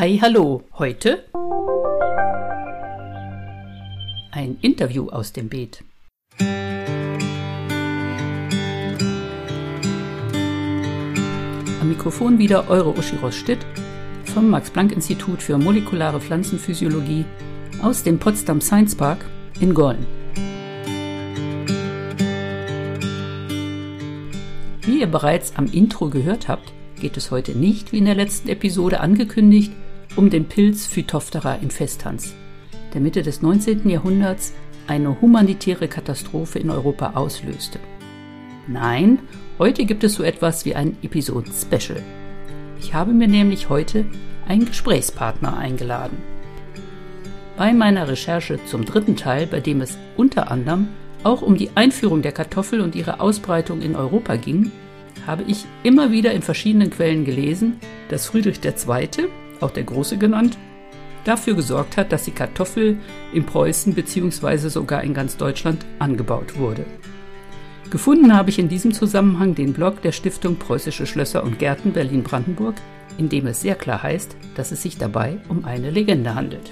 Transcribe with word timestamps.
Hi, 0.00 0.18
hallo. 0.22 0.62
Heute 0.78 1.24
ein 4.32 4.56
Interview 4.62 5.10
aus 5.10 5.34
dem 5.34 5.50
Beet. 5.50 5.84
Am 11.82 11.86
Mikrofon 11.86 12.38
wieder 12.38 12.70
eure 12.70 12.96
Uschi 12.96 13.16
Ross-Stitt 13.16 13.58
vom 14.24 14.48
Max-Planck-Institut 14.48 15.42
für 15.42 15.58
molekulare 15.58 16.18
Pflanzenphysiologie 16.18 17.26
aus 17.82 18.02
dem 18.02 18.18
Potsdam 18.18 18.62
Science 18.62 18.94
Park 18.94 19.26
in 19.60 19.74
Gollen. 19.74 20.06
Wie 24.80 25.00
ihr 25.00 25.08
bereits 25.08 25.54
am 25.56 25.66
Intro 25.66 26.08
gehört 26.08 26.48
habt, 26.48 26.72
geht 26.98 27.18
es 27.18 27.30
heute 27.30 27.52
nicht, 27.52 27.92
wie 27.92 27.98
in 27.98 28.06
der 28.06 28.14
letzten 28.14 28.48
Episode 28.48 29.00
angekündigt, 29.00 29.72
um 30.16 30.30
den 30.30 30.46
Pilz 30.46 30.86
Phytophthora 30.86 31.56
infestans, 31.56 32.34
der 32.94 33.00
Mitte 33.00 33.22
des 33.22 33.42
19. 33.42 33.88
Jahrhunderts 33.88 34.52
eine 34.86 35.20
humanitäre 35.20 35.88
Katastrophe 35.88 36.58
in 36.58 36.70
Europa 36.70 37.12
auslöste. 37.14 37.78
Nein, 38.66 39.20
heute 39.58 39.84
gibt 39.84 40.04
es 40.04 40.14
so 40.14 40.22
etwas 40.22 40.64
wie 40.64 40.74
ein 40.74 40.96
Episoden-Special. 41.02 42.02
Ich 42.80 42.94
habe 42.94 43.12
mir 43.12 43.28
nämlich 43.28 43.68
heute 43.68 44.04
einen 44.48 44.66
Gesprächspartner 44.66 45.56
eingeladen. 45.56 46.18
Bei 47.56 47.72
meiner 47.72 48.08
Recherche 48.08 48.58
zum 48.64 48.84
dritten 48.84 49.16
Teil, 49.16 49.46
bei 49.46 49.60
dem 49.60 49.80
es 49.80 49.96
unter 50.16 50.50
anderem 50.50 50.88
auch 51.22 51.42
um 51.42 51.56
die 51.56 51.70
Einführung 51.74 52.22
der 52.22 52.32
Kartoffel 52.32 52.80
und 52.80 52.94
ihre 52.94 53.20
Ausbreitung 53.20 53.82
in 53.82 53.94
Europa 53.94 54.36
ging, 54.36 54.72
habe 55.26 55.44
ich 55.46 55.66
immer 55.82 56.10
wieder 56.10 56.32
in 56.32 56.42
verschiedenen 56.42 56.90
Quellen 56.90 57.24
gelesen, 57.24 57.78
dass 58.08 58.26
Friedrich 58.26 58.60
II., 58.64 59.28
auch 59.60 59.70
der 59.70 59.84
Große 59.84 60.18
genannt, 60.18 60.58
dafür 61.24 61.54
gesorgt 61.54 61.96
hat, 61.96 62.12
dass 62.12 62.24
die 62.24 62.30
Kartoffel 62.30 62.98
in 63.32 63.44
Preußen 63.44 63.94
bzw. 63.94 64.68
sogar 64.68 65.02
in 65.04 65.14
ganz 65.14 65.36
Deutschland 65.36 65.84
angebaut 65.98 66.58
wurde. 66.58 66.84
Gefunden 67.90 68.34
habe 68.34 68.50
ich 68.50 68.58
in 68.58 68.68
diesem 68.68 68.92
Zusammenhang 68.92 69.54
den 69.54 69.72
Blog 69.72 70.00
der 70.02 70.12
Stiftung 70.12 70.56
Preußische 70.56 71.06
Schlösser 71.06 71.42
und 71.42 71.58
Gärten 71.58 71.92
Berlin-Brandenburg, 71.92 72.76
in 73.18 73.28
dem 73.28 73.46
es 73.48 73.60
sehr 73.60 73.74
klar 73.74 74.02
heißt, 74.02 74.36
dass 74.54 74.70
es 74.70 74.82
sich 74.82 74.96
dabei 74.96 75.38
um 75.48 75.64
eine 75.64 75.90
Legende 75.90 76.34
handelt. 76.34 76.70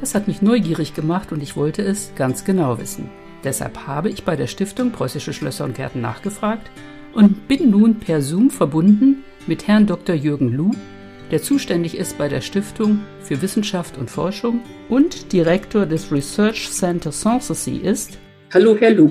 Das 0.00 0.14
hat 0.14 0.28
mich 0.28 0.42
neugierig 0.42 0.94
gemacht 0.94 1.32
und 1.32 1.42
ich 1.42 1.56
wollte 1.56 1.82
es 1.82 2.12
ganz 2.14 2.44
genau 2.44 2.78
wissen. 2.78 3.08
Deshalb 3.42 3.86
habe 3.86 4.08
ich 4.08 4.24
bei 4.24 4.36
der 4.36 4.46
Stiftung 4.46 4.92
Preußische 4.92 5.32
Schlösser 5.32 5.64
und 5.64 5.74
Gärten 5.74 6.00
nachgefragt 6.00 6.70
und 7.12 7.48
bin 7.48 7.70
nun 7.70 7.96
per 7.96 8.22
Zoom 8.22 8.50
verbunden 8.50 9.24
mit 9.46 9.66
Herrn 9.66 9.86
Dr. 9.86 10.14
Jürgen 10.14 10.52
Luh, 10.52 10.72
der 11.30 11.42
zuständig 11.42 11.96
ist 11.96 12.18
bei 12.18 12.28
der 12.28 12.40
Stiftung 12.40 13.00
für 13.20 13.40
Wissenschaft 13.42 13.98
und 13.98 14.10
Forschung 14.10 14.62
und 14.88 15.32
Direktor 15.32 15.86
des 15.86 16.12
Research 16.12 16.70
Center 16.70 17.10
Sanssouci 17.10 17.78
ist. 17.78 18.18
Hallo, 18.52 18.76
Herr 18.78 18.92
Luh. 18.92 19.10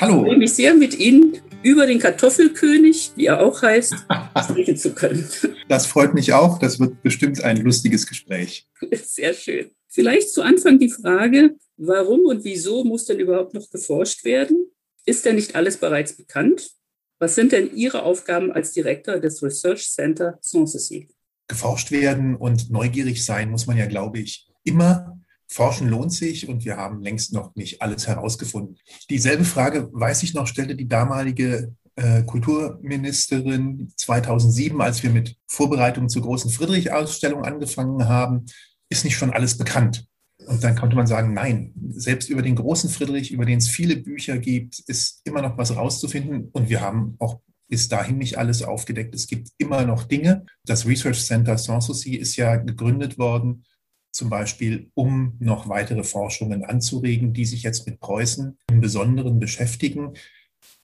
Hallo. 0.00 0.22
Ich 0.22 0.28
freue 0.28 0.38
mich 0.38 0.52
sehr, 0.52 0.74
mit 0.74 0.98
Ihnen 0.98 1.38
über 1.62 1.86
den 1.86 1.98
Kartoffelkönig, 1.98 3.12
wie 3.16 3.26
er 3.26 3.40
auch 3.40 3.62
heißt, 3.62 3.94
sprechen 4.44 4.76
zu 4.76 4.92
können. 4.92 5.26
Das 5.68 5.86
freut 5.86 6.12
mich 6.12 6.32
auch. 6.32 6.58
Das 6.58 6.80
wird 6.80 7.02
bestimmt 7.02 7.42
ein 7.42 7.58
lustiges 7.58 8.06
Gespräch. 8.06 8.68
Sehr 8.92 9.32
schön. 9.32 9.70
Vielleicht 9.88 10.30
zu 10.30 10.42
Anfang 10.42 10.78
die 10.78 10.90
Frage, 10.90 11.56
warum 11.76 12.20
und 12.26 12.44
wieso 12.44 12.84
muss 12.84 13.06
denn 13.06 13.20
überhaupt 13.20 13.54
noch 13.54 13.70
geforscht 13.70 14.24
werden? 14.24 14.66
Ist 15.06 15.24
denn 15.24 15.36
nicht 15.36 15.54
alles 15.54 15.76
bereits 15.76 16.16
bekannt? 16.16 16.72
Was 17.20 17.36
sind 17.36 17.52
denn 17.52 17.74
Ihre 17.74 18.02
Aufgaben 18.02 18.50
als 18.50 18.72
Direktor 18.72 19.18
des 19.18 19.42
Research 19.42 19.88
Center 19.88 20.36
Sanssouci? 20.40 21.08
Geforscht 21.48 21.90
werden 21.90 22.36
und 22.36 22.70
neugierig 22.70 23.24
sein 23.24 23.50
muss 23.50 23.66
man 23.66 23.76
ja, 23.76 23.86
glaube 23.86 24.18
ich, 24.18 24.48
immer. 24.64 25.18
Forschen 25.46 25.88
lohnt 25.88 26.12
sich 26.12 26.48
und 26.48 26.64
wir 26.64 26.76
haben 26.76 27.02
längst 27.02 27.32
noch 27.32 27.54
nicht 27.54 27.82
alles 27.82 28.08
herausgefunden. 28.08 28.78
Dieselbe 29.10 29.44
Frage, 29.44 29.88
weiß 29.92 30.22
ich 30.22 30.34
noch, 30.34 30.46
stellte 30.46 30.74
die 30.74 30.88
damalige 30.88 31.74
äh, 31.96 32.22
Kulturministerin 32.22 33.92
2007, 33.96 34.80
als 34.80 35.02
wir 35.02 35.10
mit 35.10 35.36
Vorbereitungen 35.46 36.08
zur 36.08 36.22
großen 36.22 36.50
Friedrich-Ausstellung 36.50 37.44
angefangen 37.44 38.08
haben. 38.08 38.46
Ist 38.88 39.04
nicht 39.04 39.16
schon 39.16 39.32
alles 39.32 39.56
bekannt? 39.56 40.06
Und 40.46 40.64
dann 40.64 40.76
konnte 40.76 40.96
man 40.96 41.06
sagen, 41.06 41.32
nein, 41.32 41.72
selbst 41.90 42.28
über 42.28 42.42
den 42.42 42.56
großen 42.56 42.90
Friedrich, 42.90 43.30
über 43.30 43.44
den 43.44 43.58
es 43.58 43.68
viele 43.68 43.96
Bücher 43.96 44.38
gibt, 44.38 44.80
ist 44.86 45.20
immer 45.24 45.40
noch 45.40 45.56
was 45.56 45.76
rauszufinden. 45.76 46.48
Und 46.52 46.68
wir 46.68 46.80
haben 46.80 47.14
auch 47.18 47.40
bis 47.68 47.88
dahin 47.88 48.18
nicht 48.18 48.38
alles 48.38 48.62
aufgedeckt. 48.62 49.14
Es 49.14 49.26
gibt 49.26 49.50
immer 49.58 49.84
noch 49.84 50.04
Dinge. 50.04 50.46
Das 50.64 50.86
Research 50.86 51.24
Center 51.24 51.58
Sanssouci 51.58 52.16
ist 52.16 52.36
ja 52.36 52.56
gegründet 52.56 53.18
worden, 53.18 53.64
zum 54.12 54.30
Beispiel, 54.30 54.90
um 54.94 55.36
noch 55.40 55.68
weitere 55.68 56.04
Forschungen 56.04 56.64
anzuregen, 56.64 57.32
die 57.32 57.44
sich 57.44 57.62
jetzt 57.62 57.86
mit 57.86 58.00
Preußen 58.00 58.58
im 58.70 58.80
Besonderen 58.80 59.40
beschäftigen. 59.40 60.14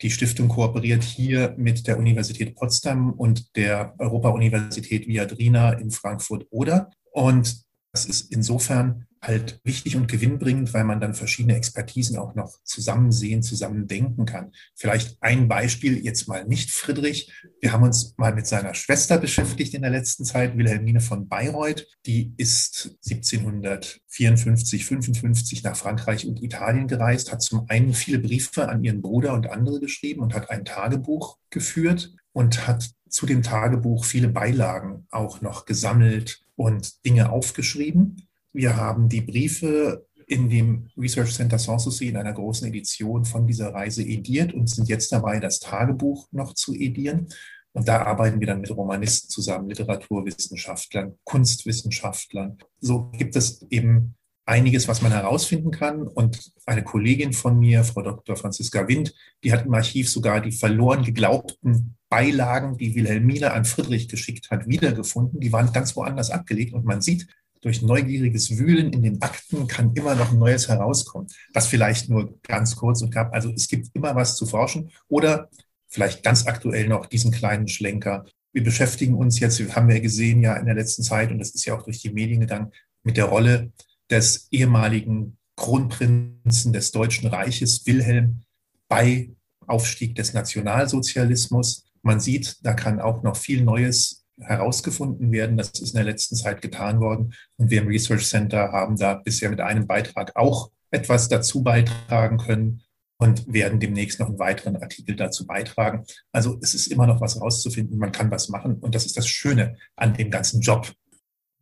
Die 0.02 0.10
Stiftung 0.10 0.48
kooperiert 0.48 1.02
hier 1.02 1.54
mit 1.56 1.86
der 1.86 1.98
Universität 1.98 2.54
Potsdam 2.56 3.12
und 3.12 3.54
der 3.56 3.94
Europa-Universität 3.98 5.06
Viadrina 5.06 5.72
in 5.74 5.90
Frankfurt-Oder. 5.90 6.90
Und 7.12 7.62
das 7.92 8.06
ist 8.06 8.32
insofern 8.32 9.06
halt 9.22 9.60
wichtig 9.64 9.96
und 9.96 10.08
gewinnbringend, 10.08 10.72
weil 10.72 10.84
man 10.84 11.00
dann 11.00 11.14
verschiedene 11.14 11.56
Expertisen 11.56 12.16
auch 12.16 12.34
noch 12.34 12.58
zusammen 12.64 13.12
sehen, 13.12 13.42
zusammen 13.42 13.86
denken 13.86 14.24
kann. 14.24 14.52
Vielleicht 14.74 15.18
ein 15.20 15.46
Beispiel, 15.46 16.02
jetzt 16.02 16.26
mal 16.26 16.46
nicht 16.46 16.70
Friedrich. 16.70 17.32
Wir 17.60 17.72
haben 17.72 17.82
uns 17.82 18.14
mal 18.16 18.34
mit 18.34 18.46
seiner 18.46 18.74
Schwester 18.74 19.18
beschäftigt 19.18 19.74
in 19.74 19.82
der 19.82 19.90
letzten 19.90 20.24
Zeit, 20.24 20.56
Wilhelmine 20.56 21.00
von 21.00 21.28
Bayreuth. 21.28 21.86
Die 22.06 22.32
ist 22.38 22.96
1754, 23.10 24.86
55 24.86 25.62
nach 25.64 25.76
Frankreich 25.76 26.26
und 26.26 26.42
Italien 26.42 26.88
gereist, 26.88 27.30
hat 27.30 27.42
zum 27.42 27.66
einen 27.68 27.92
viele 27.92 28.20
Briefe 28.20 28.68
an 28.68 28.82
ihren 28.82 29.02
Bruder 29.02 29.34
und 29.34 29.50
andere 29.50 29.80
geschrieben 29.80 30.22
und 30.22 30.34
hat 30.34 30.50
ein 30.50 30.64
Tagebuch 30.64 31.36
geführt 31.50 32.14
und 32.32 32.66
hat 32.66 32.90
zu 33.08 33.26
dem 33.26 33.42
Tagebuch 33.42 34.04
viele 34.04 34.28
Beilagen 34.28 35.06
auch 35.10 35.40
noch 35.42 35.66
gesammelt 35.66 36.40
und 36.56 37.04
Dinge 37.04 37.30
aufgeschrieben. 37.30 38.28
Wir 38.52 38.76
haben 38.76 39.08
die 39.08 39.20
Briefe 39.20 40.06
in 40.26 40.48
dem 40.48 40.88
Research 40.96 41.34
Center 41.34 41.58
Sanssouci 41.58 42.08
in 42.08 42.16
einer 42.16 42.32
großen 42.32 42.68
Edition 42.68 43.24
von 43.24 43.46
dieser 43.46 43.74
Reise 43.74 44.02
ediert 44.02 44.54
und 44.54 44.70
sind 44.70 44.88
jetzt 44.88 45.10
dabei, 45.12 45.40
das 45.40 45.58
Tagebuch 45.58 46.28
noch 46.30 46.54
zu 46.54 46.74
edieren. 46.74 47.28
Und 47.72 47.88
da 47.88 48.02
arbeiten 48.02 48.40
wir 48.40 48.46
dann 48.46 48.60
mit 48.60 48.70
Romanisten 48.70 49.28
zusammen, 49.28 49.68
Literaturwissenschaftlern, 49.68 51.18
Kunstwissenschaftlern. 51.24 52.58
So 52.80 53.10
gibt 53.12 53.36
es 53.36 53.62
eben 53.70 54.16
einiges, 54.44 54.88
was 54.88 55.02
man 55.02 55.12
herausfinden 55.12 55.70
kann. 55.70 56.06
Und 56.06 56.52
eine 56.66 56.82
Kollegin 56.82 57.32
von 57.32 57.58
mir, 57.58 57.84
Frau 57.84 58.02
Dr. 58.02 58.36
Franziska 58.36 58.88
Wind, 58.88 59.14
die 59.44 59.52
hat 59.52 59.66
im 59.66 59.74
Archiv 59.74 60.10
sogar 60.10 60.40
die 60.40 60.52
verloren 60.52 61.04
geglaubten 61.04 61.96
Beilagen, 62.08 62.76
die 62.76 62.94
Wilhelmine 62.96 63.52
an 63.52 63.64
Friedrich 63.64 64.08
geschickt 64.08 64.50
hat, 64.50 64.66
wiedergefunden. 64.66 65.38
Die 65.38 65.52
waren 65.52 65.72
ganz 65.72 65.94
woanders 65.94 66.30
abgelegt. 66.30 66.72
Und 66.72 66.84
man 66.84 67.00
sieht, 67.00 67.28
durch 67.60 67.82
neugieriges 67.82 68.58
Wühlen 68.58 68.92
in 68.92 69.02
den 69.02 69.20
Akten 69.22 69.66
kann 69.66 69.92
immer 69.94 70.14
noch 70.14 70.32
Neues 70.32 70.68
herauskommen. 70.68 71.28
Das 71.52 71.66
vielleicht 71.66 72.08
nur 72.08 72.38
ganz 72.42 72.76
kurz 72.76 73.02
und 73.02 73.10
knapp. 73.10 73.32
Also 73.34 73.50
es 73.50 73.68
gibt 73.68 73.88
immer 73.94 74.14
was 74.14 74.36
zu 74.36 74.46
forschen 74.46 74.90
oder 75.08 75.50
vielleicht 75.88 76.22
ganz 76.22 76.46
aktuell 76.46 76.88
noch 76.88 77.06
diesen 77.06 77.32
kleinen 77.32 77.68
Schlenker. 77.68 78.24
Wir 78.52 78.64
beschäftigen 78.64 79.14
uns 79.14 79.38
jetzt, 79.40 79.60
haben 79.76 79.88
wir 79.88 80.00
gesehen 80.00 80.40
ja 80.40 80.56
in 80.56 80.66
der 80.66 80.74
letzten 80.74 81.02
Zeit, 81.02 81.30
und 81.30 81.38
das 81.38 81.50
ist 81.50 81.64
ja 81.66 81.76
auch 81.76 81.82
durch 81.82 82.00
die 82.00 82.10
Medien 82.10 82.40
gegangen, 82.40 82.72
mit 83.02 83.16
der 83.16 83.26
Rolle 83.26 83.72
des 84.08 84.48
ehemaligen 84.50 85.36
Kronprinzen 85.56 86.72
des 86.72 86.90
Deutschen 86.90 87.28
Reiches, 87.28 87.86
Wilhelm, 87.86 88.42
bei 88.88 89.30
Aufstieg 89.66 90.14
des 90.14 90.32
Nationalsozialismus. 90.32 91.84
Man 92.02 92.18
sieht, 92.18 92.56
da 92.62 92.72
kann 92.72 93.00
auch 93.00 93.22
noch 93.22 93.36
viel 93.36 93.62
Neues 93.62 94.19
herausgefunden 94.40 95.32
werden. 95.32 95.56
Das 95.56 95.70
ist 95.70 95.90
in 95.90 95.96
der 95.96 96.04
letzten 96.04 96.36
Zeit 96.36 96.62
getan 96.62 97.00
worden. 97.00 97.34
Und 97.56 97.70
wir 97.70 97.82
im 97.82 97.88
Research 97.88 98.28
Center 98.28 98.72
haben 98.72 98.96
da 98.96 99.14
bisher 99.14 99.50
mit 99.50 99.60
einem 99.60 99.86
Beitrag 99.86 100.36
auch 100.36 100.70
etwas 100.90 101.28
dazu 101.28 101.62
beitragen 101.62 102.38
können 102.38 102.82
und 103.18 103.52
werden 103.52 103.78
demnächst 103.80 104.18
noch 104.18 104.28
einen 104.28 104.38
weiteren 104.38 104.76
Artikel 104.76 105.14
dazu 105.14 105.46
beitragen. 105.46 106.04
Also 106.32 106.58
es 106.62 106.74
ist 106.74 106.86
immer 106.86 107.06
noch 107.06 107.20
was 107.20 107.34
herauszufinden, 107.34 107.98
man 107.98 108.12
kann 108.12 108.30
was 108.30 108.48
machen 108.48 108.76
und 108.80 108.94
das 108.94 109.06
ist 109.06 109.16
das 109.16 109.28
Schöne 109.28 109.76
an 109.96 110.14
dem 110.14 110.30
ganzen 110.30 110.60
Job. 110.60 110.90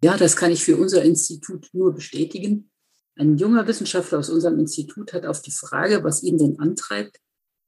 Ja, 0.02 0.16
das 0.16 0.36
kann 0.36 0.52
ich 0.52 0.64
für 0.64 0.76
unser 0.76 1.02
Institut 1.02 1.69
nur 1.72 1.92
bestätigen. 1.92 2.70
Ein 3.16 3.36
junger 3.36 3.66
Wissenschaftler 3.66 4.19
aus 4.19 4.31
unserem 4.31 4.60
Institut 4.60 5.12
hat 5.12 5.26
auf 5.26 5.42
die 5.42 5.50
Frage, 5.50 6.04
was 6.04 6.22
ihn 6.22 6.38
denn 6.38 6.60
antreibt, 6.60 7.19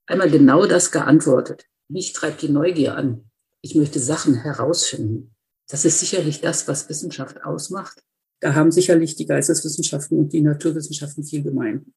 einmal 0.07 0.31
genau 0.31 0.67
das 0.67 0.93
geantwortet. 0.93 1.67
Mich 1.89 2.13
treibt 2.13 2.43
die 2.43 2.49
Neugier 2.49 2.95
an 2.95 3.30
ich 3.63 3.75
möchte 3.75 4.01
Sachen 4.01 4.37
herausfinden. 4.37 5.35
Das 5.69 5.85
ist 5.85 6.01
sicherlich 6.01 6.41
das, 6.41 6.67
was 6.67 6.89
Wissenschaft 6.89 7.45
ausmacht. 7.45 8.03
Da 8.41 8.55
haben 8.55 8.73
sicherlich 8.73 9.17
die 9.17 9.27
Geisteswissenschaften 9.27 10.19
und 10.19 10.33
die 10.33 10.41
Naturwissenschaften 10.41 11.25
viel 11.25 11.43
gemein. 11.43 11.93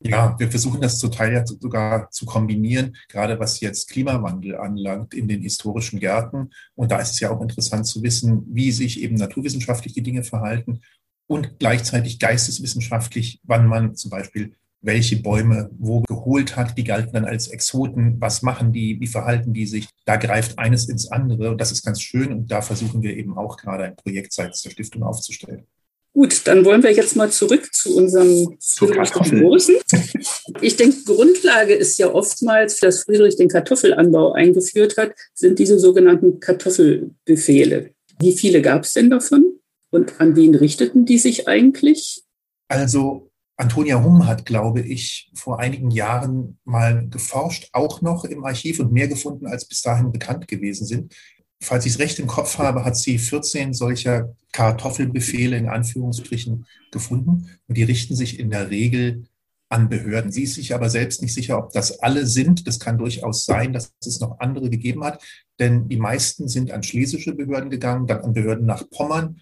Ja, 0.00 0.38
wir 0.38 0.48
versuchen 0.48 0.80
das 0.80 0.98
zum 0.98 1.10
Teil 1.10 1.32
ja 1.32 1.44
sogar 1.44 2.08
zu 2.10 2.24
kombinieren, 2.24 2.96
gerade 3.08 3.40
was 3.40 3.58
jetzt 3.58 3.90
Klimawandel 3.90 4.54
anlangt 4.54 5.12
in 5.12 5.26
den 5.26 5.42
historischen 5.42 5.98
Gärten. 5.98 6.50
Und 6.76 6.92
da 6.92 7.00
ist 7.00 7.10
es 7.10 7.20
ja 7.20 7.30
auch 7.30 7.40
interessant 7.42 7.84
zu 7.84 8.00
wissen, 8.04 8.46
wie 8.48 8.70
sich 8.70 9.00
eben 9.00 9.16
naturwissenschaftlich 9.16 9.94
die 9.94 10.04
Dinge 10.04 10.22
verhalten 10.22 10.82
und 11.26 11.58
gleichzeitig 11.58 12.20
geisteswissenschaftlich, 12.20 13.40
wann 13.42 13.66
man 13.66 13.96
zum 13.96 14.12
Beispiel 14.12 14.54
welche 14.80 15.16
Bäume 15.16 15.70
wo 15.78 16.02
geholt 16.02 16.56
hat. 16.56 16.76
Die 16.78 16.84
galten 16.84 17.12
dann 17.12 17.24
als 17.24 17.48
Exoten. 17.48 18.16
Was 18.20 18.42
machen 18.42 18.72
die? 18.72 19.00
Wie 19.00 19.06
verhalten 19.06 19.52
die 19.52 19.66
sich? 19.66 19.88
Da 20.04 20.16
greift 20.16 20.58
eines 20.58 20.88
ins 20.88 21.10
andere. 21.10 21.50
Und 21.50 21.60
das 21.60 21.72
ist 21.72 21.84
ganz 21.84 22.00
schön. 22.00 22.32
Und 22.32 22.50
da 22.50 22.62
versuchen 22.62 23.02
wir 23.02 23.16
eben 23.16 23.36
auch 23.36 23.56
gerade 23.56 23.84
ein 23.84 23.96
Projekt 23.96 24.32
seitens 24.32 24.62
der 24.62 24.70
Stiftung 24.70 25.02
aufzustellen. 25.02 25.66
Gut, 26.14 26.46
dann 26.46 26.64
wollen 26.64 26.82
wir 26.82 26.92
jetzt 26.92 27.16
mal 27.16 27.30
zurück 27.30 27.72
zu 27.72 27.96
unserem 27.96 28.56
Friedrich 28.60 29.10
den 29.10 29.40
Großen. 29.40 29.76
Ich 30.60 30.74
denke, 30.76 31.04
Grundlage 31.04 31.74
ist 31.74 31.98
ja 31.98 32.12
oftmals, 32.12 32.80
dass 32.80 33.04
Friedrich 33.04 33.36
den 33.36 33.48
Kartoffelanbau 33.48 34.32
eingeführt 34.32 34.96
hat, 34.96 35.12
sind 35.34 35.58
diese 35.58 35.78
sogenannten 35.78 36.40
Kartoffelbefehle. 36.40 37.90
Wie 38.18 38.36
viele 38.36 38.62
gab 38.62 38.82
es 38.82 38.94
denn 38.94 39.10
davon? 39.10 39.60
Und 39.90 40.20
an 40.20 40.34
wen 40.34 40.54
richteten 40.54 41.04
die 41.04 41.18
sich 41.18 41.46
eigentlich? 41.46 42.22
Also 42.68 43.27
Antonia 43.58 44.02
Humm 44.02 44.26
hat, 44.26 44.46
glaube 44.46 44.80
ich, 44.80 45.30
vor 45.34 45.58
einigen 45.58 45.90
Jahren 45.90 46.58
mal 46.64 47.08
geforscht, 47.08 47.68
auch 47.72 48.00
noch 48.02 48.24
im 48.24 48.44
Archiv 48.44 48.80
und 48.80 48.92
mehr 48.92 49.08
gefunden, 49.08 49.46
als 49.46 49.66
bis 49.66 49.82
dahin 49.82 50.12
bekannt 50.12 50.48
gewesen 50.48 50.86
sind 50.86 51.12
falls 51.60 51.86
ich 51.86 51.92
es 51.92 51.98
recht 51.98 52.18
im 52.18 52.26
Kopf 52.26 52.58
habe, 52.58 52.84
hat 52.84 52.96
sie 52.96 53.18
14 53.18 53.74
solcher 53.74 54.34
Kartoffelbefehle 54.52 55.56
in 55.56 55.68
Anführungsstrichen 55.68 56.66
gefunden. 56.90 57.48
Und 57.66 57.76
die 57.76 57.82
richten 57.82 58.14
sich 58.14 58.38
in 58.38 58.50
der 58.50 58.70
Regel 58.70 59.24
an 59.68 59.88
Behörden. 59.88 60.32
Sie 60.32 60.44
ist 60.44 60.54
sich 60.54 60.74
aber 60.74 60.88
selbst 60.88 61.20
nicht 61.20 61.34
sicher, 61.34 61.58
ob 61.58 61.72
das 61.72 62.00
alle 62.00 62.26
sind. 62.26 62.66
Das 62.66 62.80
kann 62.80 62.98
durchaus 62.98 63.44
sein, 63.44 63.72
dass 63.72 63.92
es 64.04 64.20
noch 64.20 64.40
andere 64.40 64.70
gegeben 64.70 65.04
hat, 65.04 65.22
denn 65.58 65.88
die 65.88 65.98
meisten 65.98 66.48
sind 66.48 66.70
an 66.70 66.82
schlesische 66.82 67.34
Behörden 67.34 67.68
gegangen, 67.68 68.06
dann 68.06 68.22
an 68.22 68.32
Behörden 68.32 68.64
nach 68.64 68.88
Pommern 68.88 69.40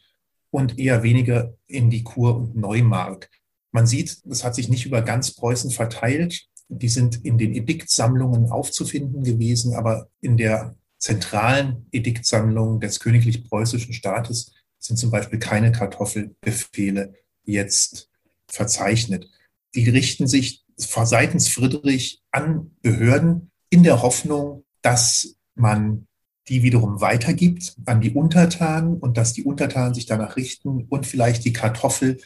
und 0.50 0.78
eher 0.78 1.02
weniger 1.02 1.54
in 1.66 1.90
die 1.90 2.02
Kur 2.02 2.36
und 2.36 2.56
Neumark. 2.56 3.30
Man 3.72 3.86
sieht, 3.86 4.18
das 4.24 4.44
hat 4.44 4.54
sich 4.54 4.68
nicht 4.68 4.86
über 4.86 5.02
ganz 5.02 5.34
Preußen 5.34 5.70
verteilt. 5.70 6.46
Die 6.68 6.88
sind 6.88 7.24
in 7.24 7.38
den 7.38 7.54
Ediktsammlungen 7.54 8.50
aufzufinden 8.50 9.22
gewesen, 9.22 9.74
aber 9.74 10.08
in 10.20 10.36
der 10.36 10.76
zentralen 10.98 11.86
Ediktsammlungen 11.92 12.80
des 12.80 13.00
königlich-preußischen 13.00 13.92
Staates 13.92 14.52
sind 14.78 14.96
zum 14.96 15.10
Beispiel 15.10 15.38
keine 15.38 15.72
Kartoffelbefehle 15.72 17.14
jetzt 17.44 18.08
verzeichnet. 18.48 19.28
Die 19.74 19.88
richten 19.88 20.26
sich 20.26 20.64
seitens 20.76 21.48
Friedrich 21.48 22.22
an 22.30 22.72
Behörden 22.82 23.50
in 23.70 23.82
der 23.82 24.02
Hoffnung, 24.02 24.64
dass 24.82 25.36
man 25.54 26.06
die 26.48 26.62
wiederum 26.62 27.00
weitergibt 27.00 27.76
an 27.86 28.00
die 28.00 28.12
Untertanen 28.12 28.98
und 28.98 29.16
dass 29.16 29.32
die 29.32 29.44
Untertanen 29.44 29.94
sich 29.94 30.06
danach 30.06 30.36
richten 30.36 30.84
und 30.88 31.06
vielleicht 31.06 31.44
die 31.44 31.52
Kartoffel 31.52 32.18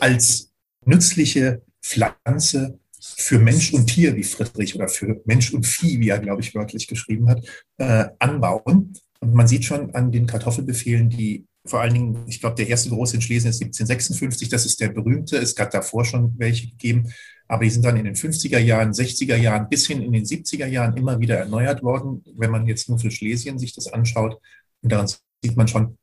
als 0.00 0.47
nützliche 0.84 1.62
Pflanze 1.82 2.78
für 3.00 3.38
Mensch 3.38 3.72
und 3.72 3.86
Tier, 3.86 4.16
wie 4.16 4.24
Friedrich, 4.24 4.74
oder 4.74 4.88
für 4.88 5.20
Mensch 5.24 5.52
und 5.52 5.66
Vieh, 5.66 6.00
wie 6.00 6.08
er, 6.08 6.18
glaube 6.18 6.42
ich, 6.42 6.54
wörtlich 6.54 6.86
geschrieben 6.86 7.28
hat, 7.28 7.44
äh, 7.78 8.06
anbauen. 8.18 8.94
Und 9.20 9.34
man 9.34 9.48
sieht 9.48 9.64
schon 9.64 9.94
an 9.94 10.12
den 10.12 10.26
Kartoffelbefehlen, 10.26 11.10
die 11.10 11.46
vor 11.64 11.80
allen 11.80 11.94
Dingen, 11.94 12.24
ich 12.26 12.40
glaube, 12.40 12.56
der 12.56 12.68
erste 12.68 12.88
große 12.88 13.16
in 13.16 13.22
Schlesien 13.22 13.50
ist 13.50 13.60
1756, 13.62 14.48
das 14.48 14.64
ist 14.66 14.80
der 14.80 14.88
berühmte. 14.88 15.36
Es 15.36 15.54
gab 15.54 15.70
davor 15.70 16.04
schon 16.04 16.34
welche 16.38 16.68
gegeben, 16.68 17.12
aber 17.46 17.64
die 17.64 17.70
sind 17.70 17.84
dann 17.84 17.96
in 17.96 18.04
den 18.04 18.14
50er 18.14 18.58
Jahren, 18.58 18.92
60er 18.92 19.36
Jahren 19.36 19.68
bis 19.68 19.86
hin 19.86 20.02
in 20.02 20.12
den 20.12 20.24
70er 20.24 20.66
Jahren 20.66 20.96
immer 20.96 21.20
wieder 21.20 21.36
erneuert 21.36 21.82
worden, 21.82 22.24
wenn 22.36 22.50
man 22.50 22.66
jetzt 22.66 22.88
nur 22.88 22.98
für 22.98 23.10
Schlesien 23.10 23.58
sich 23.58 23.74
das 23.74 23.86
anschaut. 23.92 24.40
Und 24.82 24.92
daran 24.92 25.08
sieht 25.08 25.56
man 25.56 25.68
schon, 25.68 25.98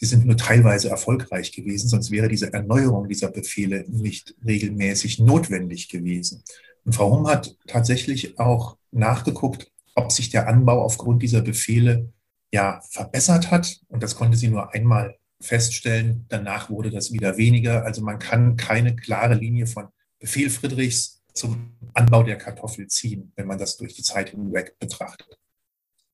die 0.00 0.06
sind 0.06 0.26
nur 0.26 0.36
teilweise 0.36 0.88
erfolgreich 0.90 1.52
gewesen, 1.52 1.88
sonst 1.88 2.10
wäre 2.10 2.28
diese 2.28 2.52
Erneuerung 2.52 3.08
dieser 3.08 3.30
Befehle 3.30 3.84
nicht 3.88 4.34
regelmäßig 4.46 5.18
notwendig 5.18 5.88
gewesen. 5.88 6.44
Und 6.84 6.94
Frau 6.94 7.12
Humm 7.12 7.26
hat 7.26 7.56
tatsächlich 7.66 8.38
auch 8.38 8.76
nachgeguckt, 8.92 9.70
ob 9.94 10.12
sich 10.12 10.30
der 10.30 10.48
Anbau 10.48 10.82
aufgrund 10.82 11.22
dieser 11.22 11.42
Befehle 11.42 12.12
ja 12.52 12.80
verbessert 12.88 13.50
hat. 13.50 13.80
Und 13.88 14.02
das 14.02 14.14
konnte 14.14 14.38
sie 14.38 14.48
nur 14.48 14.72
einmal 14.72 15.16
feststellen. 15.40 16.26
Danach 16.28 16.70
wurde 16.70 16.90
das 16.90 17.12
wieder 17.12 17.36
weniger. 17.36 17.84
Also 17.84 18.02
man 18.02 18.18
kann 18.18 18.56
keine 18.56 18.96
klare 18.96 19.34
Linie 19.34 19.66
von 19.66 19.88
Befehl 20.18 20.50
Friedrichs 20.50 21.22
zum 21.34 21.76
Anbau 21.94 22.22
der 22.22 22.36
Kartoffel 22.36 22.86
ziehen, 22.88 23.32
wenn 23.36 23.46
man 23.46 23.58
das 23.58 23.76
durch 23.76 23.94
die 23.94 24.02
Zeit 24.02 24.30
hinweg 24.30 24.78
betrachtet. 24.78 25.37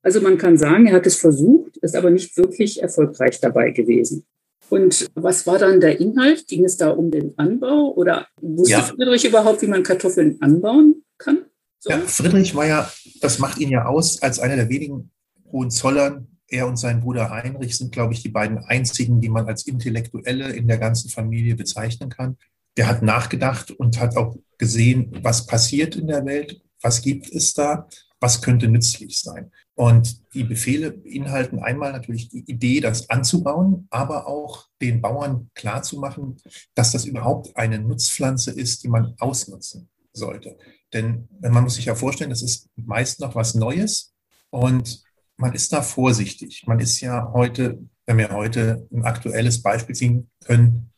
Also 0.04 0.20
man 0.20 0.36
kann 0.36 0.58
sagen, 0.58 0.86
er 0.86 0.96
hat 0.96 1.06
es 1.06 1.16
versucht, 1.16 1.78
ist 1.78 1.96
aber 1.96 2.10
nicht 2.10 2.36
wirklich 2.36 2.82
erfolgreich 2.82 3.40
dabei 3.40 3.70
gewesen. 3.70 4.26
Und 4.68 5.06
was 5.14 5.46
war 5.46 5.58
dann 5.58 5.80
der 5.80 5.98
Inhalt? 5.98 6.46
Ging 6.46 6.64
es 6.64 6.76
da 6.76 6.90
um 6.90 7.10
den 7.10 7.32
Anbau 7.38 7.94
oder 7.94 8.26
wusste 8.40 8.72
ja. 8.72 8.82
Friedrich 8.82 9.24
überhaupt, 9.24 9.62
wie 9.62 9.66
man 9.66 9.82
Kartoffeln 9.82 10.36
anbauen 10.42 11.02
kann? 11.16 11.46
So? 11.80 11.90
Ja, 11.90 11.98
Friedrich 12.00 12.54
war 12.54 12.66
ja, 12.66 12.90
das 13.22 13.38
macht 13.38 13.58
ihn 13.58 13.70
ja 13.70 13.86
aus, 13.86 14.20
als 14.20 14.38
einer 14.40 14.56
der 14.56 14.68
wenigen 14.68 15.10
Hohenzollern. 15.50 16.26
Er 16.48 16.66
und 16.66 16.76
sein 16.76 17.00
Bruder 17.00 17.30
Heinrich 17.30 17.76
sind, 17.78 17.90
glaube 17.90 18.12
ich, 18.12 18.22
die 18.22 18.28
beiden 18.28 18.58
einzigen, 18.58 19.22
die 19.22 19.30
man 19.30 19.46
als 19.46 19.66
Intellektuelle 19.66 20.52
in 20.52 20.68
der 20.68 20.78
ganzen 20.78 21.08
Familie 21.08 21.56
bezeichnen 21.56 22.10
kann. 22.10 22.36
Der 22.76 22.88
hat 22.88 23.02
nachgedacht 23.02 23.70
und 23.70 23.98
hat 23.98 24.16
auch 24.18 24.36
gesehen, 24.58 25.18
was 25.22 25.46
passiert 25.46 25.96
in 25.96 26.08
der 26.08 26.26
Welt, 26.26 26.60
was 26.82 27.00
gibt 27.00 27.32
es 27.32 27.54
da, 27.54 27.88
was 28.24 28.40
könnte 28.40 28.68
nützlich 28.68 29.20
sein. 29.20 29.52
Und 29.74 30.32
die 30.32 30.44
Befehle 30.44 30.92
beinhalten 30.92 31.58
einmal 31.58 31.92
natürlich 31.92 32.30
die 32.30 32.50
Idee, 32.50 32.80
das 32.80 33.10
anzubauen, 33.10 33.86
aber 33.90 34.26
auch 34.26 34.66
den 34.80 35.02
Bauern 35.02 35.50
klarzumachen, 35.52 36.38
dass 36.74 36.92
das 36.92 37.04
überhaupt 37.04 37.54
eine 37.54 37.78
Nutzpflanze 37.78 38.50
ist, 38.50 38.82
die 38.82 38.88
man 38.88 39.14
ausnutzen 39.18 39.90
sollte. 40.14 40.56
Denn 40.94 41.28
man 41.38 41.64
muss 41.64 41.74
sich 41.74 41.84
ja 41.84 41.94
vorstellen, 41.94 42.30
das 42.30 42.40
ist 42.40 42.70
meist 42.76 43.20
noch 43.20 43.34
was 43.34 43.54
Neues 43.54 44.14
und 44.48 45.04
man 45.36 45.52
ist 45.52 45.70
da 45.74 45.82
vorsichtig. 45.82 46.64
Man 46.66 46.80
ist 46.80 47.00
ja 47.00 47.30
heute, 47.34 47.78
wenn 48.06 48.16
wir 48.16 48.30
heute 48.30 48.88
ein 48.90 49.04
aktuelles 49.04 49.60
Beispiel 49.60 49.94
ziehen 49.94 50.30
können, 50.46 50.92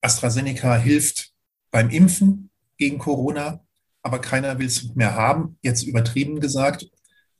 AstraZeneca 0.00 0.76
hilft 0.76 1.32
beim 1.72 1.90
Impfen 1.90 2.50
gegen 2.76 2.98
Corona, 2.98 3.66
aber 4.02 4.20
keiner 4.20 4.58
will 4.58 4.66
es 4.66 4.94
mehr 4.94 5.14
haben, 5.14 5.58
jetzt 5.62 5.82
übertrieben 5.82 6.40
gesagt 6.40 6.86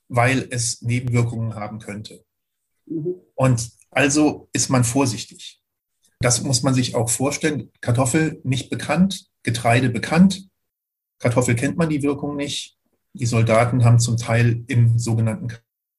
weil 0.09 0.49
es 0.51 0.83
Nebenwirkungen 0.83 1.55
haben 1.55 1.79
könnte. 1.79 2.25
Mhm. 2.87 3.15
Und 3.35 3.71
also 3.91 4.49
ist 4.53 4.71
man 4.71 4.85
vorsichtig. 4.85 5.61
Das 6.21 6.43
muss 6.43 6.63
man 6.63 6.75
sich 6.75 6.95
auch 6.95 7.11
vorstellen. 7.11 7.71
Kartoffel 7.81 8.41
nicht 8.43 8.71
bekannt, 8.71 9.29
Getreide 9.43 9.91
bekannt. 9.91 10.49
Kartoffel 11.19 11.55
kennt 11.55 11.77
man 11.77 11.89
die 11.89 12.03
Wirkung 12.03 12.37
nicht. 12.37 12.77
Die 13.13 13.27
Soldaten 13.27 13.85
haben 13.85 13.99
zum 13.99 14.17
Teil 14.17 14.65
im 14.67 14.99
sogenannten 14.99 15.49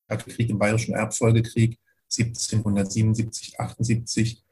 Krieg, 0.09 0.49
im 0.49 0.59
Bayerischen 0.59 0.93
Erbfolgekrieg 0.93 1.77
1777, 2.11 3.59
78 3.59 4.43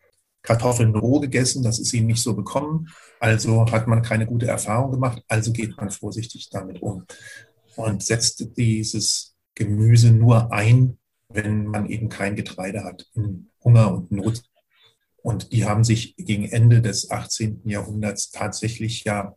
Kartoffeln 0.48 0.96
roh 0.96 1.20
gegessen. 1.20 1.62
Das 1.62 1.78
ist 1.78 1.94
ihnen 1.94 2.08
nicht 2.08 2.24
so 2.24 2.34
bekommen. 2.34 2.88
Also 3.20 3.70
hat 3.70 3.88
man 3.88 4.02
keine 4.02 4.26
gute 4.26 4.48
Erfahrung 4.48 4.92
gemacht. 4.92 5.22
Also 5.28 5.52
geht 5.52 5.76
man 5.76 5.92
vorsichtig 5.92 6.50
damit 6.50 6.82
um 6.82 7.04
und 7.76 8.02
setzt 8.02 8.58
dieses 8.58 9.36
Gemüse 9.56 10.12
nur 10.12 10.54
ein, 10.54 10.98
wenn 11.28 11.66
man 11.66 11.90
eben 11.90 12.08
kein 12.08 12.38
Getreide 12.38 12.86
hat, 12.86 13.06
in 13.14 13.50
Hunger 13.62 13.94
und 13.94 14.12
Not. 14.12 14.42
Und 15.22 15.52
die 15.52 15.66
haben 15.66 15.84
sich 15.84 16.16
gegen 16.16 16.46
Ende 16.46 16.82
des 16.82 17.12
18. 17.12 17.64
Jahrhunderts 17.66 18.32
tatsächlich 18.32 19.04
ja 19.04 19.36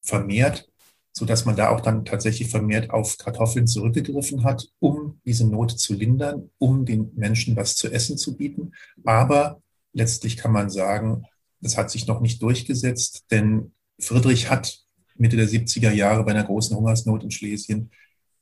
vermehrt, 0.00 0.70
sodass 1.12 1.44
man 1.44 1.56
da 1.56 1.68
auch 1.68 1.82
dann 1.82 2.06
tatsächlich 2.06 2.48
vermehrt 2.48 2.88
auf 2.88 3.18
Kartoffeln 3.18 3.66
zurückgegriffen 3.66 4.42
hat, 4.44 4.68
um 4.78 5.20
diese 5.26 5.46
Not 5.46 5.72
zu 5.72 5.92
lindern, 5.92 6.48
um 6.56 6.86
den 6.86 7.12
Menschen 7.14 7.56
was 7.56 7.74
zu 7.74 7.92
essen 7.92 8.16
zu 8.16 8.38
bieten. 8.38 8.72
Aber 9.04 9.60
letztlich 9.92 10.36
kann 10.36 10.52
man 10.52 10.70
sagen, 10.70 11.24
das 11.60 11.76
hat 11.76 11.90
sich 11.90 12.06
noch 12.06 12.20
nicht 12.20 12.42
durchgesetzt, 12.42 13.26
denn 13.30 13.72
Friedrich 13.98 14.50
hat 14.50 14.80
Mitte 15.16 15.36
der 15.36 15.48
70er 15.48 15.92
Jahre 15.92 16.24
bei 16.24 16.30
einer 16.30 16.44
großen 16.44 16.76
Hungersnot 16.76 17.22
in 17.22 17.30
Schlesien 17.30 17.90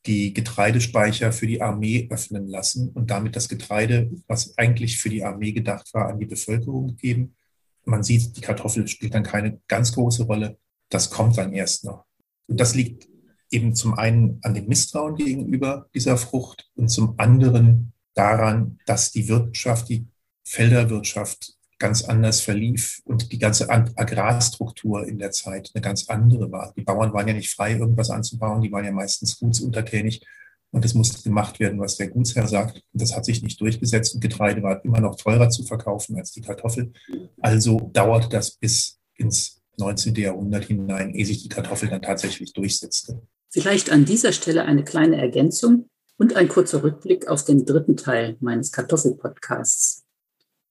die 0.05 0.33
Getreidespeicher 0.33 1.31
für 1.31 1.47
die 1.47 1.61
Armee 1.61 2.07
öffnen 2.09 2.47
lassen 2.47 2.89
und 2.89 3.11
damit 3.11 3.35
das 3.35 3.49
Getreide, 3.49 4.09
was 4.27 4.57
eigentlich 4.57 4.97
für 4.97 5.09
die 5.09 5.23
Armee 5.23 5.51
gedacht 5.51 5.93
war, 5.93 6.07
an 6.07 6.19
die 6.19 6.25
Bevölkerung 6.25 6.87
gegeben. 6.87 7.35
Man 7.83 8.03
sieht, 8.03 8.37
die 8.37 8.41
Kartoffel 8.41 8.87
spielt 8.87 9.13
dann 9.13 9.23
keine 9.23 9.59
ganz 9.67 9.93
große 9.93 10.23
Rolle. 10.23 10.57
Das 10.89 11.09
kommt 11.09 11.37
dann 11.37 11.53
erst 11.53 11.83
noch. 11.83 12.05
Und 12.47 12.59
das 12.59 12.75
liegt 12.75 13.09
eben 13.51 13.75
zum 13.75 13.93
einen 13.95 14.39
an 14.43 14.53
dem 14.53 14.67
Misstrauen 14.67 15.15
gegenüber 15.15 15.87
dieser 15.93 16.17
Frucht 16.17 16.69
und 16.75 16.87
zum 16.89 17.15
anderen 17.19 17.93
daran, 18.13 18.79
dass 18.85 19.11
die 19.11 19.27
Wirtschaft, 19.27 19.89
die 19.89 20.07
Felderwirtschaft 20.49 21.53
ganz 21.77 22.03
anders 22.03 22.41
verlief 22.41 23.01
und 23.05 23.31
die 23.31 23.37
ganze 23.37 23.69
Agrarstruktur 23.69 25.07
in 25.07 25.19
der 25.19 25.29
Zeit 25.31 25.71
eine 25.73 25.81
ganz 25.81 26.09
andere 26.09 26.51
war. 26.51 26.73
Die 26.75 26.81
Bauern 26.81 27.13
waren 27.13 27.27
ja 27.27 27.35
nicht 27.35 27.51
frei, 27.51 27.77
irgendwas 27.77 28.09
anzubauen, 28.09 28.61
die 28.61 28.71
waren 28.71 28.83
ja 28.83 28.91
meistens 28.91 29.39
gutsuntertänig 29.39 30.25
und 30.71 30.83
es 30.83 30.95
musste 30.95 31.21
gemacht 31.21 31.59
werden, 31.59 31.79
was 31.79 31.97
der 31.97 32.09
Gutsherr 32.09 32.47
sagt. 32.47 32.83
Und 32.93 33.01
das 33.01 33.15
hat 33.15 33.25
sich 33.25 33.43
nicht 33.43 33.61
durchgesetzt 33.61 34.15
und 34.15 34.21
Getreide 34.21 34.63
war 34.63 34.83
immer 34.83 34.99
noch 34.99 35.15
teurer 35.15 35.49
zu 35.49 35.63
verkaufen 35.63 36.17
als 36.17 36.31
die 36.31 36.41
Kartoffel. 36.41 36.93
Also 37.41 37.91
dauerte 37.93 38.29
das 38.29 38.51
bis 38.51 38.97
ins 39.15 39.61
19. 39.77 40.15
Jahrhundert 40.15 40.65
hinein, 40.65 41.13
ehe 41.13 41.25
sich 41.27 41.43
die 41.43 41.49
Kartoffel 41.49 41.89
dann 41.89 42.01
tatsächlich 42.01 42.53
durchsetzte. 42.53 43.21
Vielleicht 43.51 43.91
an 43.91 44.03
dieser 44.03 44.33
Stelle 44.33 44.65
eine 44.65 44.83
kleine 44.83 45.17
Ergänzung 45.17 45.89
und 46.17 46.35
ein 46.35 46.49
kurzer 46.49 46.83
Rückblick 46.83 47.27
auf 47.27 47.45
den 47.45 47.65
dritten 47.65 47.95
Teil 47.95 48.35
meines 48.41 48.71
Kartoffelpodcasts. 48.71 49.98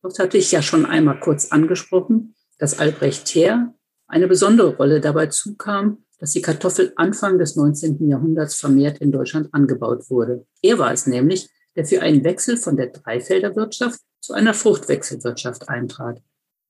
Dort 0.02 0.18
hatte 0.18 0.38
ich 0.38 0.52
ja 0.52 0.62
schon 0.62 0.86
einmal 0.86 1.20
kurz 1.20 1.50
angesprochen, 1.50 2.34
dass 2.58 2.78
Albrecht 2.78 3.26
Theer 3.26 3.74
eine 4.06 4.28
besondere 4.28 4.76
Rolle 4.76 5.00
dabei 5.00 5.26
zukam, 5.26 6.04
dass 6.18 6.32
die 6.32 6.42
Kartoffel 6.42 6.92
Anfang 6.96 7.38
des 7.38 7.56
19. 7.56 8.08
Jahrhunderts 8.08 8.56
vermehrt 8.56 8.98
in 8.98 9.12
Deutschland 9.12 9.48
angebaut 9.52 10.10
wurde. 10.10 10.46
Er 10.62 10.78
war 10.78 10.92
es 10.92 11.06
nämlich, 11.06 11.48
der 11.76 11.84
für 11.84 12.02
einen 12.02 12.24
Wechsel 12.24 12.56
von 12.56 12.76
der 12.76 12.88
Dreifelderwirtschaft 12.88 14.00
zu 14.20 14.32
einer 14.32 14.54
Fruchtwechselwirtschaft 14.54 15.68
eintrat. 15.68 16.20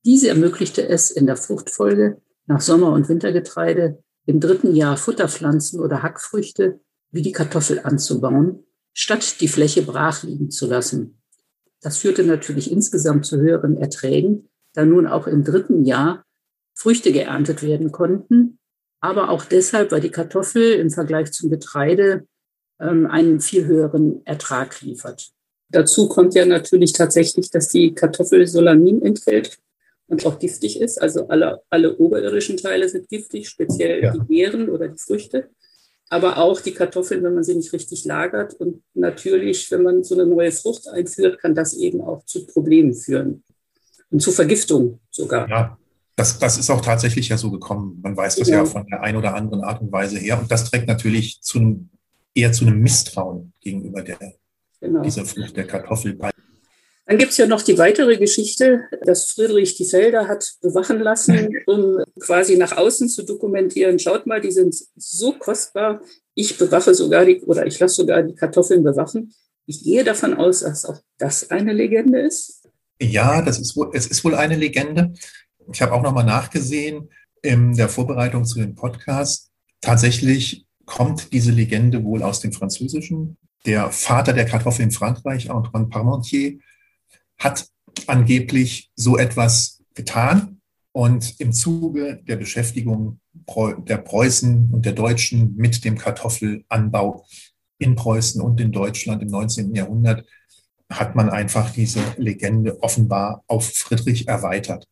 Diese 0.04 0.28
ermöglichte 0.28 0.86
es 0.86 1.10
in 1.10 1.26
der 1.26 1.36
Fruchtfolge 1.36 2.20
nach 2.46 2.60
Sommer- 2.60 2.92
und 2.92 3.08
Wintergetreide 3.08 4.02
im 4.26 4.40
dritten 4.40 4.74
Jahr 4.74 4.96
Futterpflanzen 4.96 5.80
oder 5.80 6.02
Hackfrüchte 6.02 6.80
wie 7.10 7.22
die 7.22 7.32
Kartoffel 7.32 7.80
anzubauen, 7.80 8.64
statt 8.92 9.40
die 9.40 9.48
Fläche 9.48 9.82
brach 9.82 10.22
liegen 10.22 10.50
zu 10.50 10.66
lassen. 10.66 11.17
Das 11.80 11.98
führte 11.98 12.24
natürlich 12.24 12.70
insgesamt 12.70 13.26
zu 13.26 13.38
höheren 13.38 13.76
Erträgen, 13.76 14.48
da 14.74 14.84
nun 14.84 15.06
auch 15.06 15.26
im 15.26 15.44
dritten 15.44 15.84
Jahr 15.84 16.24
Früchte 16.74 17.12
geerntet 17.12 17.62
werden 17.62 17.92
konnten, 17.92 18.58
aber 19.00 19.30
auch 19.30 19.44
deshalb, 19.44 19.92
weil 19.92 20.00
die 20.00 20.10
Kartoffel 20.10 20.74
im 20.74 20.90
Vergleich 20.90 21.32
zum 21.32 21.50
Getreide 21.50 22.26
ähm, 22.80 23.06
einen 23.06 23.40
viel 23.40 23.66
höheren 23.66 24.24
Ertrag 24.24 24.80
liefert. 24.80 25.30
Dazu 25.70 26.08
kommt 26.08 26.34
ja 26.34 26.46
natürlich 26.46 26.92
tatsächlich, 26.92 27.50
dass 27.50 27.68
die 27.68 27.94
Kartoffel 27.94 28.46
Solanin 28.46 29.02
enthält 29.02 29.58
und 30.06 30.24
auch 30.24 30.38
giftig 30.38 30.80
ist. 30.80 31.00
Also 31.00 31.28
alle, 31.28 31.62
alle 31.68 31.96
oberirdischen 31.96 32.56
Teile 32.56 32.88
sind 32.88 33.08
giftig, 33.08 33.48
speziell 33.48 34.02
ja. 34.02 34.12
die 34.12 34.20
Beeren 34.20 34.70
oder 34.70 34.88
die 34.88 34.98
Früchte. 34.98 35.50
Aber 36.10 36.38
auch 36.38 36.60
die 36.60 36.72
Kartoffeln, 36.72 37.22
wenn 37.22 37.34
man 37.34 37.44
sie 37.44 37.54
nicht 37.54 37.72
richtig 37.72 38.04
lagert. 38.04 38.54
Und 38.54 38.82
natürlich, 38.94 39.70
wenn 39.70 39.82
man 39.82 40.04
so 40.04 40.14
eine 40.14 40.26
neue 40.26 40.52
Frucht 40.52 40.88
einführt, 40.88 41.38
kann 41.38 41.54
das 41.54 41.74
eben 41.74 42.00
auch 42.00 42.24
zu 42.24 42.46
Problemen 42.46 42.94
führen. 42.94 43.44
Und 44.10 44.20
zu 44.20 44.32
Vergiftung 44.32 45.00
sogar. 45.10 45.48
Ja, 45.50 45.78
das, 46.16 46.38
das 46.38 46.58
ist 46.58 46.70
auch 46.70 46.80
tatsächlich 46.80 47.28
ja 47.28 47.36
so 47.36 47.50
gekommen. 47.50 48.00
Man 48.02 48.16
weiß 48.16 48.36
das 48.36 48.48
ja. 48.48 48.58
ja 48.58 48.64
von 48.64 48.86
der 48.86 49.02
einen 49.02 49.18
oder 49.18 49.34
anderen 49.34 49.62
Art 49.62 49.80
und 49.80 49.92
Weise 49.92 50.18
her. 50.18 50.40
Und 50.40 50.50
das 50.50 50.70
trägt 50.70 50.88
natürlich 50.88 51.40
zu 51.42 51.58
einem, 51.58 51.90
eher 52.34 52.52
zu 52.52 52.66
einem 52.66 52.80
Misstrauen 52.80 53.52
gegenüber 53.60 54.02
der, 54.02 54.18
genau. 54.80 55.02
dieser 55.02 55.24
Frucht 55.24 55.56
der 55.56 55.66
Kartoffel 55.66 56.14
bei. 56.14 56.30
Dann 57.08 57.16
gibt 57.16 57.30
es 57.30 57.38
ja 57.38 57.46
noch 57.46 57.62
die 57.62 57.78
weitere 57.78 58.18
Geschichte, 58.18 58.82
dass 59.02 59.30
Friedrich 59.30 59.76
die 59.76 59.86
Felder 59.86 60.28
hat 60.28 60.56
bewachen 60.60 61.00
lassen, 61.00 61.48
um 61.66 62.04
quasi 62.20 62.58
nach 62.58 62.76
außen 62.76 63.08
zu 63.08 63.24
dokumentieren. 63.24 63.98
Schaut 63.98 64.26
mal, 64.26 64.42
die 64.42 64.52
sind 64.52 64.76
so 64.94 65.32
kostbar. 65.32 66.02
Ich 66.34 66.58
bewache 66.58 66.94
sogar 66.94 67.24
die, 67.24 67.40
oder 67.40 67.64
ich 67.64 67.78
lasse 67.78 67.94
sogar 67.94 68.22
die 68.22 68.34
Kartoffeln 68.34 68.84
bewachen. 68.84 69.32
Ich 69.64 69.82
gehe 69.82 70.04
davon 70.04 70.34
aus, 70.34 70.60
dass 70.60 70.84
auch 70.84 70.98
das 71.16 71.50
eine 71.50 71.72
Legende 71.72 72.20
ist. 72.20 72.68
Ja, 73.00 73.40
das 73.40 73.58
ist 73.58 73.74
wohl, 73.74 73.90
es 73.94 74.06
ist 74.06 74.22
wohl 74.22 74.34
eine 74.34 74.56
Legende. 74.56 75.14
Ich 75.72 75.80
habe 75.80 75.94
auch 75.94 76.02
nochmal 76.02 76.26
nachgesehen 76.26 77.08
in 77.40 77.74
der 77.74 77.88
Vorbereitung 77.88 78.44
zu 78.44 78.58
dem 78.58 78.74
Podcast. 78.74 79.50
Tatsächlich 79.80 80.66
kommt 80.84 81.32
diese 81.32 81.52
Legende 81.52 82.04
wohl 82.04 82.22
aus 82.22 82.40
dem 82.40 82.52
Französischen. 82.52 83.38
Der 83.64 83.90
Vater 83.92 84.34
der 84.34 84.44
Kartoffel 84.44 84.82
in 84.82 84.90
Frankreich, 84.90 85.50
Antoine 85.50 85.88
Parmentier, 85.88 86.58
hat 87.38 87.68
angeblich 88.06 88.90
so 88.94 89.16
etwas 89.16 89.82
getan. 89.94 90.60
Und 90.92 91.38
im 91.38 91.52
Zuge 91.52 92.20
der 92.26 92.36
Beschäftigung 92.36 93.20
der 93.32 93.98
Preußen 93.98 94.70
und 94.72 94.84
der 94.84 94.94
Deutschen 94.94 95.54
mit 95.56 95.84
dem 95.84 95.96
Kartoffelanbau 95.96 97.24
in 97.78 97.94
Preußen 97.94 98.40
und 98.40 98.60
in 98.60 98.72
Deutschland 98.72 99.22
im 99.22 99.28
19. 99.28 99.74
Jahrhundert 99.74 100.26
hat 100.90 101.14
man 101.14 101.30
einfach 101.30 101.70
diese 101.70 102.00
Legende 102.16 102.82
offenbar 102.82 103.44
auf 103.46 103.70
Friedrich 103.70 104.26
erweitert. 104.26 104.88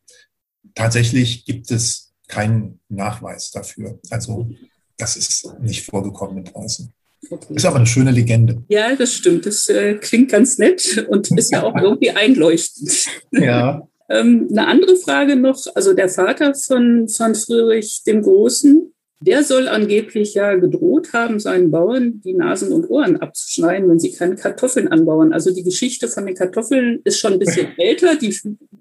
Tatsächlich 0.75 1.45
gibt 1.45 1.71
es 1.71 2.13
keinen 2.29 2.81
Nachweis 2.89 3.51
dafür. 3.51 3.99
Also 4.11 4.51
das 4.97 5.17
ist 5.17 5.59
nicht 5.61 5.85
vorgekommen 5.85 6.39
in 6.39 6.45
Preußen. 6.45 6.93
Okay. 7.31 7.55
Ist 7.55 7.65
aber 7.65 7.77
eine 7.77 7.87
schöne 7.87 8.11
Legende. 8.11 8.63
Ja, 8.69 8.95
das 8.95 9.13
stimmt. 9.13 9.47
Das 9.47 9.69
äh, 9.69 9.95
klingt 9.95 10.31
ganz 10.31 10.59
nett 10.59 11.07
und 11.09 11.31
ist 11.33 11.53
ja 11.53 11.63
auch 11.63 11.77
irgendwie 11.81 12.11
einleuchtend. 12.11 13.07
Ja. 13.33 13.87
ähm, 14.09 14.49
eine 14.51 14.67
andere 14.67 14.97
Frage 14.97 15.37
noch. 15.37 15.67
Also 15.75 15.93
der 15.93 16.09
Vater 16.09 16.55
von, 16.55 17.09
von 17.09 17.35
Friedrich 17.35 18.03
dem 18.07 18.23
Großen, 18.23 18.93
der 19.21 19.43
soll 19.43 19.67
angeblich 19.69 20.35
ja 20.35 20.55
gedroht 20.57 21.13
haben, 21.13 21.41
seinen 21.41 21.71
Bauern 21.71 22.21
die 22.21 22.35
Nasen 22.35 22.73
und 22.73 22.89
Ohren 22.91 23.17
abzuschneiden, 23.17 23.89
wenn 23.89 23.99
sie 23.99 24.13
keine 24.13 24.37
Kartoffeln 24.37 24.89
anbauen. 24.89 25.33
Also 25.33 25.55
die 25.55 25.65
Geschichte 25.65 26.09
von 26.09 26.27
den 26.27 26.35
Kartoffeln 26.35 27.01
ist 27.05 27.19
schon 27.19 27.35
ein 27.35 27.39
bisschen 27.39 27.69
älter. 27.79 28.17
Die 28.17 28.37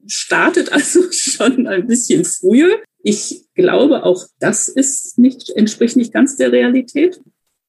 startet 0.08 0.72
also 0.72 1.02
schon 1.12 1.68
ein 1.68 1.88
bisschen 1.88 2.25
früher. 2.25 2.80
Ich 3.02 3.46
glaube, 3.54 4.04
auch 4.04 4.25
das 4.40 4.68
ist 4.68 5.18
nicht, 5.18 5.52
entspricht 5.52 5.96
nicht 5.96 6.12
ganz 6.12 6.38
der 6.38 6.52
Realität 6.52 7.22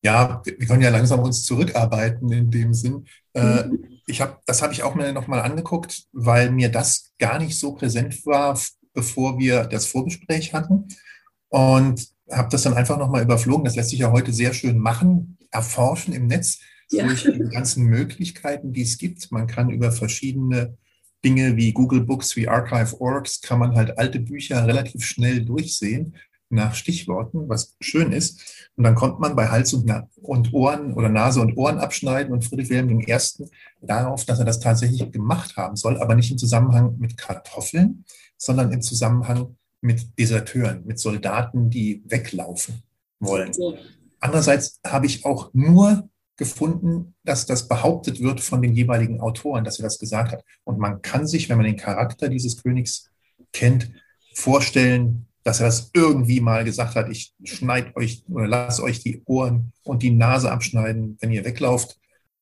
ja, 0.06 0.40
wir 0.44 0.66
können 0.68 0.82
ja 0.82 0.90
langsam 0.90 1.18
uns 1.20 1.44
zurückarbeiten 1.44 2.30
in 2.30 2.48
dem 2.48 2.72
Sinn. 2.72 3.06
Äh, 3.34 3.64
mhm. 3.64 3.88
ich 4.06 4.20
habe, 4.20 4.38
das 4.46 4.62
habe 4.62 4.72
ich 4.72 4.84
auch 4.84 4.94
mir 4.94 5.12
nochmal 5.12 5.40
angeguckt, 5.40 6.04
weil 6.12 6.52
mir 6.52 6.68
das 6.70 7.12
gar 7.18 7.40
nicht 7.40 7.58
so 7.58 7.74
präsent 7.74 8.24
war, 8.24 8.56
bevor 8.94 9.36
wir 9.40 9.64
das 9.64 9.86
Vorgespräch 9.86 10.54
hatten. 10.54 10.86
Und 11.48 12.06
habe 12.30 12.48
das 12.50 12.62
dann 12.62 12.74
einfach 12.74 12.98
nochmal 12.98 13.22
überflogen. 13.22 13.64
Das 13.64 13.74
lässt 13.74 13.90
sich 13.90 13.98
ja 13.98 14.12
heute 14.12 14.32
sehr 14.32 14.52
schön 14.52 14.78
machen, 14.78 15.38
erforschen 15.50 16.14
im 16.14 16.28
Netz 16.28 16.60
ja. 16.92 17.04
durch 17.04 17.24
die 17.24 17.38
ganzen 17.50 17.84
Möglichkeiten, 17.86 18.72
die 18.72 18.82
es 18.82 18.98
gibt. 18.98 19.32
Man 19.32 19.48
kann 19.48 19.70
über 19.70 19.90
verschiedene 19.90 20.76
Dinge 21.24 21.56
wie 21.56 21.72
Google 21.72 22.02
Books, 22.02 22.36
wie 22.36 22.46
Archive.org, 22.46 23.28
kann 23.42 23.58
man 23.58 23.74
halt 23.74 23.98
alte 23.98 24.20
Bücher 24.20 24.64
relativ 24.68 25.04
schnell 25.04 25.44
durchsehen 25.44 26.14
nach 26.48 26.74
Stichworten, 26.74 27.48
was 27.48 27.76
schön 27.80 28.12
ist. 28.12 28.70
Und 28.76 28.84
dann 28.84 28.94
kommt 28.94 29.20
man 29.20 29.34
bei 29.34 29.48
Hals 29.48 29.72
und, 29.72 29.90
und 30.22 30.52
Ohren 30.52 30.94
oder 30.94 31.08
Nase 31.08 31.40
und 31.40 31.56
Ohren 31.56 31.78
abschneiden 31.78 32.32
und 32.32 32.44
Friedrich 32.44 32.70
Wilhelm 32.70 33.00
I. 33.00 33.18
darauf, 33.80 34.24
dass 34.24 34.38
er 34.38 34.44
das 34.44 34.60
tatsächlich 34.60 35.10
gemacht 35.10 35.56
haben 35.56 35.76
soll, 35.76 36.00
aber 36.00 36.14
nicht 36.14 36.30
im 36.30 36.38
Zusammenhang 36.38 36.96
mit 36.98 37.16
Kartoffeln, 37.16 38.04
sondern 38.36 38.72
im 38.72 38.82
Zusammenhang 38.82 39.56
mit 39.80 40.18
Deserteuren, 40.18 40.84
mit 40.86 40.98
Soldaten, 40.98 41.70
die 41.70 42.02
weglaufen 42.06 42.82
wollen. 43.20 43.52
Andererseits 44.20 44.80
habe 44.86 45.06
ich 45.06 45.24
auch 45.24 45.50
nur 45.52 46.08
gefunden, 46.36 47.14
dass 47.24 47.46
das 47.46 47.66
behauptet 47.66 48.20
wird 48.20 48.40
von 48.40 48.60
den 48.60 48.74
jeweiligen 48.74 49.20
Autoren, 49.20 49.64
dass 49.64 49.78
er 49.78 49.84
das 49.84 49.98
gesagt 49.98 50.32
hat. 50.32 50.44
Und 50.64 50.78
man 50.78 51.02
kann 51.02 51.26
sich, 51.26 51.48
wenn 51.48 51.56
man 51.56 51.66
den 51.66 51.76
Charakter 51.76 52.28
dieses 52.28 52.62
Königs 52.62 53.10
kennt, 53.52 53.90
vorstellen, 54.34 55.26
dass 55.46 55.60
er 55.60 55.66
das 55.66 55.92
irgendwie 55.94 56.40
mal 56.40 56.64
gesagt 56.64 56.96
hat, 56.96 57.08
ich 57.08 57.32
schneide 57.44 57.94
euch 57.94 58.24
oder 58.28 58.48
lasse 58.48 58.82
euch 58.82 58.98
die 58.98 59.22
Ohren 59.26 59.72
und 59.84 60.02
die 60.02 60.10
Nase 60.10 60.50
abschneiden, 60.50 61.18
wenn 61.20 61.30
ihr 61.30 61.44
weglauft. 61.44 62.00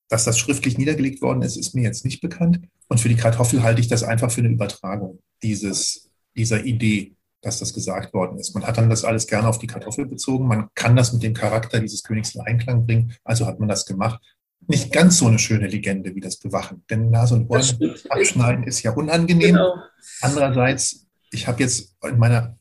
Dass 0.09 0.25
das 0.25 0.39
schriftlich 0.39 0.79
niedergelegt 0.79 1.21
worden 1.21 1.43
ist, 1.43 1.59
ist 1.59 1.75
mir 1.75 1.83
jetzt 1.83 2.07
nicht 2.07 2.23
bekannt. 2.23 2.61
Und 2.89 3.01
für 3.01 3.11
die 3.11 3.17
Kartoffel 3.17 3.63
halte 3.63 3.83
ich 3.83 3.89
das 3.89 4.05
einfach 4.05 4.31
für 4.31 4.41
eine 4.41 4.49
Übertragung 4.49 5.19
dieses, 5.43 6.09
dieser 6.35 6.65
Idee, 6.65 7.15
dass 7.43 7.59
das 7.59 7.75
gesagt 7.75 8.15
worden 8.15 8.39
ist. 8.39 8.55
Man 8.55 8.67
hat 8.67 8.79
dann 8.79 8.89
das 8.89 9.05
alles 9.05 9.27
gerne 9.27 9.49
auf 9.49 9.59
die 9.59 9.67
Kartoffel 9.67 10.07
bezogen. 10.07 10.49
Man 10.49 10.69
kann 10.75 10.97
das 10.97 11.13
mit 11.13 11.23
dem 11.23 11.35
Charakter 11.35 11.81
dieses 11.81 12.05
Königs 12.05 12.35
in 12.35 12.41
Einklang 12.41 12.87
bringen. 12.87 13.13
Also 13.23 13.45
hat 13.45 13.61
man 13.61 13.69
das 13.69 13.85
gemacht. 13.85 14.19
Nicht 14.67 14.95
ganz 14.95 15.19
so 15.19 15.27
eine 15.27 15.39
schöne 15.39 15.67
Legende 15.67 16.15
wie 16.15 16.21
das 16.21 16.39
Bewachen. 16.39 16.83
Denn 16.89 17.11
Nase 17.11 17.35
und 17.35 17.51
Ohren 17.51 17.95
abschneiden 18.09 18.65
ist 18.65 18.83
ja 18.83 18.93
unangenehm. 18.93 19.57
Genau. 19.57 19.75
Andererseits, 20.23 21.07
ich 21.31 21.47
habe 21.47 21.63
jetzt 21.63 21.95
in 22.03 22.19
meiner 22.19 22.57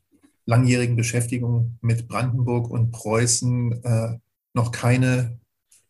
langjährigen 0.45 0.95
Beschäftigung 0.95 1.77
mit 1.81 2.07
Brandenburg 2.07 2.69
und 2.69 2.91
Preußen 2.91 3.83
äh, 3.83 4.17
noch 4.53 4.71
keine 4.71 5.39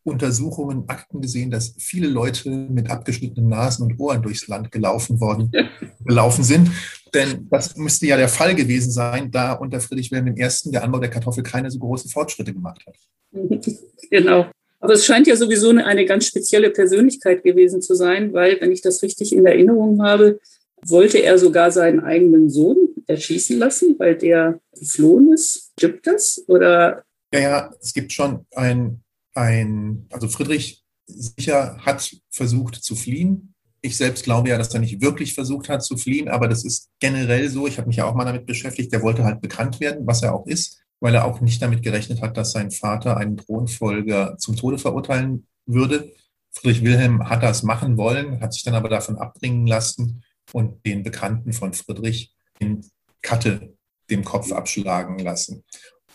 Untersuchungen, 0.03 0.83
Akten 0.87 1.21
gesehen, 1.21 1.49
dass 1.49 1.75
viele 1.77 2.07
Leute 2.07 2.49
mit 2.49 2.89
abgeschnittenen 2.89 3.49
Nasen 3.49 3.83
und 3.83 3.99
Ohren 3.99 4.21
durchs 4.21 4.47
Land 4.47 4.71
gelaufen 4.71 5.19
worden, 5.21 5.51
gelaufen 6.05 6.43
sind. 6.43 6.69
Denn 7.13 7.47
das 7.49 7.77
müsste 7.77 8.07
ja 8.07 8.17
der 8.17 8.27
Fall 8.27 8.53
gewesen 8.55 8.91
sein, 8.91 9.31
da 9.31 9.53
unter 9.53 9.79
Friedrich 9.79 10.11
Wilhelm 10.11 10.35
I. 10.35 10.71
der 10.71 10.83
Anbau 10.83 10.99
der 10.99 11.09
Kartoffel 11.09 11.43
keine 11.43 11.71
so 11.71 11.79
großen 11.79 12.09
Fortschritte 12.09 12.53
gemacht 12.53 12.85
hat. 12.85 12.95
Genau. 14.09 14.45
Aber 14.79 14.93
es 14.93 15.05
scheint 15.05 15.25
ja 15.25 15.35
sowieso 15.35 15.69
eine, 15.69 15.87
eine 15.87 16.05
ganz 16.05 16.27
spezielle 16.27 16.69
Persönlichkeit 16.69 17.41
gewesen 17.41 17.81
zu 17.81 17.95
sein, 17.95 18.31
weil, 18.33 18.59
wenn 18.61 18.71
ich 18.71 18.81
das 18.81 19.01
richtig 19.01 19.33
in 19.33 19.43
Erinnerung 19.43 20.03
habe, 20.03 20.39
wollte 20.85 21.17
er 21.17 21.39
sogar 21.39 21.71
seinen 21.71 22.01
eigenen 22.01 22.49
Sohn 22.51 22.92
erschießen 23.07 23.57
lassen, 23.57 23.95
weil 23.97 24.17
der 24.17 24.59
geflohen 24.77 25.33
ist. 25.33 25.71
Stimmt 25.77 26.05
das? 26.05 26.43
Oder? 26.47 27.03
Ja, 27.33 27.39
ja, 27.39 27.73
es 27.81 27.93
gibt 27.93 28.11
schon 28.11 28.45
ein, 28.55 29.03
ein, 29.33 30.07
also 30.11 30.27
Friedrich 30.27 30.83
sicher 31.05 31.77
hat 31.79 32.15
versucht 32.29 32.75
zu 32.75 32.95
fliehen. 32.95 33.53
Ich 33.81 33.97
selbst 33.97 34.23
glaube 34.23 34.49
ja, 34.49 34.57
dass 34.57 34.73
er 34.73 34.79
nicht 34.79 35.01
wirklich 35.01 35.33
versucht 35.33 35.67
hat 35.67 35.83
zu 35.83 35.97
fliehen, 35.97 36.29
aber 36.29 36.47
das 36.47 36.63
ist 36.63 36.89
generell 36.99 37.49
so. 37.49 37.67
Ich 37.67 37.77
habe 37.77 37.87
mich 37.87 37.97
ja 37.97 38.05
auch 38.05 38.15
mal 38.15 38.25
damit 38.25 38.45
beschäftigt. 38.45 38.93
Der 38.93 39.01
wollte 39.01 39.23
halt 39.23 39.41
bekannt 39.41 39.79
werden, 39.79 40.07
was 40.07 40.23
er 40.23 40.33
auch 40.33 40.47
ist, 40.47 40.81
weil 41.01 41.15
er 41.15 41.25
auch 41.25 41.41
nicht 41.41 41.61
damit 41.61 41.83
gerechnet 41.83 42.21
hat, 42.21 42.37
dass 42.37 42.51
sein 42.51 42.71
Vater 42.71 43.17
einen 43.17 43.37
Thronfolger 43.37 44.37
zum 44.37 44.55
Tode 44.55 44.77
verurteilen 44.77 45.47
würde. 45.65 46.13
Friedrich 46.51 46.83
Wilhelm 46.83 47.27
hat 47.29 47.43
das 47.43 47.63
machen 47.63 47.97
wollen, 47.97 48.39
hat 48.39 48.53
sich 48.53 48.63
dann 48.63 48.75
aber 48.75 48.87
davon 48.87 49.17
abbringen 49.17 49.67
lassen 49.67 50.23
und 50.53 50.85
den 50.85 51.03
Bekannten 51.03 51.51
von 51.51 51.73
Friedrich 51.73 52.33
in 52.59 52.85
Katte 53.23 53.75
dem 54.11 54.23
Kopf 54.23 54.51
abschlagen 54.51 55.17
lassen. 55.17 55.63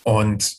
Und 0.04 0.58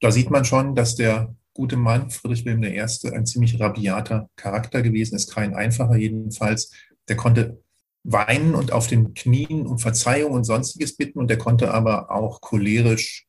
da 0.00 0.10
sieht 0.10 0.30
man 0.30 0.44
schon, 0.44 0.74
dass 0.74 0.96
der 0.96 1.34
gute 1.54 1.76
Mann, 1.76 2.10
Friedrich 2.10 2.44
Wilhelm 2.44 2.62
I., 2.64 2.80
ein 3.14 3.24
ziemlich 3.24 3.58
rabiater 3.58 4.28
Charakter 4.36 4.82
gewesen 4.82 5.16
ist, 5.16 5.32
kein 5.32 5.54
einfacher 5.54 5.96
jedenfalls. 5.96 6.70
Der 7.08 7.16
konnte 7.16 7.62
weinen 8.04 8.54
und 8.54 8.72
auf 8.72 8.86
den 8.86 9.14
Knien 9.14 9.66
um 9.66 9.78
Verzeihung 9.78 10.32
und 10.32 10.44
sonstiges 10.44 10.96
bitten 10.96 11.18
und 11.18 11.28
der 11.28 11.38
konnte 11.38 11.72
aber 11.72 12.10
auch 12.10 12.40
cholerisch 12.40 13.26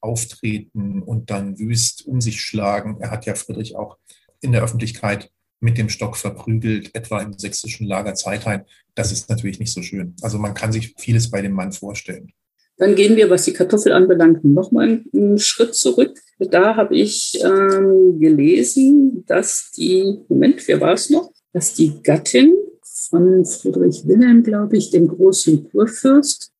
auftreten 0.00 1.02
und 1.02 1.30
dann 1.30 1.58
wüst 1.58 2.06
um 2.06 2.20
sich 2.20 2.40
schlagen. 2.40 3.00
Er 3.00 3.10
hat 3.10 3.26
ja 3.26 3.34
Friedrich 3.34 3.76
auch 3.76 3.98
in 4.40 4.52
der 4.52 4.62
Öffentlichkeit 4.62 5.30
mit 5.60 5.76
dem 5.76 5.88
Stock 5.88 6.16
verprügelt, 6.16 6.94
etwa 6.94 7.20
im 7.20 7.36
sächsischen 7.36 7.86
Lager 7.86 8.14
Zeitheim. 8.14 8.62
Das 8.98 9.12
ist 9.12 9.30
natürlich 9.30 9.60
nicht 9.60 9.72
so 9.72 9.80
schön. 9.80 10.16
Also 10.22 10.38
man 10.38 10.54
kann 10.54 10.72
sich 10.72 10.92
vieles 10.98 11.30
bei 11.30 11.40
dem 11.40 11.52
Mann 11.52 11.70
vorstellen. 11.70 12.32
Dann 12.78 12.96
gehen 12.96 13.14
wir, 13.14 13.30
was 13.30 13.44
die 13.44 13.52
Kartoffel 13.52 13.92
anbelangt, 13.92 14.44
nochmal 14.44 15.04
einen 15.14 15.38
Schritt 15.38 15.76
zurück. 15.76 16.18
Da 16.40 16.74
habe 16.74 16.96
ich 16.96 17.38
ähm, 17.44 18.18
gelesen, 18.18 19.24
dass 19.26 19.70
die, 19.76 20.18
Moment, 20.28 20.66
wer 20.66 20.80
war 20.80 20.94
es 20.94 21.10
noch? 21.10 21.30
Dass 21.52 21.74
die 21.74 22.02
Gattin 22.02 22.52
von 22.82 23.44
Friedrich 23.44 24.02
Wilhelm, 24.04 24.42
glaube 24.42 24.76
ich, 24.76 24.90
dem 24.90 25.06
großen 25.06 25.70
Kurfürst. 25.70 26.50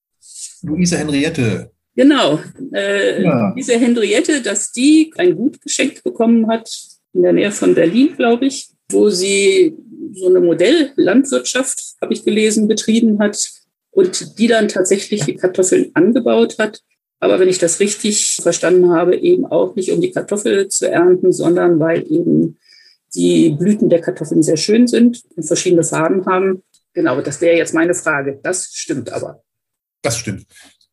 Luise 0.62 0.96
Henriette. 0.96 1.72
Genau, 1.96 2.38
äh, 2.72 3.24
ja. 3.24 3.52
diese 3.56 3.76
Henriette, 3.76 4.42
dass 4.42 4.70
die 4.70 5.12
ein 5.16 5.34
Gut 5.34 5.60
geschenkt 5.60 6.04
bekommen 6.04 6.46
hat, 6.46 6.70
in 7.12 7.22
der 7.22 7.32
Nähe 7.32 7.50
von 7.50 7.74
Berlin, 7.74 8.14
glaube 8.16 8.46
ich, 8.46 8.70
wo 8.90 9.10
sie 9.10 9.76
so 10.12 10.28
eine 10.28 10.40
Modelllandwirtschaft, 10.40 11.96
habe 12.00 12.12
ich 12.12 12.24
gelesen, 12.24 12.68
betrieben 12.68 13.18
hat 13.18 13.50
und 13.90 14.38
die 14.38 14.46
dann 14.46 14.68
tatsächlich 14.68 15.24
die 15.24 15.36
Kartoffeln 15.36 15.90
angebaut 15.94 16.58
hat. 16.58 16.82
Aber 17.20 17.40
wenn 17.40 17.48
ich 17.48 17.58
das 17.58 17.80
richtig 17.80 18.36
verstanden 18.40 18.90
habe, 18.90 19.16
eben 19.16 19.44
auch 19.44 19.74
nicht 19.74 19.90
um 19.90 20.00
die 20.00 20.12
Kartoffel 20.12 20.68
zu 20.68 20.88
ernten, 20.90 21.32
sondern 21.32 21.80
weil 21.80 22.10
eben 22.10 22.58
die 23.14 23.50
Blüten 23.50 23.88
der 23.88 24.00
Kartoffeln 24.00 24.42
sehr 24.42 24.56
schön 24.56 24.86
sind 24.86 25.24
und 25.34 25.42
verschiedene 25.42 25.82
Farben 25.82 26.26
haben. 26.26 26.62
Genau, 26.92 27.20
das 27.20 27.40
wäre 27.40 27.56
jetzt 27.56 27.74
meine 27.74 27.94
Frage. 27.94 28.38
Das 28.42 28.72
stimmt 28.72 29.10
aber. 29.10 29.42
Das 30.02 30.18
stimmt. 30.18 30.46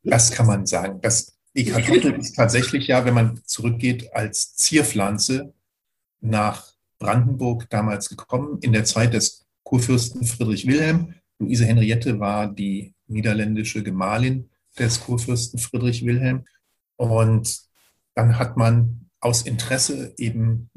Das 0.03 0.31
kann 0.31 0.47
man 0.47 0.65
sagen. 0.65 0.99
Das, 1.01 1.35
die 1.55 1.65
Kartoffel 1.65 2.13
ist 2.19 2.35
tatsächlich 2.35 2.87
ja, 2.87 3.05
wenn 3.05 3.13
man 3.13 3.39
zurückgeht, 3.45 4.09
als 4.13 4.55
Zierpflanze 4.55 5.53
nach 6.21 6.74
Brandenburg 7.05 7.69
damals 7.69 8.09
gekommen, 8.09 8.57
in 8.61 8.73
der 8.73 8.83
Zeit 8.83 9.13
des 9.13 9.45
Kurfürsten 9.63 10.25
Friedrich 10.25 10.65
Wilhelm. 10.65 11.13
Luise 11.37 11.65
Henriette 11.65 12.19
war 12.19 12.51
die 12.51 12.95
niederländische 13.05 13.83
Gemahlin 13.83 14.49
des 14.79 15.01
Kurfürsten 15.01 15.59
Friedrich 15.59 16.03
Wilhelm. 16.03 16.45
Und 16.97 17.61
dann 18.15 18.39
hat 18.39 18.57
man 18.57 19.07
aus 19.19 19.43
Interesse 19.43 20.15
eben 20.17 20.71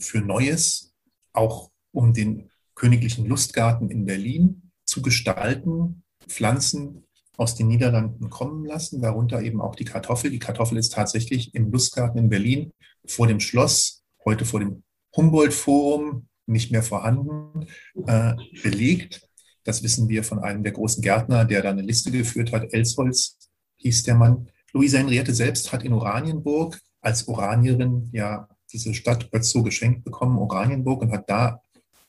für 0.00 0.20
Neues, 0.20 0.94
auch 1.34 1.70
um 1.92 2.14
den 2.14 2.50
königlichen 2.74 3.26
Lustgarten 3.26 3.90
in 3.90 4.06
Berlin 4.06 4.70
zu 4.86 5.02
gestalten, 5.02 6.02
Pflanzen 6.26 7.04
aus 7.36 7.56
den 7.56 7.68
Niederlanden 7.68 8.30
kommen 8.30 8.64
lassen, 8.64 9.02
darunter 9.02 9.42
eben 9.42 9.60
auch 9.60 9.76
die 9.76 9.84
Kartoffel. 9.84 10.30
Die 10.30 10.38
Kartoffel 10.38 10.78
ist 10.78 10.94
tatsächlich 10.94 11.54
im 11.54 11.70
Lustgarten 11.70 12.18
in 12.18 12.30
Berlin 12.30 12.72
vor 13.06 13.26
dem 13.26 13.40
Schloss, 13.40 14.02
heute 14.24 14.46
vor 14.46 14.60
dem 14.60 14.82
Humboldt-Forum, 15.16 16.28
nicht 16.46 16.72
mehr 16.72 16.82
vorhanden, 16.82 17.66
äh, 18.06 18.34
belegt. 18.62 19.28
Das 19.64 19.82
wissen 19.82 20.08
wir 20.08 20.24
von 20.24 20.38
einem 20.38 20.62
der 20.62 20.72
großen 20.72 21.02
Gärtner, 21.02 21.44
der 21.44 21.62
da 21.62 21.70
eine 21.70 21.82
Liste 21.82 22.10
geführt 22.10 22.52
hat. 22.52 22.72
Elsholz 22.72 23.38
hieß 23.76 24.04
der 24.04 24.14
Mann. 24.14 24.50
Luisa 24.72 24.98
Henriette 24.98 25.34
selbst 25.34 25.72
hat 25.72 25.82
in 25.82 25.92
Oranienburg 25.92 26.80
als 27.00 27.28
Oranierin 27.28 28.08
ja 28.12 28.48
diese 28.72 28.94
Stadt 28.94 29.28
so 29.40 29.62
geschenkt 29.62 30.04
bekommen, 30.04 30.38
Oranienburg, 30.38 31.02
und 31.02 31.12
hat 31.12 31.28
da 31.28 31.62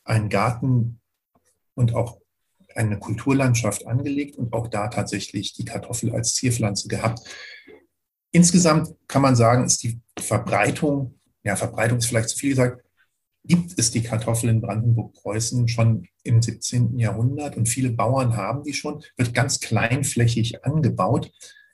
einen 0.03 0.29
Garten 0.29 0.99
und 1.75 1.95
auch 1.95 2.19
eine 2.75 2.99
Kulturlandschaft 2.99 3.87
angelegt 3.87 4.37
und 4.37 4.53
auch 4.53 4.67
da 4.67 4.87
tatsächlich 4.87 5.53
die 5.53 5.65
Kartoffel 5.65 6.13
als 6.13 6.35
Zierpflanze 6.35 6.87
gehabt. 6.87 7.19
Insgesamt 8.31 8.93
kann 9.07 9.21
man 9.21 9.35
sagen, 9.35 9.65
ist 9.65 9.83
die 9.83 9.99
Verbreitung, 10.17 11.19
ja, 11.43 11.55
Verbreitung 11.55 11.97
ist 11.97 12.05
vielleicht 12.05 12.29
zu 12.29 12.37
viel 12.37 12.51
gesagt, 12.51 12.83
gibt 13.43 13.77
es 13.77 13.91
die 13.91 14.03
Kartoffel 14.03 14.49
in 14.49 14.61
Brandenburg-Preußen 14.61 15.67
schon 15.67 16.07
im 16.23 16.41
17. 16.41 16.97
Jahrhundert 16.97 17.57
und 17.57 17.67
viele 17.67 17.91
Bauern 17.91 18.35
haben 18.35 18.63
die 18.63 18.73
schon, 18.73 19.03
wird 19.17 19.33
ganz 19.33 19.59
kleinflächig 19.59 20.65
angebaut, 20.65 21.31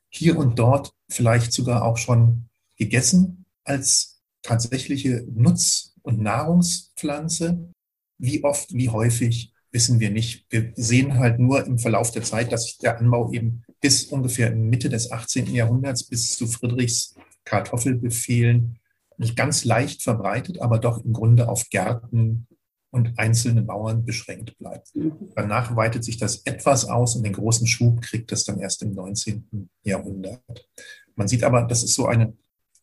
hier 0.10 0.38
und 0.38 0.60
dort 0.60 0.93
vielleicht 1.10 1.51
sogar 1.51 1.84
auch 1.84 1.97
schon 1.97 2.45
gegessen 2.78 3.45
als 3.63 4.21
tatsächliche 4.41 5.25
Nutz- 5.34 5.95
und 6.04 6.21
Nahrungspflanze. 6.21 7.71
Wie 8.17 8.43
oft, 8.43 8.73
wie 8.73 8.89
häufig 8.89 9.51
wissen 9.71 9.99
wir 9.99 10.10
nicht. 10.10 10.45
Wir 10.49 10.71
sehen 10.75 11.19
halt 11.19 11.38
nur 11.38 11.65
im 11.65 11.78
Verlauf 11.78 12.12
der 12.12 12.23
Zeit, 12.23 12.51
dass 12.54 12.63
sich 12.63 12.78
der 12.78 12.97
Anbau 12.97 13.34
eben 13.34 13.63
bis 13.82 14.06
ungefähr 14.06 14.56
Mitte 14.56 14.88
des 14.88 15.12
18. 15.12 15.54
Jahrhunderts 15.54 16.04
bis 16.04 16.38
zu 16.38 16.47
Friedrichs 16.47 17.15
Kartoffelbefehlen 17.43 18.80
nicht 19.17 19.36
ganz 19.36 19.65
leicht 19.65 20.04
verbreitet, 20.04 20.62
aber 20.62 20.80
doch 20.80 21.04
im 21.04 21.13
Grunde 21.13 21.49
auf 21.49 21.69
Gärten 21.69 22.47
und 22.91 23.19
einzelne 23.19 23.62
Bauern 23.62 24.06
beschränkt 24.06 24.58
bleibt. 24.58 24.93
Danach 25.36 25.75
weitet 25.75 26.04
sich 26.04 26.17
das 26.17 26.45
etwas 26.45 26.86
aus 26.86 27.15
und 27.15 27.23
den 27.23 27.34
großen 27.34 27.67
Schub 27.67 28.01
kriegt 28.01 28.32
es 28.32 28.45
dann 28.45 28.60
erst 28.60 28.82
im 28.84 28.93
19. 28.93 29.69
Jahrhundert. 29.84 30.69
Man 31.15 31.28
sieht 31.28 31.43
aber, 31.43 31.63
das 31.63 31.84
ist 31.84 31.93
so 31.93 32.06
eine 32.06 32.34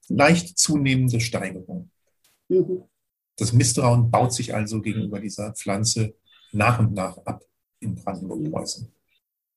leicht 0.09 0.59
zunehmende 0.59 1.21
Steigerung. 1.21 1.90
Das 3.37 3.53
Misstrauen 3.53 4.11
baut 4.11 4.35
sich 4.35 4.55
also 4.55 4.83
gegenüber 4.83 5.18
dieser 5.18 5.53
Pflanze 5.55 6.14
nach 6.53 6.79
und 6.79 6.92
nach 6.92 7.16
ab 7.25 7.42
in 7.81 7.95
Brandenburg-Preußen. 7.95 8.92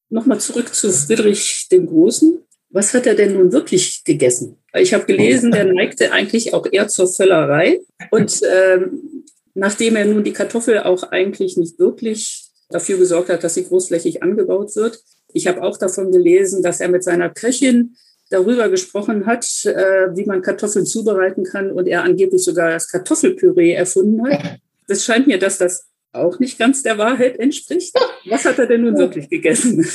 Nochmal 0.09 0.39
zurück 0.39 0.73
zu 0.73 0.91
Friedrich 0.91 1.67
dem 1.69 1.87
Großen 1.87 2.34
was 2.75 2.93
hat 2.93 3.07
er 3.07 3.15
denn 3.15 3.33
nun 3.33 3.53
wirklich 3.53 4.03
gegessen? 4.03 4.57
Ich 4.73 4.93
habe 4.93 5.05
gelesen, 5.05 5.49
der 5.51 5.63
neigte 5.63 6.11
eigentlich 6.11 6.53
auch 6.53 6.67
eher 6.69 6.89
zur 6.89 7.07
Völlerei. 7.07 7.79
Und 8.11 8.41
ähm, 8.43 9.23
nachdem 9.53 9.95
er 9.95 10.03
nun 10.03 10.25
die 10.25 10.33
Kartoffel 10.33 10.79
auch 10.79 11.03
eigentlich 11.03 11.55
nicht 11.55 11.79
wirklich 11.79 12.49
dafür 12.69 12.97
gesorgt 12.97 13.29
hat, 13.29 13.45
dass 13.45 13.53
sie 13.53 13.63
großflächig 13.63 14.21
angebaut 14.21 14.75
wird, 14.75 14.99
ich 15.31 15.47
habe 15.47 15.63
auch 15.63 15.77
davon 15.77 16.11
gelesen, 16.11 16.63
dass 16.63 16.81
er 16.81 16.89
mit 16.89 17.01
seiner 17.01 17.29
Köchin 17.29 17.95
darüber 18.29 18.67
gesprochen 18.67 19.25
hat, 19.25 19.45
äh, 19.63 20.13
wie 20.13 20.25
man 20.25 20.41
Kartoffeln 20.41 20.85
zubereiten 20.85 21.45
kann 21.45 21.71
und 21.71 21.87
er 21.87 22.03
angeblich 22.03 22.43
sogar 22.43 22.71
das 22.71 22.89
Kartoffelpüree 22.89 23.71
erfunden 23.71 24.21
hat. 24.29 24.59
Das 24.89 25.05
scheint 25.05 25.27
mir, 25.27 25.39
dass 25.39 25.59
das 25.59 25.85
auch 26.11 26.39
nicht 26.39 26.59
ganz 26.59 26.83
der 26.83 26.97
Wahrheit 26.97 27.39
entspricht. 27.39 27.95
Was 28.25 28.43
hat 28.43 28.59
er 28.59 28.67
denn 28.67 28.81
nun 28.81 28.97
wirklich 28.97 29.29
gegessen? 29.29 29.87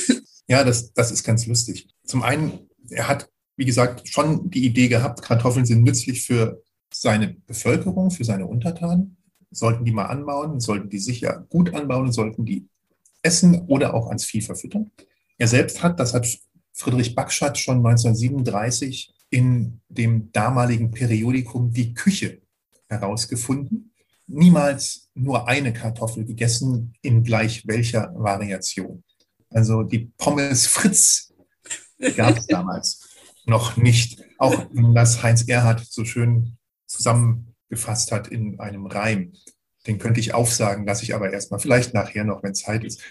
Ja, 0.47 0.65
das, 0.65 0.91
das 0.93 1.11
ist 1.11 1.23
ganz 1.23 1.45
lustig. 1.47 1.87
Zum 2.03 2.23
einen 2.23 2.70
er 2.91 3.07
hat, 3.07 3.29
wie 3.57 3.65
gesagt, 3.65 4.07
schon 4.07 4.49
die 4.49 4.65
Idee 4.65 4.87
gehabt, 4.87 5.21
Kartoffeln 5.21 5.65
sind 5.65 5.83
nützlich 5.83 6.25
für 6.25 6.61
seine 6.93 7.35
Bevölkerung, 7.47 8.11
für 8.11 8.23
seine 8.23 8.45
Untertanen. 8.45 9.17
Sollten 9.51 9.85
die 9.85 9.91
mal 9.91 10.05
anbauen, 10.05 10.59
sollten 10.59 10.89
die 10.89 10.99
sicher 10.99 11.45
gut 11.49 11.73
anbauen, 11.73 12.11
sollten 12.11 12.45
die 12.45 12.67
essen 13.21 13.61
oder 13.67 13.93
auch 13.93 14.07
ans 14.07 14.25
Vieh 14.25 14.41
verfüttern. 14.41 14.91
Er 15.37 15.47
selbst 15.47 15.83
hat, 15.83 15.99
das 15.99 16.13
hat 16.13 16.27
Friedrich 16.73 17.15
Backschat 17.15 17.57
schon 17.57 17.77
1937 17.77 19.13
in 19.29 19.81
dem 19.89 20.31
damaligen 20.31 20.91
Periodikum 20.91 21.71
Die 21.71 21.93
Küche 21.93 22.41
herausgefunden. 22.87 23.93
Niemals 24.27 25.09
nur 25.13 25.47
eine 25.47 25.73
Kartoffel 25.73 26.25
gegessen, 26.25 26.93
in 27.01 27.23
gleich 27.23 27.67
welcher 27.67 28.13
Variation. 28.15 29.03
Also 29.49 29.83
die 29.83 30.11
Pommes 30.17 30.67
Fritz 30.67 31.30
gab 32.15 32.37
es 32.37 32.47
damals 32.47 33.09
noch 33.45 33.77
nicht. 33.77 34.21
Auch 34.37 34.67
wenn 34.71 34.93
das 34.93 35.23
Heinz 35.23 35.47
Erhard 35.47 35.85
so 35.85 36.05
schön 36.05 36.57
zusammengefasst 36.87 38.11
hat 38.11 38.27
in 38.27 38.59
einem 38.59 38.85
Reim. 38.85 39.33
Den 39.87 39.97
könnte 39.97 40.19
ich 40.19 40.33
aufsagen, 40.33 40.85
lasse 40.85 41.03
ich 41.03 41.15
aber 41.15 41.31
erstmal, 41.31 41.59
vielleicht 41.59 41.93
nachher 41.93 42.23
noch, 42.23 42.43
wenn 42.43 42.53
Zeit 42.53 42.83
ist. 42.83 43.01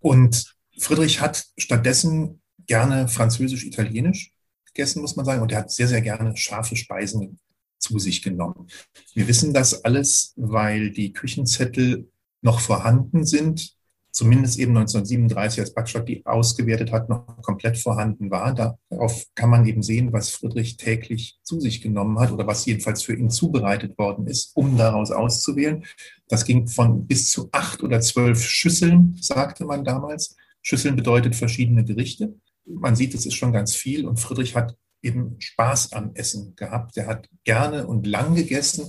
Und 0.00 0.54
Friedrich 0.76 1.20
hat 1.20 1.46
stattdessen 1.56 2.42
gerne 2.66 3.08
französisch-italienisch 3.08 4.32
gegessen, 4.66 5.00
muss 5.00 5.16
man 5.16 5.24
sagen, 5.24 5.42
und 5.42 5.52
er 5.52 5.58
hat 5.58 5.70
sehr, 5.70 5.88
sehr 5.88 6.02
gerne 6.02 6.36
scharfe 6.36 6.76
Speisen 6.76 7.38
zu 7.78 7.98
sich 7.98 8.22
genommen. 8.22 8.68
Wir 9.14 9.28
wissen 9.28 9.54
das 9.54 9.84
alles, 9.84 10.32
weil 10.36 10.90
die 10.90 11.12
Küchenzettel 11.12 12.10
noch 12.42 12.60
vorhanden 12.60 13.24
sind, 13.24 13.74
zumindest 14.14 14.60
eben 14.60 14.76
1937, 14.76 15.60
als 15.60 15.74
Backstock 15.74 16.06
die 16.06 16.24
ausgewertet 16.24 16.92
hat, 16.92 17.08
noch 17.08 17.26
komplett 17.42 17.76
vorhanden 17.76 18.30
war. 18.30 18.54
Darauf 18.54 19.24
kann 19.34 19.50
man 19.50 19.66
eben 19.66 19.82
sehen, 19.82 20.12
was 20.12 20.30
Friedrich 20.30 20.76
täglich 20.76 21.38
zu 21.42 21.58
sich 21.60 21.82
genommen 21.82 22.20
hat 22.20 22.30
oder 22.30 22.46
was 22.46 22.64
jedenfalls 22.64 23.02
für 23.02 23.14
ihn 23.14 23.28
zubereitet 23.28 23.98
worden 23.98 24.28
ist, 24.28 24.52
um 24.54 24.76
daraus 24.76 25.10
auszuwählen. 25.10 25.84
Das 26.28 26.44
ging 26.44 26.68
von 26.68 27.08
bis 27.08 27.28
zu 27.28 27.48
acht 27.50 27.82
oder 27.82 28.00
zwölf 28.00 28.42
Schüsseln, 28.44 29.16
sagte 29.20 29.64
man 29.64 29.84
damals. 29.84 30.36
Schüsseln 30.62 30.94
bedeutet 30.94 31.34
verschiedene 31.34 31.84
Gerichte. 31.84 32.36
Man 32.66 32.94
sieht, 32.94 33.14
es 33.14 33.26
ist 33.26 33.34
schon 33.34 33.52
ganz 33.52 33.74
viel 33.74 34.06
und 34.06 34.20
Friedrich 34.20 34.54
hat 34.54 34.76
eben 35.02 35.34
Spaß 35.40 35.92
am 35.92 36.12
Essen 36.14 36.54
gehabt. 36.54 36.96
Er 36.96 37.08
hat 37.08 37.28
gerne 37.42 37.86
und 37.88 38.06
lang 38.06 38.36
gegessen, 38.36 38.86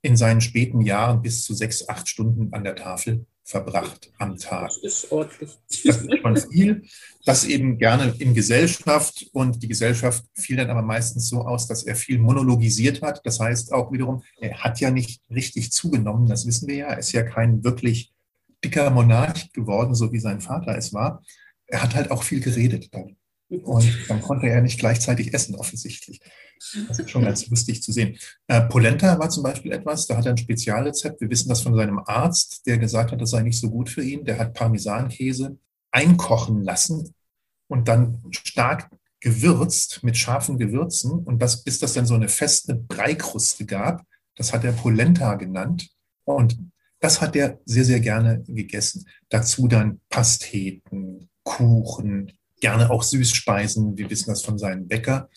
in 0.00 0.16
seinen 0.16 0.40
späten 0.40 0.80
Jahren 0.80 1.20
bis 1.20 1.44
zu 1.44 1.54
sechs, 1.54 1.86
acht 1.86 2.08
Stunden 2.08 2.52
an 2.54 2.64
der 2.64 2.76
Tafel 2.76 3.26
verbracht 3.44 4.10
am 4.18 4.38
Tag. 4.38 4.68
Das 4.68 4.78
ist 4.78 5.12
ordentlich. 5.12 5.50
Das 5.68 5.78
ist 5.84 6.20
schon 6.22 6.36
viel. 6.36 6.82
Das 7.26 7.44
eben 7.44 7.78
gerne 7.78 8.14
in 8.18 8.34
Gesellschaft 8.34 9.26
und 9.32 9.62
die 9.62 9.68
Gesellschaft 9.68 10.24
fiel 10.34 10.56
dann 10.56 10.70
aber 10.70 10.82
meistens 10.82 11.28
so 11.28 11.42
aus, 11.42 11.66
dass 11.66 11.84
er 11.84 11.94
viel 11.94 12.18
monologisiert 12.18 13.02
hat. 13.02 13.20
Das 13.24 13.40
heißt 13.40 13.72
auch 13.72 13.92
wiederum, 13.92 14.22
er 14.40 14.64
hat 14.64 14.80
ja 14.80 14.90
nicht 14.90 15.22
richtig 15.30 15.72
zugenommen, 15.72 16.26
das 16.26 16.46
wissen 16.46 16.68
wir 16.68 16.76
ja. 16.76 16.86
Er 16.86 16.98
ist 16.98 17.12
ja 17.12 17.22
kein 17.22 17.62
wirklich 17.62 18.12
dicker 18.64 18.90
Monarch 18.90 19.52
geworden, 19.52 19.94
so 19.94 20.10
wie 20.10 20.20
sein 20.20 20.40
Vater 20.40 20.76
es 20.76 20.94
war. 20.94 21.22
Er 21.66 21.82
hat 21.82 21.94
halt 21.94 22.10
auch 22.10 22.22
viel 22.22 22.40
geredet 22.40 22.88
dann. 22.92 23.16
Und 23.48 24.08
dann 24.08 24.22
konnte 24.22 24.48
er 24.48 24.62
nicht 24.62 24.80
gleichzeitig 24.80 25.34
essen, 25.34 25.54
offensichtlich. 25.54 26.20
Das 26.88 26.98
ist 26.98 27.10
schon 27.10 27.24
ganz 27.24 27.46
lustig 27.48 27.82
zu 27.82 27.92
sehen. 27.92 28.16
Äh, 28.46 28.62
Polenta 28.62 29.18
war 29.18 29.30
zum 29.30 29.42
Beispiel 29.42 29.72
etwas, 29.72 30.06
da 30.06 30.16
hat 30.16 30.26
er 30.26 30.32
ein 30.32 30.38
Spezialrezept. 30.38 31.20
Wir 31.20 31.30
wissen 31.30 31.48
das 31.48 31.60
von 31.60 31.74
seinem 31.74 32.00
Arzt, 32.04 32.66
der 32.66 32.78
gesagt 32.78 33.12
hat, 33.12 33.20
das 33.20 33.30
sei 33.30 33.42
nicht 33.42 33.60
so 33.60 33.70
gut 33.70 33.88
für 33.88 34.02
ihn. 34.02 34.24
Der 34.24 34.38
hat 34.38 34.54
Parmesankäse 34.54 35.58
einkochen 35.90 36.62
lassen 36.62 37.14
und 37.68 37.88
dann 37.88 38.22
stark 38.30 38.90
gewürzt 39.20 40.02
mit 40.02 40.16
scharfen 40.16 40.58
Gewürzen. 40.58 41.12
Und 41.12 41.40
das, 41.40 41.64
bis 41.64 41.78
das 41.78 41.94
dann 41.94 42.06
so 42.06 42.14
eine 42.14 42.28
feste 42.28 42.74
Breikruste 42.74 43.64
gab, 43.64 44.04
das 44.36 44.52
hat 44.52 44.64
er 44.64 44.72
Polenta 44.72 45.34
genannt. 45.34 45.88
Und 46.24 46.58
das 47.00 47.20
hat 47.20 47.36
er 47.36 47.58
sehr, 47.64 47.84
sehr 47.84 48.00
gerne 48.00 48.42
gegessen. 48.46 49.06
Dazu 49.28 49.68
dann 49.68 50.00
Pasteten, 50.08 51.28
Kuchen, 51.42 52.32
gerne 52.60 52.90
auch 52.90 53.02
Süßspeisen. 53.02 53.96
Wir 53.96 54.08
wissen 54.10 54.30
das 54.30 54.42
von 54.42 54.58
seinem 54.58 54.88
Bäcker. 54.88 55.28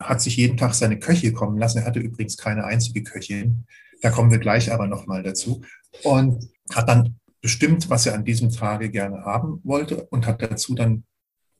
Hat 0.00 0.20
sich 0.20 0.36
jeden 0.36 0.56
Tag 0.56 0.74
seine 0.74 0.98
Köche 0.98 1.32
kommen 1.32 1.58
lassen. 1.58 1.78
Er 1.78 1.84
hatte 1.86 2.00
übrigens 2.00 2.36
keine 2.36 2.64
einzige 2.64 3.02
Köchin. 3.02 3.66
Da 4.02 4.10
kommen 4.10 4.30
wir 4.30 4.38
gleich 4.38 4.72
aber 4.72 4.86
nochmal 4.86 5.22
dazu. 5.22 5.62
Und 6.02 6.48
hat 6.74 6.88
dann 6.88 7.18
bestimmt, 7.40 7.88
was 7.88 8.06
er 8.06 8.14
an 8.14 8.24
diesem 8.24 8.50
Tage 8.50 8.90
gerne 8.90 9.24
haben 9.24 9.60
wollte 9.62 10.04
und 10.06 10.26
hat 10.26 10.42
dazu 10.42 10.74
dann 10.74 11.04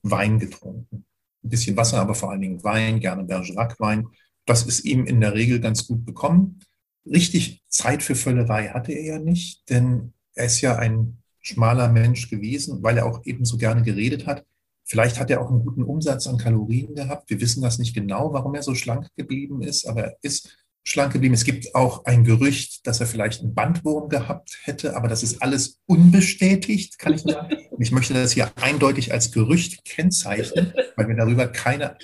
Wein 0.03 0.39
getrunken. 0.39 1.07
Ein 1.45 1.49
bisschen 1.49 1.77
Wasser, 1.77 2.01
aber 2.01 2.15
vor 2.15 2.31
allen 2.31 2.41
Dingen 2.41 2.65
Wein, 2.65 3.01
gerne 3.01 3.25
Bergerac-Wein. 3.25 4.09
Das 4.47 4.65
ist 4.65 4.85
ihm 4.85 5.07
in 5.07 5.21
der 5.21 5.35
Regel 5.35 5.61
ganz 5.61 5.87
gut 5.87 6.05
bekommen. 6.05 6.61
Richtig 7.05 7.63
Zeit 7.69 8.03
für 8.03 8.15
Völlerei 8.15 8.69
hatte 8.69 8.93
er 8.93 9.05
ja 9.05 9.19
nicht, 9.19 9.69
denn 9.71 10.13
er 10.35 10.47
ist 10.47 10.61
ja 10.61 10.77
ein 10.77 11.19
schmaler 11.41 11.89
Mensch 11.89 12.29
gewesen, 12.29 12.83
weil 12.83 12.99
er 12.99 13.07
auch 13.07 13.25
eben 13.25 13.45
so 13.45 13.57
gerne 13.57 13.83
geredet 13.83 14.27
hat. 14.27 14.45
Vielleicht 14.89 15.19
hat 15.19 15.31
er 15.31 15.41
auch 15.43 15.51
einen 15.51 15.65
guten 15.65 15.83
Umsatz 15.83 16.29
an 16.29 16.39
Kalorien 16.39 16.95
gehabt. 16.95 17.29
Wir 17.29 17.41
wissen 17.41 17.61
das 17.61 17.79
nicht 17.79 17.93
genau, 17.93 18.33
warum 18.33 18.55
er 18.55 18.63
so 18.63 18.77
schlank 18.77 19.09
geblieben 19.17 19.61
ist, 19.61 19.85
aber 19.87 20.05
er 20.05 20.17
ist 20.23 20.57
schlank 20.85 21.13
geblieben. 21.13 21.35
Es 21.35 21.45
gibt 21.45 21.75
auch 21.75 22.05
ein 22.05 22.23
Gerücht, 22.23 22.87
dass 22.87 23.01
er 23.01 23.09
vielleicht 23.09 23.43
einen 23.43 23.53
Bandwurm 23.53 24.09
gehabt 24.09 24.59
hätte, 24.63 24.97
aber 24.97 25.09
das 25.09 25.25
ist 25.25 25.43
alles 25.43 25.81
unbestätigt, 25.87 27.01
kann 27.01 27.15
ich 27.15 27.23
sagen. 27.23 27.57
Ich 27.81 27.91
möchte 27.91 28.15
das 28.15 28.33
hier 28.33 28.53
eindeutig 28.57 29.13
als 29.13 29.33
Gerücht 29.33 29.85
kennzeichnen, 29.85 30.73
weil 30.95 31.09
wir 31.09 31.17
darüber 31.17 31.49
keine, 31.49 31.99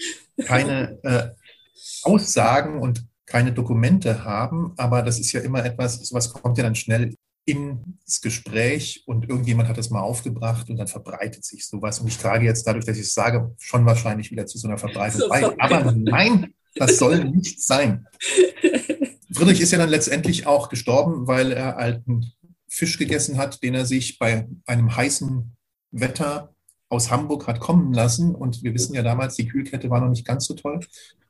keine 0.44 0.98
äh, 1.04 1.28
Aussagen 2.02 2.80
und 2.80 3.06
keine 3.26 3.52
Dokumente 3.52 4.24
haben. 4.24 4.74
Aber 4.76 5.02
das 5.02 5.20
ist 5.20 5.30
ja 5.30 5.40
immer 5.40 5.64
etwas, 5.64 6.00
sowas 6.00 6.32
kommt 6.32 6.58
ja 6.58 6.64
dann 6.64 6.74
schnell 6.74 7.14
ins 7.44 8.20
Gespräch 8.20 9.02
und 9.06 9.28
irgendjemand 9.28 9.68
hat 9.68 9.78
das 9.78 9.90
mal 9.90 10.00
aufgebracht 10.00 10.70
und 10.70 10.76
dann 10.76 10.86
verbreitet 10.86 11.44
sich 11.44 11.66
sowas. 11.66 11.98
Und 11.98 12.06
ich 12.06 12.18
trage 12.18 12.44
jetzt 12.44 12.66
dadurch, 12.66 12.84
dass 12.84 12.96
ich 12.96 13.04
es 13.04 13.14
sage, 13.14 13.54
schon 13.58 13.84
wahrscheinlich 13.84 14.30
wieder 14.30 14.46
zu 14.46 14.58
so 14.58 14.68
einer 14.68 14.78
Verbreitung 14.78 15.28
bei. 15.28 15.44
Aber 15.58 15.92
nein, 15.92 16.54
das 16.76 16.98
soll 16.98 17.24
nicht 17.24 17.62
sein. 17.62 18.06
Friedrich 19.32 19.60
ist 19.60 19.72
ja 19.72 19.78
dann 19.78 19.88
letztendlich 19.88 20.46
auch 20.46 20.68
gestorben, 20.68 21.26
weil 21.26 21.52
er 21.52 21.78
alten 21.78 22.32
Fisch 22.68 22.96
gegessen 22.98 23.38
hat, 23.38 23.62
den 23.62 23.74
er 23.74 23.86
sich 23.86 24.18
bei 24.18 24.48
einem 24.66 24.94
heißen 24.94 25.56
Wetter 25.90 26.54
aus 26.88 27.10
Hamburg 27.10 27.46
hat 27.46 27.58
kommen 27.58 27.92
lassen. 27.92 28.34
Und 28.34 28.62
wir 28.62 28.72
wissen 28.74 28.94
ja 28.94 29.02
damals, 29.02 29.34
die 29.34 29.48
Kühlkette 29.48 29.90
war 29.90 30.00
noch 30.00 30.10
nicht 30.10 30.26
ganz 30.26 30.46
so 30.46 30.54
toll. 30.54 30.80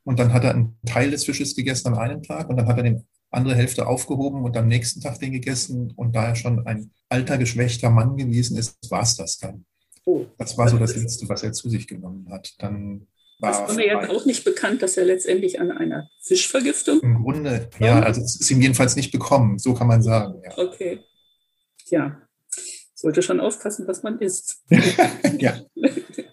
Und 0.05 0.19
dann 0.19 0.33
hat 0.33 0.45
er 0.45 0.51
einen 0.51 0.77
Teil 0.85 1.11
des 1.11 1.25
Fisches 1.25 1.55
gegessen 1.55 1.89
an 1.89 1.99
einem 1.99 2.23
Tag 2.23 2.51
und 2.51 2.57
dann 2.57 2.67
hat 2.67 2.77
er 2.77 2.83
den 2.83 3.07
andere 3.33 3.55
Hälfte 3.55 3.87
aufgehoben 3.87 4.45
und 4.45 4.57
am 4.57 4.69
nächsten 4.69 5.01
Tag 5.01 5.19
den 5.19 5.33
gegessen. 5.33 5.93
Und 5.97 6.15
da 6.15 6.27
er 6.27 6.37
schon 6.37 6.67
ein 6.67 6.93
alter, 7.09 7.39
geschwächter 7.39 7.91
Mann 7.91 8.17
gewesen 8.17 8.57
ist, 8.57 8.79
war 8.91 9.03
es 9.03 9.17
das 9.17 9.39
dann. 9.39 9.65
Oh. 10.05 10.27
Das 10.39 10.59
war 10.59 10.69
so 10.69 10.79
das 10.79 10.97
Letzte, 10.97 11.29
was 11.29 11.43
er 11.43 11.53
zu 11.53 11.69
sich 11.69 11.87
genommen 11.87 12.29
hat. 12.31 12.55
Dann 12.59 13.07
war 13.39 13.51
das 13.51 13.69
war 13.69 13.75
mir 13.75 13.87
jetzt 13.87 14.11
auch 14.11 14.25
nicht 14.25 14.45
bekannt, 14.45 14.83
dass 14.83 14.97
er 14.97 15.05
letztendlich 15.05 15.61
an 15.61 15.71
einer 15.71 16.09
Fischvergiftung. 16.23 17.01
Im 17.01 17.23
Grunde, 17.23 17.69
ja, 17.81 18.01
also 18.01 18.21
es 18.21 18.41
ist 18.41 18.51
ihm 18.51 18.61
jedenfalls 18.61 18.97
nicht 18.97 19.13
bekommen, 19.13 19.59
so 19.59 19.75
kann 19.75 19.89
man 19.89 20.03
sagen. 20.03 20.41
Ja. 20.45 20.59
Okay. 20.59 21.01
Ja, 21.91 22.23
sollte 22.95 23.23
schon 23.23 23.41
aufpassen, 23.41 23.87
was 23.89 24.03
man 24.03 24.19
isst. 24.21 24.63
ja. 25.39 25.61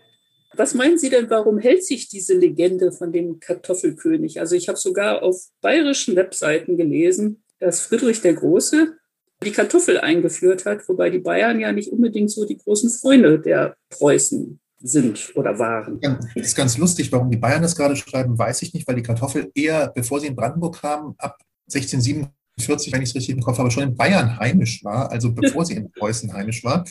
Was 0.60 0.74
meinen 0.74 0.98
Sie 0.98 1.10
denn, 1.10 1.30
warum 1.30 1.58
hält 1.58 1.86
sich 1.86 2.10
diese 2.10 2.34
Legende 2.34 2.92
von 2.92 3.14
dem 3.14 3.40
Kartoffelkönig? 3.40 4.42
Also 4.42 4.58
ich 4.58 4.68
habe 4.68 4.78
sogar 4.78 5.24
auf 5.24 5.42
bayerischen 5.62 6.18
Webseiten 6.18 6.76
gelesen, 6.76 7.44
dass 7.60 7.80
Friedrich 7.80 8.20
der 8.20 8.34
Große 8.34 8.94
die 9.42 9.52
Kartoffel 9.52 10.02
eingeführt 10.02 10.66
hat, 10.66 10.82
wobei 10.90 11.12
die 11.12 11.20
Bayern 11.20 11.62
ja 11.62 11.72
nicht 11.72 11.94
unbedingt 11.94 12.30
so 12.30 12.46
die 12.46 12.58
großen 12.58 12.90
Freunde 12.90 13.40
der 13.40 13.78
Preußen 13.90 14.60
sind 14.82 15.32
oder 15.36 15.58
waren. 15.58 15.98
Ja, 16.02 16.20
das 16.36 16.48
ist 16.48 16.56
ganz 16.58 16.78
lustig, 16.78 17.10
warum 17.14 17.32
die 17.32 17.38
Bayern 17.38 17.62
das 17.62 17.78
gerade 17.78 17.96
schreiben, 17.96 18.38
weiß 18.38 18.62
ich 18.62 18.74
nicht, 18.74 18.86
weil 18.86 18.96
die 18.96 19.04
Kartoffel 19.04 19.50
eher, 19.56 19.94
bevor 19.96 20.20
sie 20.20 20.28
in 20.28 20.36
Brandenburg 20.36 20.82
kamen, 20.82 21.16
ab 21.20 21.38
1647, 21.74 22.92
wenn 22.92 23.02
ich 23.02 23.10
es 23.10 23.16
richtig 23.16 23.34
im 23.34 23.42
Kopf 23.42 23.60
habe, 23.60 23.72
schon 23.72 23.84
in 23.84 23.96
Bayern 23.96 24.38
heimisch 24.38 24.84
war, 24.84 25.10
also 25.10 25.32
bevor 25.32 25.64
sie 25.64 25.76
in 25.76 25.90
Preußen 25.90 26.34
heimisch 26.34 26.66
war. 26.66 26.84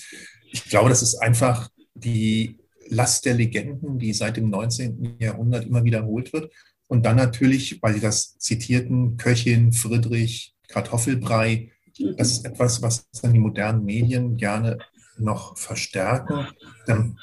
Ich 0.50 0.64
glaube, 0.64 0.88
das 0.88 1.02
ist 1.02 1.16
einfach 1.16 1.68
die 1.94 2.58
Last 2.90 3.24
der 3.24 3.35
Legenden, 3.35 3.98
die 3.98 4.12
seit 4.12 4.37
dem 4.37 4.51
19. 4.51 5.16
Jahrhundert 5.18 5.66
immer 5.66 5.85
wiederholt 5.85 6.33
wird. 6.33 6.53
Und 6.87 7.05
dann 7.05 7.16
natürlich, 7.16 7.83
weil 7.83 7.94
Sie 7.94 8.01
das 8.01 8.38
zitierten, 8.38 9.16
Köchin, 9.16 9.72
Friedrich, 9.72 10.55
Kartoffelbrei, 10.68 11.70
das 12.16 12.33
ist 12.33 12.44
etwas, 12.44 12.81
was 12.83 13.09
dann 13.22 13.33
die 13.33 13.40
modernen 13.40 13.85
Medien 13.85 14.37
gerne 14.37 14.79
noch 15.18 15.57
verstärken. 15.57 16.46
Dann 16.87 17.18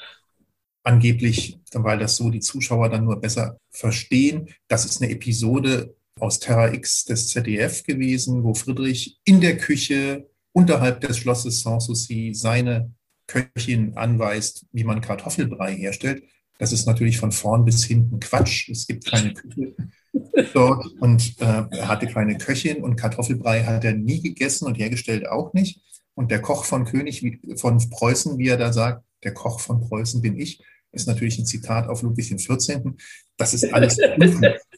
angeblich, 0.82 1.58
weil 1.72 1.98
das 1.98 2.16
so 2.16 2.30
die 2.30 2.40
Zuschauer 2.40 2.90
dann 2.90 3.04
nur 3.04 3.20
besser 3.20 3.58
verstehen. 3.70 4.48
Das 4.68 4.84
ist 4.84 5.02
eine 5.02 5.10
Episode 5.10 5.96
aus 6.20 6.38
Terra 6.38 6.72
X 6.72 7.04
des 7.04 7.28
ZDF 7.28 7.82
gewesen, 7.82 8.44
wo 8.44 8.54
Friedrich 8.54 9.18
in 9.24 9.40
der 9.40 9.56
Küche 9.56 10.28
unterhalb 10.52 11.00
des 11.00 11.18
Schlosses 11.18 11.60
Sanssouci 11.62 12.32
seine 12.34 12.94
Köchin 13.26 13.96
anweist, 13.96 14.66
wie 14.72 14.84
man 14.84 15.00
Kartoffelbrei 15.00 15.74
herstellt. 15.74 16.22
Das 16.58 16.72
ist 16.72 16.86
natürlich 16.86 17.18
von 17.18 17.32
vorn 17.32 17.64
bis 17.64 17.84
hinten 17.84 18.20
Quatsch. 18.20 18.68
Es 18.70 18.86
gibt 18.86 19.06
keine 19.06 19.34
Küche 19.34 19.74
dort 20.54 20.86
und 21.00 21.40
äh, 21.40 21.64
er 21.70 21.88
hatte 21.88 22.06
keine 22.06 22.38
Köchin 22.38 22.82
und 22.82 22.96
Kartoffelbrei 22.96 23.64
hat 23.64 23.84
er 23.84 23.92
nie 23.92 24.22
gegessen 24.22 24.66
und 24.66 24.78
hergestellt 24.78 25.28
auch 25.28 25.52
nicht. 25.52 25.80
Und 26.14 26.30
der 26.30 26.40
Koch 26.40 26.64
von 26.64 26.86
König 26.86 27.40
von 27.56 27.78
Preußen, 27.90 28.38
wie 28.38 28.48
er 28.48 28.56
da 28.56 28.72
sagt, 28.72 29.04
der 29.22 29.34
Koch 29.34 29.60
von 29.60 29.80
Preußen 29.80 30.22
bin 30.22 30.38
ich, 30.38 30.62
ist 30.92 31.06
natürlich 31.06 31.38
ein 31.38 31.44
Zitat 31.46 31.88
auf 31.88 32.02
Ludwig 32.02 32.34
XIV. 32.34 32.94
Das 33.36 33.52
ist 33.52 33.72
alles 33.74 33.98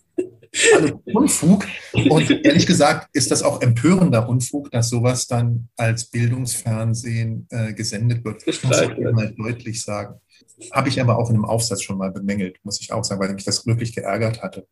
alles 0.75 0.93
Unfug. 1.05 1.67
Und 1.93 2.31
ehrlich 2.45 2.67
gesagt 2.67 3.09
ist 3.13 3.31
das 3.31 3.43
auch 3.43 3.61
empörender 3.63 4.29
Unfug, 4.29 4.71
dass 4.71 4.91
sowas 4.91 5.27
dann 5.27 5.69
als 5.77 6.07
Bildungsfernsehen 6.07 7.47
äh, 7.51 7.73
gesendet 7.73 8.25
wird. 8.25 8.47
Das 8.47 8.63
muss 8.63 8.81
ich 8.81 8.99
mal 8.99 9.35
deutlich 9.37 9.83
sagen. 9.83 10.21
Habe 10.73 10.89
ich 10.89 11.01
aber 11.01 11.19
auch 11.19 11.31
in 11.31 11.37
einem 11.37 11.45
Aufsatz 11.45 11.83
schon 11.83 11.99
mal 11.99 12.11
bemängelt, 12.11 12.59
muss 12.65 12.81
ich 12.81 12.93
auch 12.93 13.05
sagen, 13.05 13.21
weil 13.21 13.33
mich 13.33 13.45
das 13.45 13.67
wirklich 13.67 13.95
geärgert 13.95 14.43
hatte. 14.43 14.67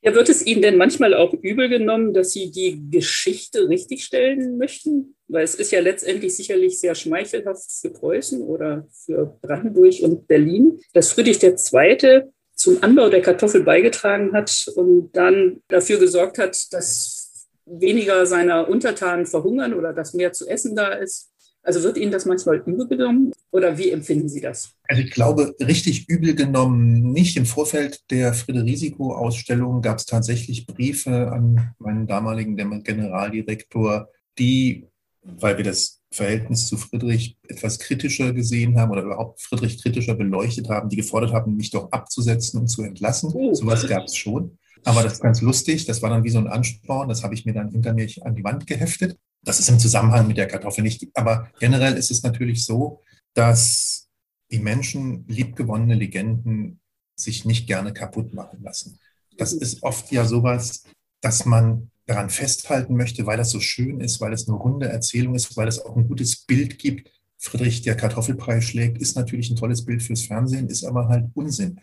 Ja, 0.00 0.14
wird 0.14 0.28
es 0.28 0.46
Ihnen 0.46 0.62
denn 0.62 0.76
manchmal 0.76 1.12
auch 1.12 1.34
übel 1.34 1.68
genommen, 1.68 2.14
dass 2.14 2.32
Sie 2.32 2.52
die 2.52 2.80
Geschichte 2.90 3.68
richtigstellen 3.68 4.56
möchten? 4.56 5.16
Weil 5.26 5.42
es 5.42 5.56
ist 5.56 5.72
ja 5.72 5.80
letztendlich 5.80 6.36
sicherlich 6.36 6.78
sehr 6.78 6.94
schmeichelhaft 6.94 7.70
für 7.80 7.90
Preußen 7.90 8.40
oder 8.42 8.86
für 8.92 9.38
Brandenburg 9.42 9.94
und 10.02 10.28
Berlin, 10.28 10.80
dass 10.92 11.12
Friedrich 11.12 11.42
II. 11.42 12.22
Zum 12.58 12.82
Anbau 12.82 13.08
der 13.08 13.22
Kartoffel 13.22 13.62
beigetragen 13.62 14.32
hat 14.32 14.66
und 14.74 15.10
dann 15.12 15.62
dafür 15.68 15.98
gesorgt 15.98 16.38
hat, 16.38 16.58
dass 16.72 17.46
weniger 17.64 18.26
seiner 18.26 18.68
Untertanen 18.68 19.26
verhungern 19.26 19.74
oder 19.74 19.92
dass 19.92 20.12
mehr 20.12 20.32
zu 20.32 20.46
essen 20.48 20.74
da 20.74 20.88
ist. 20.88 21.30
Also 21.62 21.82
wird 21.82 21.98
Ihnen 21.98 22.10
das 22.10 22.24
manchmal 22.24 22.56
übel 22.56 22.88
genommen 22.88 23.32
oder 23.50 23.78
wie 23.78 23.90
empfinden 23.90 24.28
Sie 24.28 24.40
das? 24.40 24.70
Also 24.88 25.02
ich 25.02 25.10
glaube, 25.10 25.54
richtig 25.60 26.08
übel 26.08 26.34
genommen 26.34 27.12
nicht. 27.12 27.36
Im 27.36 27.46
Vorfeld 27.46 28.10
der 28.10 28.32
Friederisico-Ausstellung 28.32 29.82
gab 29.82 29.98
es 29.98 30.06
tatsächlich 30.06 30.66
Briefe 30.66 31.30
an 31.30 31.74
meinen 31.78 32.06
damaligen 32.06 32.56
Generaldirektor, 32.82 34.08
die, 34.38 34.88
weil 35.22 35.58
wir 35.58 35.64
das 35.64 35.97
Verhältnis 36.10 36.66
zu 36.66 36.76
Friedrich 36.76 37.36
etwas 37.48 37.78
kritischer 37.78 38.32
gesehen 38.32 38.78
haben 38.78 38.90
oder 38.90 39.02
überhaupt 39.02 39.42
Friedrich 39.42 39.82
kritischer 39.82 40.14
beleuchtet 40.14 40.68
haben, 40.68 40.88
die 40.88 40.96
gefordert 40.96 41.32
haben, 41.32 41.56
mich 41.56 41.70
doch 41.70 41.92
abzusetzen 41.92 42.60
und 42.60 42.68
zu 42.68 42.82
entlassen. 42.82 43.30
Oh. 43.34 43.54
Sowas 43.54 43.86
gab 43.86 44.04
es 44.04 44.16
schon. 44.16 44.58
Aber 44.84 45.02
das 45.02 45.14
ist 45.14 45.22
ganz 45.22 45.40
lustig. 45.42 45.84
Das 45.84 46.02
war 46.02 46.10
dann 46.10 46.24
wie 46.24 46.30
so 46.30 46.38
ein 46.38 46.46
Ansporn. 46.46 47.08
Das 47.08 47.22
habe 47.22 47.34
ich 47.34 47.44
mir 47.44 47.52
dann 47.52 47.70
hinter 47.70 47.92
mir 47.92 48.08
an 48.22 48.34
die 48.34 48.44
Wand 48.44 48.66
geheftet. 48.66 49.18
Das 49.42 49.60
ist 49.60 49.68
im 49.68 49.78
Zusammenhang 49.78 50.26
mit 50.26 50.36
der 50.36 50.46
Kartoffel 50.46 50.82
nicht. 50.82 51.06
Aber 51.14 51.50
generell 51.60 51.94
ist 51.96 52.10
es 52.10 52.22
natürlich 52.22 52.64
so, 52.64 53.02
dass 53.34 54.08
die 54.50 54.58
Menschen 54.58 55.26
liebgewonnene 55.28 55.94
Legenden 55.94 56.80
sich 57.14 57.44
nicht 57.44 57.66
gerne 57.66 57.92
kaputt 57.92 58.32
machen 58.32 58.62
lassen. 58.62 58.98
Das 59.36 59.52
ist 59.52 59.82
oft 59.82 60.10
ja 60.10 60.24
sowas, 60.24 60.84
dass 61.20 61.44
man 61.44 61.90
daran 62.08 62.30
festhalten 62.30 62.96
möchte, 62.96 63.26
weil 63.26 63.36
das 63.36 63.50
so 63.50 63.60
schön 63.60 64.00
ist, 64.00 64.20
weil 64.20 64.32
es 64.32 64.48
eine 64.48 64.56
runde 64.56 64.88
Erzählung 64.88 65.34
ist, 65.34 65.56
weil 65.56 65.68
es 65.68 65.78
auch 65.84 65.96
ein 65.96 66.08
gutes 66.08 66.36
Bild 66.44 66.78
gibt. 66.78 67.12
Friedrich, 67.38 67.82
der 67.82 67.96
Kartoffelpreis 67.96 68.64
schlägt, 68.64 68.98
ist 68.98 69.14
natürlich 69.14 69.50
ein 69.50 69.56
tolles 69.56 69.84
Bild 69.84 70.02
fürs 70.02 70.22
Fernsehen, 70.22 70.68
ist 70.68 70.84
aber 70.84 71.08
halt 71.08 71.26
Unsinn. 71.34 71.78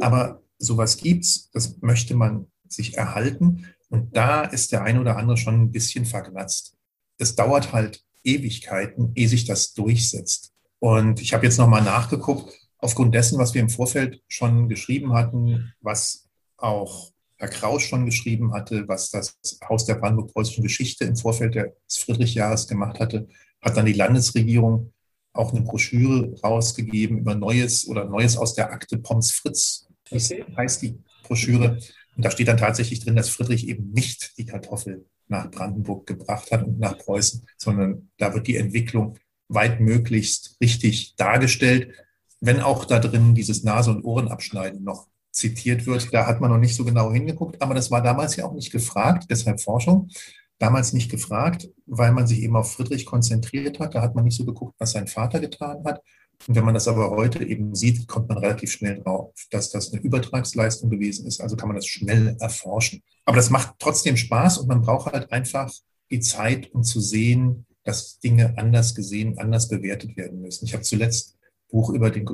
Aber 0.00 0.42
sowas 0.58 0.98
gibt's, 0.98 1.50
das 1.52 1.78
möchte 1.80 2.14
man 2.14 2.46
sich 2.68 2.98
erhalten. 2.98 3.64
Und 3.88 4.14
da 4.14 4.42
ist 4.42 4.72
der 4.72 4.82
ein 4.82 4.98
oder 4.98 5.16
andere 5.16 5.38
schon 5.38 5.62
ein 5.62 5.72
bisschen 5.72 6.04
verglatzt 6.04 6.78
es 7.18 7.34
dauert 7.34 7.72
halt 7.72 8.02
Ewigkeiten, 8.24 9.12
ehe 9.14 9.28
sich 9.28 9.44
das 9.44 9.74
durchsetzt. 9.74 10.52
Und 10.78 11.20
ich 11.20 11.34
habe 11.34 11.44
jetzt 11.44 11.58
nochmal 11.58 11.82
nachgeguckt, 11.82 12.54
aufgrund 12.78 13.14
dessen, 13.14 13.38
was 13.38 13.54
wir 13.54 13.60
im 13.60 13.68
Vorfeld 13.68 14.22
schon 14.28 14.68
geschrieben 14.68 15.12
hatten, 15.12 15.74
was 15.80 16.28
auch 16.56 17.12
Herr 17.38 17.48
Kraus 17.48 17.82
schon 17.82 18.04
geschrieben 18.04 18.52
hatte, 18.52 18.86
was 18.88 19.10
das 19.10 19.38
Haus 19.68 19.84
der 19.84 19.94
Brandenburg-Preußischen 19.94 20.62
Geschichte 20.62 21.04
im 21.04 21.16
Vorfeld 21.16 21.54
des 21.54 21.96
Friedrichjahres 21.98 22.66
gemacht 22.66 22.98
hatte, 22.98 23.28
hat 23.62 23.76
dann 23.76 23.86
die 23.86 23.92
Landesregierung 23.92 24.92
auch 25.32 25.52
eine 25.52 25.62
Broschüre 25.62 26.34
rausgegeben 26.42 27.18
über 27.18 27.34
Neues 27.34 27.86
oder 27.86 28.04
Neues 28.04 28.36
aus 28.36 28.54
der 28.54 28.72
Akte 28.72 28.98
Poms 28.98 29.30
Fritz. 29.30 29.86
Das 30.10 30.32
heißt 30.56 30.82
die 30.82 30.98
Broschüre. 31.22 31.78
Und 32.16 32.24
da 32.24 32.30
steht 32.30 32.48
dann 32.48 32.56
tatsächlich 32.56 33.04
drin, 33.04 33.14
dass 33.14 33.28
Friedrich 33.28 33.68
eben 33.68 33.92
nicht 33.92 34.36
die 34.38 34.46
Kartoffel 34.46 35.06
nach 35.28 35.50
Brandenburg 35.50 36.06
gebracht 36.06 36.50
hat 36.50 36.64
und 36.64 36.80
nach 36.80 36.98
Preußen, 36.98 37.46
sondern 37.56 38.10
da 38.16 38.34
wird 38.34 38.48
die 38.48 38.56
Entwicklung 38.56 39.16
weit 39.48 39.80
möglichst 39.80 40.56
richtig 40.60 41.14
dargestellt, 41.16 41.92
wenn 42.40 42.60
auch 42.60 42.84
da 42.84 42.98
drin 42.98 43.34
dieses 43.34 43.62
Nase- 43.62 43.90
und 43.90 44.04
Ohrenabschneiden 44.04 44.82
noch 44.82 45.07
zitiert 45.30 45.86
wird. 45.86 46.12
Da 46.12 46.26
hat 46.26 46.40
man 46.40 46.50
noch 46.50 46.58
nicht 46.58 46.74
so 46.74 46.84
genau 46.84 47.12
hingeguckt, 47.12 47.60
aber 47.62 47.74
das 47.74 47.90
war 47.90 48.02
damals 48.02 48.36
ja 48.36 48.44
auch 48.44 48.54
nicht 48.54 48.72
gefragt, 48.72 49.26
deshalb 49.30 49.60
Forschung. 49.60 50.08
Damals 50.58 50.92
nicht 50.92 51.10
gefragt, 51.10 51.68
weil 51.86 52.12
man 52.12 52.26
sich 52.26 52.40
eben 52.40 52.56
auf 52.56 52.72
Friedrich 52.72 53.06
konzentriert 53.06 53.78
hat. 53.78 53.94
Da 53.94 54.02
hat 54.02 54.16
man 54.16 54.24
nicht 54.24 54.36
so 54.36 54.44
geguckt, 54.44 54.74
was 54.78 54.92
sein 54.92 55.06
Vater 55.06 55.38
getan 55.38 55.84
hat. 55.84 56.02
Und 56.46 56.54
wenn 56.54 56.64
man 56.64 56.74
das 56.74 56.88
aber 56.88 57.10
heute 57.10 57.44
eben 57.44 57.74
sieht, 57.74 58.06
kommt 58.06 58.28
man 58.28 58.38
relativ 58.38 58.72
schnell 58.72 59.00
drauf, 59.00 59.32
dass 59.50 59.70
das 59.70 59.92
eine 59.92 60.02
Übertragsleistung 60.02 60.90
gewesen 60.90 61.26
ist. 61.26 61.40
Also 61.40 61.56
kann 61.56 61.68
man 61.68 61.76
das 61.76 61.86
schnell 61.86 62.36
erforschen. 62.40 63.02
Aber 63.24 63.36
das 63.36 63.50
macht 63.50 63.74
trotzdem 63.78 64.16
Spaß 64.16 64.58
und 64.58 64.68
man 64.68 64.82
braucht 64.82 65.12
halt 65.12 65.32
einfach 65.32 65.70
die 66.10 66.20
Zeit, 66.20 66.72
um 66.72 66.82
zu 66.82 67.00
sehen, 67.00 67.66
dass 67.84 68.18
Dinge 68.18 68.54
anders 68.56 68.94
gesehen, 68.94 69.38
anders 69.38 69.68
bewertet 69.68 70.16
werden 70.16 70.40
müssen. 70.40 70.64
Ich 70.64 70.74
habe 70.74 70.82
zuletzt 70.82 71.34
ein 71.34 71.48
Buch 71.70 71.90
über 71.90 72.10
den 72.10 72.26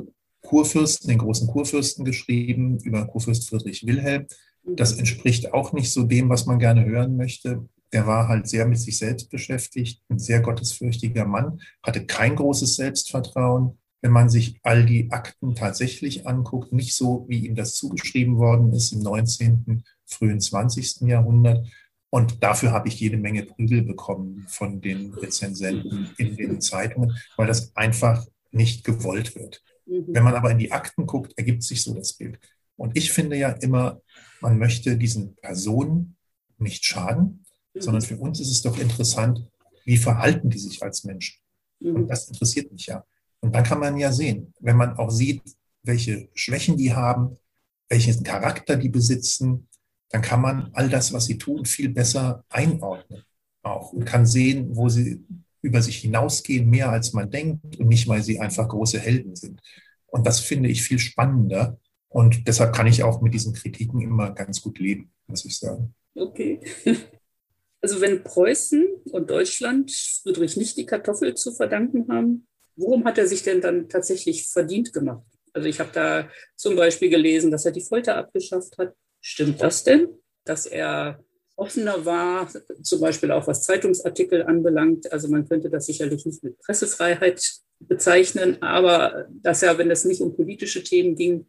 Kurfürsten, 0.45 1.09
den 1.09 1.17
großen 1.17 1.47
Kurfürsten 1.47 2.05
geschrieben, 2.05 2.79
über 2.79 3.05
Kurfürst 3.05 3.49
Friedrich 3.49 3.85
Wilhelm. 3.85 4.27
Das 4.63 4.93
entspricht 4.93 5.53
auch 5.53 5.73
nicht 5.73 5.91
so 5.91 6.03
dem, 6.03 6.29
was 6.29 6.45
man 6.45 6.59
gerne 6.59 6.85
hören 6.85 7.17
möchte. 7.17 7.67
Der 7.93 8.07
war 8.07 8.27
halt 8.27 8.47
sehr 8.47 8.65
mit 8.65 8.79
sich 8.79 8.97
selbst 8.97 9.29
beschäftigt, 9.29 10.01
ein 10.09 10.19
sehr 10.19 10.41
gottesfürchtiger 10.41 11.25
Mann, 11.25 11.61
hatte 11.83 12.05
kein 12.05 12.35
großes 12.35 12.75
Selbstvertrauen, 12.75 13.77
wenn 14.01 14.11
man 14.11 14.29
sich 14.29 14.59
all 14.63 14.85
die 14.85 15.11
Akten 15.11 15.55
tatsächlich 15.55 16.27
anguckt, 16.27 16.73
nicht 16.73 16.95
so, 16.95 17.25
wie 17.27 17.45
ihm 17.45 17.55
das 17.55 17.75
zugeschrieben 17.75 18.37
worden 18.37 18.73
ist 18.73 18.91
im 18.91 18.99
19., 18.99 19.83
frühen 20.05 20.39
20. 20.39 21.01
Jahrhundert. 21.01 21.67
Und 22.09 22.43
dafür 22.43 22.71
habe 22.71 22.87
ich 22.87 22.99
jede 22.99 23.17
Menge 23.17 23.43
Prügel 23.43 23.81
bekommen 23.81 24.45
von 24.47 24.79
den 24.79 25.13
Rezensenten 25.13 26.11
in 26.17 26.35
den 26.35 26.61
Zeitungen, 26.61 27.17
weil 27.35 27.47
das 27.47 27.75
einfach 27.75 28.25
nicht 28.51 28.83
gewollt 28.83 29.35
wird. 29.35 29.63
Mhm. 29.85 30.05
Wenn 30.07 30.23
man 30.23 30.35
aber 30.35 30.51
in 30.51 30.57
die 30.57 30.71
Akten 30.71 31.05
guckt, 31.05 31.33
ergibt 31.37 31.63
sich 31.63 31.83
so 31.83 31.93
das 31.93 32.13
Bild. 32.13 32.39
Und 32.77 32.97
ich 32.97 33.11
finde 33.11 33.37
ja 33.37 33.49
immer, 33.49 34.01
man 34.41 34.57
möchte 34.57 34.97
diesen 34.97 35.35
Personen 35.35 36.17
nicht 36.57 36.85
schaden, 36.85 37.45
mhm. 37.73 37.81
sondern 37.81 38.01
für 38.01 38.17
uns 38.17 38.39
ist 38.39 38.51
es 38.51 38.61
doch 38.61 38.77
interessant, 38.77 39.45
wie 39.85 39.97
verhalten 39.97 40.49
die 40.49 40.59
sich 40.59 40.81
als 40.83 41.03
Menschen. 41.03 41.39
Und 41.79 42.03
mhm. 42.03 42.07
das 42.07 42.27
interessiert 42.27 42.71
mich 42.71 42.87
ja. 42.87 43.05
Und 43.39 43.53
dann 43.53 43.63
kann 43.63 43.79
man 43.79 43.97
ja 43.97 44.11
sehen, 44.11 44.53
wenn 44.59 44.77
man 44.77 44.97
auch 44.97 45.11
sieht, 45.11 45.41
welche 45.83 46.29
Schwächen 46.33 46.77
die 46.77 46.93
haben, 46.93 47.37
welchen 47.89 48.23
Charakter 48.23 48.75
die 48.75 48.89
besitzen, 48.89 49.67
dann 50.09 50.21
kann 50.21 50.41
man 50.41 50.69
all 50.73 50.89
das, 50.89 51.13
was 51.13 51.25
sie 51.25 51.37
tun, 51.37 51.65
viel 51.65 51.89
besser 51.89 52.43
einordnen 52.49 53.23
auch 53.61 53.93
und 53.93 54.05
kann 54.05 54.25
sehen, 54.25 54.75
wo 54.75 54.89
sie 54.89 55.25
über 55.65 55.81
sich 55.81 55.97
hinausgehen, 55.97 56.69
mehr 56.69 56.89
als 56.89 57.13
man 57.13 57.31
denkt 57.31 57.77
und 57.79 57.87
nicht, 57.87 58.07
weil 58.07 58.21
sie 58.21 58.39
einfach 58.39 58.67
große 58.69 58.99
Helden 58.99 59.35
sind. 59.35 59.59
Und 60.05 60.27
das 60.27 60.39
finde 60.39 60.69
ich 60.69 60.83
viel 60.83 60.99
spannender. 60.99 61.79
Und 62.07 62.47
deshalb 62.47 62.73
kann 62.73 62.87
ich 62.87 63.03
auch 63.03 63.21
mit 63.21 63.33
diesen 63.33 63.53
Kritiken 63.53 63.99
immer 63.99 64.31
ganz 64.31 64.61
gut 64.61 64.79
leben, 64.79 65.11
muss 65.27 65.43
ich 65.43 65.57
sagen. 65.57 65.93
Okay. 66.15 66.59
Also 67.81 68.01
wenn 68.01 68.23
Preußen 68.23 68.83
und 69.11 69.29
Deutschland 69.29 69.91
Friedrich 69.91 70.57
nicht 70.57 70.75
die 70.75 70.87
Kartoffel 70.87 71.35
zu 71.35 71.53
verdanken 71.53 72.07
haben, 72.11 72.47
worum 72.75 73.05
hat 73.05 73.19
er 73.19 73.27
sich 73.27 73.43
denn 73.43 73.61
dann 73.61 73.89
tatsächlich 73.89 74.47
verdient 74.47 74.91
gemacht? 74.91 75.23
Also 75.53 75.67
ich 75.67 75.79
habe 75.79 75.91
da 75.93 76.27
zum 76.55 76.75
Beispiel 76.75 77.09
gelesen, 77.11 77.51
dass 77.51 77.63
er 77.63 77.71
die 77.71 77.85
Folter 77.85 78.17
abgeschafft 78.17 78.79
hat. 78.79 78.95
Stimmt 79.21 79.61
das 79.61 79.83
denn? 79.83 80.07
Dass 80.45 80.65
er 80.65 81.23
offener 81.55 82.05
war, 82.05 82.49
zum 82.81 83.01
Beispiel 83.01 83.31
auch 83.31 83.47
was 83.47 83.63
Zeitungsartikel 83.63 84.43
anbelangt. 84.43 85.11
Also 85.11 85.27
man 85.29 85.47
könnte 85.47 85.69
das 85.69 85.85
sicherlich 85.85 86.25
nicht 86.25 86.43
mit 86.43 86.59
Pressefreiheit 86.59 87.41
bezeichnen, 87.79 88.61
aber 88.61 89.27
dass 89.29 89.63
er, 89.63 89.77
wenn 89.77 89.91
es 89.91 90.05
nicht 90.05 90.21
um 90.21 90.35
politische 90.35 90.83
Themen 90.83 91.15
ging, 91.15 91.47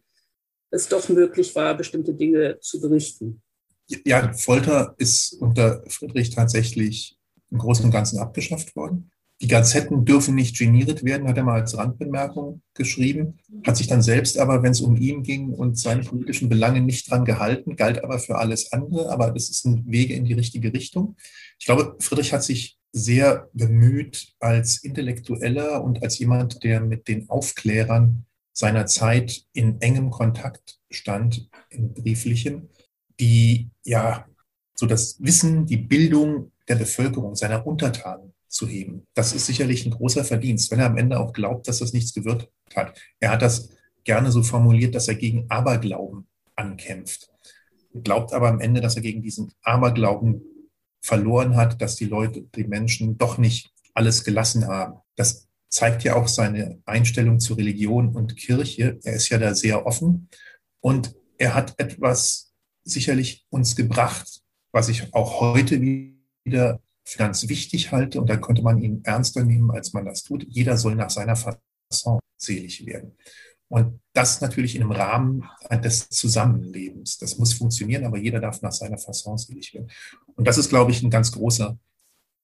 es 0.69 0.87
doch 0.87 1.07
möglich 1.09 1.55
war, 1.55 1.75
bestimmte 1.75 2.13
Dinge 2.13 2.59
zu 2.59 2.81
berichten. 2.81 3.41
Ja, 4.05 4.33
Folter 4.33 4.95
ist 4.97 5.33
unter 5.39 5.83
Friedrich 5.87 6.29
tatsächlich 6.31 7.17
im 7.49 7.57
Großen 7.57 7.85
und 7.85 7.91
Ganzen 7.91 8.19
abgeschafft 8.19 8.75
worden. 8.75 9.11
Die 9.39 9.47
Gazetten 9.47 10.03
dürfen 10.03 10.33
nicht 10.33 10.57
geniert 10.57 11.03
werden, 11.03 11.27
hat 11.27 11.37
er 11.37 11.43
mal 11.43 11.61
als 11.61 11.77
Randbemerkung 11.77 12.61
geschrieben, 12.73 13.37
hat 13.65 13.77
sich 13.77 13.85
dann 13.85 14.01
selbst 14.01 14.39
aber, 14.39 14.63
wenn 14.63 14.71
es 14.71 14.81
um 14.81 14.95
ihn 14.95 15.21
ging 15.21 15.53
und 15.53 15.77
seine 15.77 16.01
politischen 16.01 16.49
Belange 16.49 16.81
nicht 16.81 17.09
dran 17.11 17.23
gehalten, 17.23 17.75
galt 17.75 18.03
aber 18.03 18.17
für 18.17 18.37
alles 18.37 18.71
andere. 18.71 19.11
Aber 19.11 19.29
das 19.29 19.49
ist 19.49 19.65
ein 19.65 19.83
Wege 19.85 20.15
in 20.15 20.25
die 20.25 20.33
richtige 20.33 20.73
Richtung. 20.73 21.17
Ich 21.59 21.67
glaube, 21.67 21.95
Friedrich 21.99 22.33
hat 22.33 22.43
sich 22.43 22.79
sehr 22.91 23.47
bemüht 23.53 24.33
als 24.39 24.83
Intellektueller 24.83 25.83
und 25.83 26.01
als 26.01 26.17
jemand, 26.17 26.63
der 26.63 26.81
mit 26.81 27.07
den 27.07 27.29
Aufklärern 27.29 28.25
seiner 28.53 28.87
Zeit 28.87 29.43
in 29.53 29.79
engem 29.81 30.09
Kontakt 30.09 30.79
stand, 30.89 31.47
in 31.69 31.93
brieflichem, 31.93 32.69
die 33.19 33.69
ja 33.83 34.25
so 34.73 34.87
das 34.87 35.17
Wissen, 35.19 35.67
die 35.67 35.77
Bildung 35.77 36.51
der 36.67 36.75
Bevölkerung, 36.75 37.35
seiner 37.35 37.67
Untertanen 37.67 38.26
zu 38.47 38.67
heben. 38.67 39.05
Das 39.13 39.33
ist 39.33 39.45
sicherlich 39.45 39.85
ein 39.85 39.91
großer 39.91 40.23
Verdienst, 40.23 40.71
wenn 40.71 40.79
er 40.79 40.87
am 40.87 40.97
Ende 40.97 41.19
auch 41.19 41.33
glaubt, 41.33 41.67
dass 41.67 41.79
das 41.79 41.93
nichts 41.93 42.13
gewirkt 42.13 42.49
hat. 42.75 42.99
Er 43.19 43.31
hat 43.31 43.41
das 43.41 43.69
gerne 44.03 44.31
so 44.31 44.43
formuliert, 44.43 44.95
dass 44.95 45.07
er 45.07 45.15
gegen 45.15 45.49
Aberglauben 45.49 46.27
ankämpft. 46.55 47.29
Glaubt 48.03 48.33
aber 48.33 48.47
am 48.49 48.59
Ende, 48.59 48.81
dass 48.81 48.95
er 48.95 49.01
gegen 49.01 49.21
diesen 49.21 49.51
Aberglauben 49.61 50.41
verloren 51.01 51.55
hat, 51.55 51.81
dass 51.81 51.95
die 51.95 52.05
Leute, 52.05 52.41
die 52.55 52.63
Menschen 52.63 53.17
doch 53.17 53.37
nicht 53.37 53.71
alles 53.93 54.23
gelassen 54.23 54.67
haben. 54.67 54.99
Das 55.15 55.47
zeigt 55.69 56.03
ja 56.03 56.15
auch 56.15 56.27
seine 56.27 56.81
Einstellung 56.85 57.39
zu 57.39 57.53
Religion 57.53 58.15
und 58.15 58.35
Kirche. 58.35 58.99
Er 59.03 59.13
ist 59.13 59.29
ja 59.29 59.37
da 59.37 59.53
sehr 59.53 59.85
offen 59.85 60.29
und 60.79 61.15
er 61.37 61.53
hat 61.53 61.73
etwas 61.77 62.53
sicherlich 62.83 63.45
uns 63.49 63.75
gebracht, 63.75 64.41
was 64.71 64.89
ich 64.89 65.13
auch 65.13 65.41
heute 65.41 65.81
wieder 65.81 66.79
ganz 67.15 67.47
wichtig 67.47 67.91
halte, 67.91 68.19
und 68.19 68.29
da 68.29 68.37
könnte 68.37 68.61
man 68.61 68.81
ihn 68.81 69.01
ernster 69.03 69.43
nehmen, 69.43 69.71
als 69.71 69.93
man 69.93 70.05
das 70.05 70.23
tut. 70.23 70.45
Jeder 70.49 70.77
soll 70.77 70.95
nach 70.95 71.09
seiner 71.09 71.35
Fasson 71.35 72.19
selig 72.37 72.85
werden. 72.85 73.15
Und 73.69 73.99
das 74.13 74.41
natürlich 74.41 74.75
in 74.75 74.83
einem 74.83 74.91
Rahmen 74.91 75.49
des 75.83 76.09
Zusammenlebens. 76.09 77.17
Das 77.17 77.37
muss 77.37 77.53
funktionieren, 77.53 78.05
aber 78.05 78.17
jeder 78.17 78.39
darf 78.39 78.61
nach 78.61 78.71
seiner 78.71 78.97
Fasson 78.97 79.37
selig 79.37 79.73
werden. 79.73 79.89
Und 80.35 80.47
das 80.47 80.57
ist, 80.57 80.69
glaube 80.69 80.91
ich, 80.91 81.03
ein 81.03 81.09
ganz 81.09 81.31
großer 81.31 81.77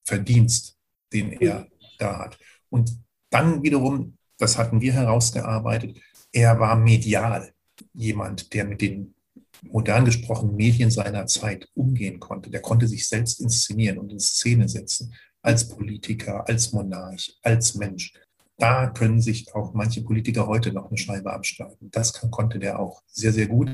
Verdienst, 0.04 0.76
den 1.12 1.32
er 1.32 1.66
da 1.98 2.18
hat. 2.18 2.38
Und 2.68 2.98
dann 3.30 3.62
wiederum, 3.62 4.18
das 4.38 4.58
hatten 4.58 4.80
wir 4.80 4.92
herausgearbeitet, 4.92 5.98
er 6.32 6.58
war 6.58 6.76
medial 6.76 7.52
jemand, 7.92 8.52
der 8.52 8.64
mit 8.64 8.80
den 8.80 9.14
modern 9.62 10.04
gesprochen 10.04 10.56
Medien 10.56 10.90
seiner 10.90 11.26
Zeit 11.26 11.68
umgehen 11.74 12.20
konnte. 12.20 12.50
Der 12.50 12.60
konnte 12.60 12.86
sich 12.86 13.08
selbst 13.08 13.40
inszenieren 13.40 13.98
und 13.98 14.12
in 14.12 14.20
Szene 14.20 14.68
setzen 14.68 15.14
als 15.42 15.68
Politiker, 15.68 16.48
als 16.48 16.72
Monarch, 16.72 17.38
als 17.42 17.74
Mensch. 17.74 18.12
Da 18.56 18.88
können 18.88 19.20
sich 19.20 19.52
auch 19.54 19.74
manche 19.74 20.02
Politiker 20.02 20.46
heute 20.46 20.72
noch 20.72 20.88
eine 20.88 20.96
Scheibe 20.96 21.32
abschneiden. 21.32 21.90
Das 21.90 22.12
kann, 22.12 22.30
konnte 22.30 22.58
der 22.58 22.78
auch 22.78 23.02
sehr, 23.06 23.32
sehr 23.32 23.48
gut. 23.48 23.68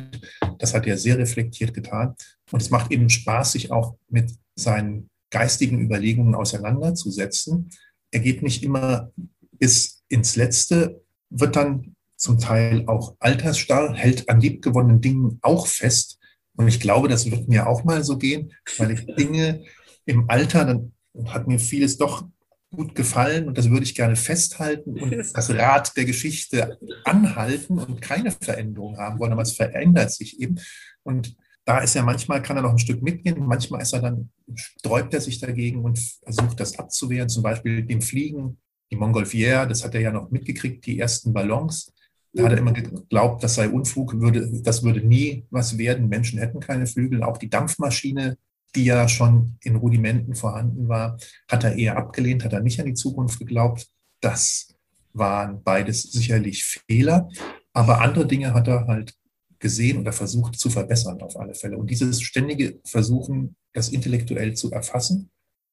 Das 0.59 0.75
hat 0.75 0.87
er 0.87 0.97
sehr 0.97 1.19
reflektiert 1.19 1.75
getan. 1.75 2.15
Und 2.51 2.63
es 2.63 2.71
macht 2.71 2.91
eben 2.91 3.11
Spaß, 3.11 3.53
sich 3.53 3.71
auch 3.71 3.97
mit 4.09 4.33
seinen 4.57 5.11
geistigen 5.31 5.81
Überlegungen 5.81 6.35
auseinanderzusetzen. 6.35 7.71
Er 8.11 8.21
geht 8.21 8.43
nicht 8.43 8.63
immer 8.63 9.13
bis 9.59 10.03
ins 10.09 10.35
Letzte, 10.37 11.03
wird 11.29 11.57
dann 11.57 11.95
zum 12.21 12.39
Teil 12.39 12.85
auch 12.87 13.17
altersstarr, 13.19 13.95
hält 13.95 14.29
an 14.29 14.41
liebgewonnenen 14.41 15.01
Dingen 15.01 15.39
auch 15.41 15.67
fest. 15.67 16.19
Und 16.55 16.69
ich 16.69 16.79
glaube, 16.79 17.09
das 17.09 17.31
wird 17.31 17.49
mir 17.49 17.67
auch 17.67 17.83
mal 17.85 18.05
so 18.05 18.19
gehen, 18.19 18.53
weil 18.77 18.91
ich 18.91 19.07
Dinge 19.07 19.65
im 20.05 20.29
Alter, 20.29 20.67
dann 20.67 20.93
hat 21.27 21.49
mir 21.49 21.59
vieles 21.59 21.97
doch 21.97 22.27
gut 22.71 22.95
gefallen 22.95 23.49
und 23.49 23.57
das 23.57 23.71
würde 23.71 23.85
ich 23.85 23.95
gerne 23.95 24.17
festhalten 24.17 25.01
und 25.01 25.13
das 25.35 25.51
Rad 25.51 25.97
der 25.97 26.05
Geschichte 26.05 26.79
anhalten 27.05 27.79
und 27.79 28.03
keine 28.03 28.31
Veränderung 28.31 28.99
haben 28.99 29.19
wollen, 29.19 29.33
aber 29.33 29.43
es 29.43 29.53
verändert 29.53 30.13
sich 30.13 30.41
eben. 30.41 30.61
Und 31.03 31.35
da 31.65 31.79
ist 31.79 31.97
er 31.97 32.03
manchmal, 32.03 32.43
kann 32.43 32.57
er 32.57 32.63
noch 32.63 32.73
ein 32.73 32.79
Stück 32.79 33.03
mitgehen, 33.03 33.47
manchmal 33.47 33.81
ist 33.81 33.95
er 33.95 34.03
dann, 34.03 34.31
sträubt 34.55 35.15
er 35.15 35.23
sich 35.23 35.41
dagegen 35.41 35.85
und 35.85 35.99
versucht 36.23 36.61
das 36.61 36.79
abzuwehren, 36.79 37.31
zum 37.31 37.43
Beispiel 37.43 37.83
dem 37.83 38.03
Fliegen, 38.03 38.59
die 38.91 38.97
Montgolfière, 38.97 39.67
das 39.67 39.85
hat 39.85 39.95
er 39.95 40.03
ja 40.03 40.13
noch 40.13 40.31
mitgekriegt, 40.31 40.85
die 40.85 40.99
ersten 40.99 41.33
Ballons. 41.33 41.93
Da 42.33 42.45
hat 42.45 42.53
er 42.53 42.59
immer 42.59 42.73
geglaubt, 42.73 43.43
das 43.43 43.57
sei 43.57 43.69
Unfug, 43.69 44.21
würde, 44.21 44.49
das 44.63 44.83
würde 44.85 45.01
nie 45.01 45.47
was 45.51 45.79
werden. 45.79 46.09
Menschen 46.09 46.39
hätten 46.39 46.61
keine 46.61 46.87
Flügel. 46.87 47.25
Auch 47.25 47.39
die 47.39 47.51
Dampfmaschine, 47.51 48.39
die 48.77 48.85
ja 48.85 49.09
schon 49.09 49.57
in 49.65 49.77
Rudimenten 49.77 50.35
vorhanden 50.35 50.89
war, 50.89 51.19
hat 51.49 51.65
er 51.65 51.75
eher 51.75 51.97
abgelehnt, 51.97 52.45
hat 52.45 52.53
er 52.53 52.61
nicht 52.61 52.79
an 52.79 52.87
die 52.87 52.95
Zukunft 52.95 53.39
geglaubt. 53.41 53.89
Das 54.21 54.75
waren 55.13 55.63
beides 55.63 56.03
sicherlich 56.03 56.65
Fehler. 56.65 57.29
Aber 57.73 58.01
andere 58.01 58.27
Dinge 58.27 58.55
hat 58.55 58.69
er 58.69 58.87
halt 58.87 59.15
gesehen 59.59 59.99
oder 59.99 60.13
versucht 60.13 60.59
zu 60.59 60.71
verbessern 60.71 61.21
auf 61.23 61.39
alle 61.39 61.55
Fälle. 61.55 61.77
Und 61.77 61.91
dieses 61.91 62.23
ständige 62.23 62.81
Versuchen, 62.85 63.57
das 63.73 63.89
intellektuell 63.89 64.55
zu 64.55 64.71
erfassen, 64.71 65.31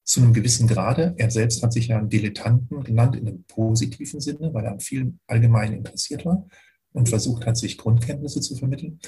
zu 0.08 0.22
einem 0.22 0.34
gewissen 0.34 0.68
Grade. 0.68 1.14
Er 1.18 1.30
selbst 1.30 1.62
hat 1.62 1.74
sich 1.74 1.88
ja 1.88 1.98
einen 1.98 2.10
Dilettanten 2.10 2.84
genannt 2.84 3.16
in 3.18 3.28
einem 3.28 3.44
positiven 3.44 4.22
Sinne, 4.22 4.54
weil 4.54 4.64
er 4.64 4.72
an 4.72 4.80
vielen 4.80 5.20
allgemein 5.28 5.74
interessiert 5.74 6.26
war 6.26 6.48
und 6.94 7.10
versucht 7.10 7.46
hat, 7.46 7.58
sich 7.58 7.78
Grundkenntnisse 7.78 8.40
zu 8.40 8.56
vermitteln. 8.56 9.00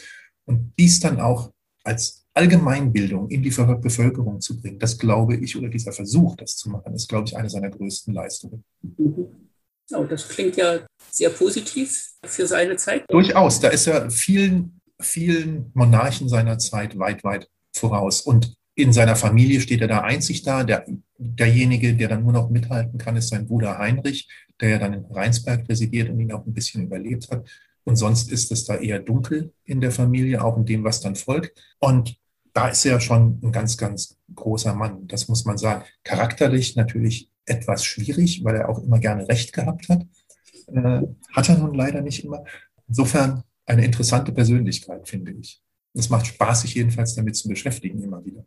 Und 0.46 0.74
dies 0.78 1.00
dann 1.00 1.22
auch 1.22 1.52
als 1.86 2.26
Allgemeinbildung 2.34 3.30
in 3.30 3.42
die 3.42 3.50
Bevölkerung 3.50 4.42
zu 4.42 4.60
bringen, 4.60 4.78
das 4.78 4.98
glaube 4.98 5.38
ich, 5.38 5.56
oder 5.56 5.70
dieser 5.70 5.94
Versuch, 5.94 6.36
das 6.36 6.58
zu 6.58 6.70
machen, 6.70 6.94
ist, 6.94 7.08
glaube 7.08 7.28
ich, 7.28 7.38
eine 7.38 7.50
seiner 7.50 7.70
größten 7.70 8.14
Leistungen. 8.14 8.66
Mhm. 8.82 9.28
Oh, 9.92 10.04
das 10.04 10.28
klingt 10.28 10.58
ja 10.58 10.86
sehr 11.10 11.30
positiv 11.30 12.12
für 12.26 12.46
seine 12.46 12.76
Zeit. 12.76 13.06
Durchaus, 13.10 13.60
da 13.60 13.70
ist 13.70 13.88
er 13.88 14.12
vielen, 14.12 14.82
vielen 15.02 15.72
Monarchen 15.74 16.28
seiner 16.30 16.60
Zeit 16.60 17.00
weit, 17.00 17.24
weit 17.24 17.50
voraus. 17.74 18.22
Und 18.22 18.56
in 18.80 18.94
seiner 18.94 19.16
Familie 19.16 19.62
steht 19.62 19.82
er 19.82 19.88
da 19.88 20.02
einzig 20.02 20.44
da. 20.44 20.64
Der, 20.64 20.86
derjenige, 21.18 21.96
der 21.96 22.08
dann 22.08 22.24
nur 22.24 22.34
noch 22.34 22.50
mithalten 22.50 22.98
kann, 22.98 23.16
ist 23.16 23.30
sein 23.30 23.46
Bruder 23.46 23.78
Heinrich, 23.78 24.30
der 24.62 24.70
ja 24.70 24.80
dann 24.80 24.94
in 24.94 25.06
Rheinsberg 25.06 25.68
residiert 25.68 26.10
und 26.10 26.20
ihn 26.20 26.32
auch 26.32 26.46
ein 26.46 26.54
bisschen 26.54 26.84
überlebt 26.84 27.30
hat. 27.30 27.48
Und 27.84 27.96
sonst 27.96 28.32
ist 28.32 28.52
es 28.52 28.66
da 28.66 28.76
eher 28.76 29.00
dunkel 29.00 29.54
in 29.66 29.82
der 29.82 29.92
Familie, 29.92 30.44
auch 30.44 30.58
in 30.58 30.66
dem, 30.66 30.84
was 30.84 31.02
dann 31.02 31.16
folgt. 31.16 31.60
Und 31.80 32.18
da 32.54 32.70
ist 32.70 32.86
er 32.86 33.00
schon 33.00 33.40
ein 33.44 33.52
ganz, 33.52 33.78
ganz 33.78 34.18
großer 34.34 34.74
Mann. 34.76 35.08
Das 35.08 35.28
muss 35.28 35.46
man 35.46 35.58
sagen. 35.58 35.86
Charakterlich 36.04 36.76
natürlich 36.76 37.30
etwas 37.46 37.84
schwierig, 37.84 38.44
weil 38.44 38.56
er 38.56 38.70
auch 38.70 38.84
immer 38.84 39.00
gerne 39.00 39.28
Recht 39.28 39.54
gehabt 39.54 39.90
hat. 39.90 40.06
Äh, 40.68 41.02
hat 41.34 41.50
er 41.50 41.58
nun 41.58 41.74
leider 41.74 42.02
nicht 42.02 42.24
immer. 42.24 42.44
Insofern 42.88 43.44
eine 43.66 43.86
interessante 43.86 44.32
Persönlichkeit, 44.32 45.08
finde 45.08 45.32
ich. 45.34 45.62
Es 45.94 46.10
macht 46.10 46.28
Spaß, 46.28 46.62
sich 46.62 46.76
jedenfalls 46.76 47.16
damit 47.16 47.36
zu 47.36 47.48
beschäftigen, 47.48 48.02
immer 48.02 48.24
wieder. 48.24 48.46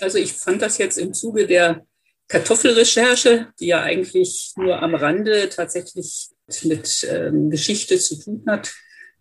Also 0.00 0.18
ich 0.18 0.32
fand 0.32 0.62
das 0.62 0.78
jetzt 0.78 0.98
im 0.98 1.14
Zuge 1.14 1.46
der 1.46 1.86
Kartoffelrecherche, 2.28 3.48
die 3.60 3.66
ja 3.66 3.82
eigentlich 3.82 4.52
nur 4.56 4.82
am 4.82 4.94
Rande 4.94 5.48
tatsächlich 5.48 6.28
mit 6.62 7.06
ähm, 7.10 7.50
Geschichte 7.50 7.98
zu 7.98 8.18
tun 8.18 8.44
hat. 8.46 8.72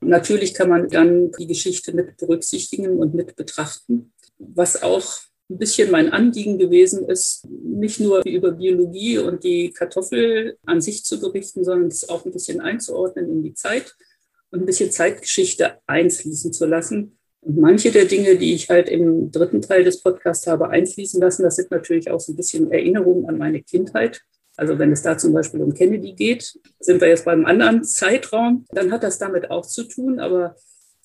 Natürlich 0.02 0.54
kann 0.54 0.70
man 0.70 0.90
dann 0.90 1.32
die 1.32 1.48
Geschichte 1.48 1.94
mit 1.94 2.18
berücksichtigen 2.18 3.00
und 3.00 3.14
mit 3.14 3.36
betrachten. 3.36 4.14
Was 4.38 4.82
auch 4.82 5.20
ein 5.50 5.58
bisschen 5.58 5.92
mein 5.92 6.12
Anliegen 6.12 6.58
gewesen 6.58 7.08
ist, 7.08 7.46
nicht 7.46 8.00
nur 8.00 8.26
über 8.26 8.52
Biologie 8.52 9.18
und 9.20 9.44
die 9.44 9.72
Kartoffel 9.72 10.58
an 10.66 10.82
sich 10.82 11.04
zu 11.04 11.20
berichten, 11.20 11.64
sondern 11.64 11.90
es 11.90 12.08
auch 12.10 12.26
ein 12.26 12.32
bisschen 12.32 12.62
einzuordnen 12.62 13.30
in 13.30 13.44
die 13.44 13.54
Zeit 13.54 13.96
und 14.52 14.62
ein 14.62 14.66
bisschen 14.66 14.92
Zeitgeschichte 14.92 15.80
einfließen 15.88 16.54
zu 16.54 16.66
lassen. 16.66 17.18
Und 17.46 17.58
manche 17.58 17.92
der 17.92 18.06
Dinge, 18.06 18.38
die 18.38 18.54
ich 18.54 18.70
halt 18.70 18.90
im 18.90 19.32
dritten 19.32 19.62
Teil 19.62 19.84
des 19.84 20.02
Podcasts 20.02 20.48
habe 20.48 20.70
einfließen 20.70 21.20
lassen, 21.20 21.44
das 21.44 21.58
sind 21.58 21.72
natürlich 21.72 22.10
auch 22.10 22.20
so 22.20 22.32
ein 22.32 22.38
bisschen 22.38 22.72
Erinnerungen 22.72 23.28
an 23.28 23.38
meine 23.38 23.62
Kindheit. 23.62 24.22
Also 24.56 24.78
wenn 24.80 24.92
es 24.92 25.02
da 25.02 25.18
zum 25.18 25.34
Beispiel 25.34 25.62
um 25.62 25.74
Kennedy 25.74 26.14
geht, 26.14 26.58
sind 26.80 27.02
wir 27.02 27.10
jetzt 27.10 27.26
beim 27.26 27.46
anderen 27.46 27.84
Zeitraum, 27.84 28.66
dann 28.72 28.92
hat 28.92 29.04
das 29.04 29.18
damit 29.18 29.52
auch 29.52 29.66
zu 29.66 29.84
tun. 29.84 30.20
Aber 30.20 30.56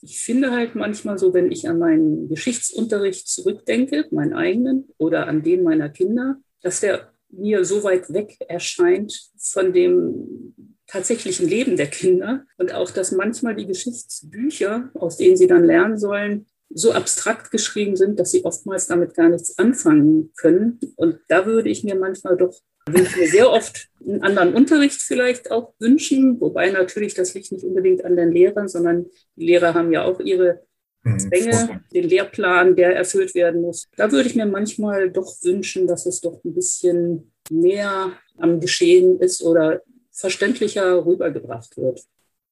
ich 0.03 0.21
finde 0.21 0.53
halt 0.53 0.75
manchmal 0.75 1.19
so, 1.19 1.35
wenn 1.35 1.51
ich 1.51 1.69
an 1.69 1.79
meinen 1.79 2.29
Geschichtsunterricht 2.29 3.27
zurückdenke, 3.27 4.07
meinen 4.11 4.35
eigenen 4.35 4.89
oder 4.99 5.27
an 5.27 5.43
den 5.43 5.63
meiner 5.63 5.89
Kinder, 5.89 6.37
dass 6.63 6.81
der 6.81 7.13
mir 7.31 7.65
so 7.65 7.83
weit 7.85 8.13
weg 8.13 8.37
erscheint 8.49 9.31
von 9.39 9.73
dem 9.73 10.77
tatsächlichen 10.89 11.47
Leben 11.47 11.77
der 11.77 11.87
Kinder 11.87 12.45
und 12.57 12.75
auch, 12.75 12.91
dass 12.91 13.13
manchmal 13.13 13.55
die 13.55 13.67
Geschichtsbücher, 13.67 14.91
aus 14.95 15.19
denen 15.19 15.37
sie 15.37 15.47
dann 15.47 15.65
lernen 15.65 15.99
sollen, 15.99 16.47
so 16.71 16.93
abstrakt 16.93 17.51
geschrieben 17.51 17.97
sind, 17.97 18.19
dass 18.19 18.31
sie 18.31 18.45
oftmals 18.45 18.87
damit 18.87 19.15
gar 19.15 19.29
nichts 19.29 19.59
anfangen 19.59 20.33
können. 20.37 20.81
Und 20.97 21.19
da 21.29 21.47
würde 21.47 21.71
ich 21.71 21.85
mir 21.85 21.95
manchmal 21.95 22.37
doch, 22.37 22.55
würde 22.87 23.03
ich 23.03 23.17
mir 23.17 23.29
sehr 23.29 23.51
oft 23.51 23.89
einen 24.07 24.23
anderen 24.23 24.55
Unterricht 24.55 25.01
vielleicht 25.01 25.51
auch 25.51 25.75
wünschen, 25.79 26.41
wobei 26.41 26.71
natürlich 26.71 27.15
das 27.15 27.35
liegt 27.35 27.53
nicht 27.53 27.65
unbedingt 27.65 28.05
an 28.05 28.17
den 28.17 28.33
Lehrern, 28.33 28.69
sondern 28.69 29.07
die 29.37 29.47
Lehrer 29.47 29.75
haben 29.75 29.93
ja 29.93 30.05
auch 30.05 30.21
ihre 30.21 30.63
mhm. 31.05 31.19
Zwänge, 31.19 31.83
den 31.93 32.05
Lehrplan, 32.05 32.77
der 32.77 32.97
erfüllt 32.97 33.35
werden 33.35 33.63
muss. 33.63 33.89
Da 33.97 34.13
würde 34.13 34.29
ich 34.29 34.35
mir 34.35 34.47
manchmal 34.47 35.11
doch 35.11 35.37
wünschen, 35.43 35.87
dass 35.87 36.07
es 36.07 36.21
doch 36.21 36.43
ein 36.45 36.55
bisschen 36.55 37.33
mehr 37.51 38.13
am 38.37 38.61
Geschehen 38.61 39.21
ist 39.21 39.43
oder 39.43 39.83
verständlicher 40.19 41.05
rübergebracht 41.05 41.77
wird. 41.77 42.03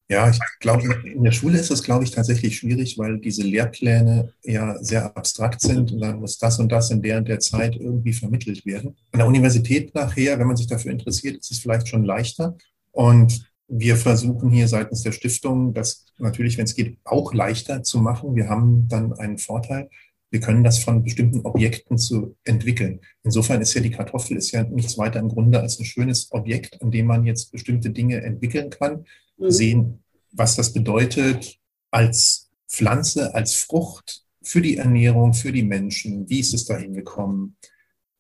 Ja, 0.09 0.31
ich 0.31 0.39
glaube, 0.61 0.85
in 1.05 1.25
der 1.25 1.33
Schule 1.33 1.59
ist 1.59 1.73
es, 1.73 1.83
glaube 1.83 2.05
ich, 2.05 2.13
tatsächlich 2.13 2.57
schwierig, 2.57 2.97
weil 2.97 3.19
diese 3.19 3.43
Lehrpläne 3.43 4.33
ja 4.45 4.81
sehr 4.81 5.17
abstrakt 5.17 5.61
sind 5.61 5.91
und 5.91 6.01
dann 6.01 6.21
muss 6.21 6.39
das 6.39 6.61
und 6.61 6.71
das 6.71 6.93
in 6.93 7.03
der 7.03 7.19
und 7.19 7.27
der 7.27 7.41
Zeit 7.41 7.75
irgendwie 7.75 8.13
vermittelt 8.13 8.65
werden. 8.65 8.97
An 9.11 9.19
der 9.19 9.27
Universität 9.27 9.93
nachher, 9.97 10.39
wenn 10.39 10.47
man 10.47 10.57
sich 10.57 10.69
dafür 10.69 10.93
interessiert, 10.93 11.39
ist 11.39 11.51
es 11.51 11.59
vielleicht 11.59 11.89
schon 11.89 12.05
leichter. 12.05 12.57
Und 12.93 13.51
wir 13.67 13.97
versuchen 13.97 14.51
hier 14.51 14.69
seitens 14.69 15.03
der 15.03 15.11
Stiftung, 15.11 15.75
das 15.75 16.07
natürlich, 16.19 16.57
wenn 16.57 16.67
es 16.67 16.77
geht, 16.77 16.99
auch 17.03 17.35
leichter 17.35 17.83
zu 17.83 17.99
machen. 17.99 18.37
Wir 18.37 18.49
haben 18.49 18.87
dann 18.89 19.13
einen 19.15 19.39
Vorteil, 19.39 19.91
wir 20.31 20.41
können 20.41 20.65
das 20.65 20.79
von 20.79 21.03
bestimmten 21.03 21.41
Objekten 21.41 21.99
zu 21.99 22.37
entwickeln. 22.45 23.01
Insofern 23.23 23.61
ist 23.61 23.75
ja 23.75 23.81
die 23.81 23.91
Kartoffel 23.91 24.37
ist 24.37 24.51
ja 24.51 24.65
nichts 24.65 24.99
weiter 24.99 25.21
im 25.21 25.29
Grunde 25.29 25.61
als 25.61 25.79
ein 25.79 25.85
schönes 25.85 26.33
Objekt, 26.33 26.83
an 26.83 26.91
dem 26.91 27.07
man 27.07 27.25
jetzt 27.25 27.53
bestimmte 27.53 27.91
Dinge 27.91 28.23
entwickeln 28.23 28.71
kann, 28.71 29.05
mhm. 29.39 29.51
sehen, 29.51 30.05
was 30.33 30.57
das 30.57 30.73
bedeutet 30.73 31.59
als 31.91 32.51
Pflanze, 32.69 33.35
als 33.35 33.55
Frucht 33.55 34.25
für 34.43 34.61
die 34.61 34.77
Ernährung, 34.77 35.33
für 35.33 35.53
die 35.53 35.63
Menschen. 35.63 36.29
Wie 36.29 36.41
ist 36.41 36.55
es 36.55 36.65
dahin 36.65 36.95
gekommen? 36.95 37.57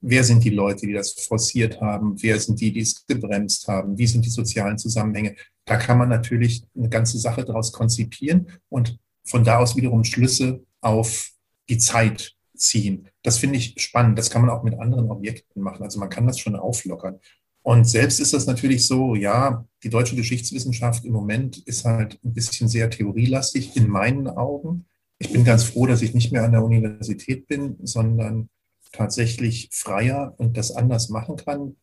Wer 0.00 0.22
sind 0.22 0.44
die 0.44 0.50
Leute, 0.50 0.86
die 0.86 0.92
das 0.92 1.12
forciert 1.12 1.80
haben? 1.80 2.20
Wer 2.22 2.38
sind 2.38 2.60
die, 2.60 2.72
die 2.72 2.80
es 2.80 3.06
gebremst 3.06 3.66
haben? 3.66 3.98
Wie 3.98 4.06
sind 4.06 4.24
die 4.24 4.30
sozialen 4.30 4.78
Zusammenhänge? 4.78 5.34
Da 5.64 5.76
kann 5.76 5.98
man 5.98 6.08
natürlich 6.08 6.64
eine 6.76 6.88
ganze 6.88 7.18
Sache 7.18 7.44
daraus 7.44 7.72
konzipieren 7.72 8.46
und 8.68 8.98
von 9.24 9.42
da 9.42 9.58
aus 9.58 9.74
wiederum 9.74 10.04
Schlüsse 10.04 10.64
auf 10.80 11.32
die 11.68 11.78
Zeit 11.78 12.36
ziehen. 12.56 13.08
Das 13.22 13.38
finde 13.38 13.58
ich 13.58 13.74
spannend. 13.78 14.18
Das 14.18 14.30
kann 14.30 14.42
man 14.42 14.50
auch 14.50 14.62
mit 14.62 14.78
anderen 14.78 15.10
Objekten 15.10 15.62
machen. 15.62 15.82
Also 15.82 15.98
man 15.98 16.08
kann 16.08 16.26
das 16.26 16.38
schon 16.38 16.56
auflockern. 16.56 17.20
Und 17.62 17.84
selbst 17.84 18.20
ist 18.20 18.32
das 18.32 18.46
natürlich 18.46 18.86
so, 18.86 19.16
ja, 19.16 19.66
die 19.82 19.90
deutsche 19.90 20.14
Geschichtswissenschaft 20.14 21.04
im 21.04 21.12
Moment 21.12 21.58
ist 21.58 21.84
halt 21.84 22.20
ein 22.24 22.32
bisschen 22.32 22.68
sehr 22.68 22.90
theorielastig 22.90 23.76
in 23.76 23.88
meinen 23.88 24.28
Augen. 24.28 24.86
Ich 25.18 25.32
bin 25.32 25.44
ganz 25.44 25.64
froh, 25.64 25.86
dass 25.86 26.02
ich 26.02 26.14
nicht 26.14 26.30
mehr 26.30 26.44
an 26.44 26.52
der 26.52 26.62
Universität 26.62 27.48
bin, 27.48 27.76
sondern 27.82 28.50
tatsächlich 28.92 29.68
freier 29.72 30.34
und 30.38 30.56
das 30.56 30.70
anders 30.70 31.08
machen 31.08 31.36
kann. 31.36 31.74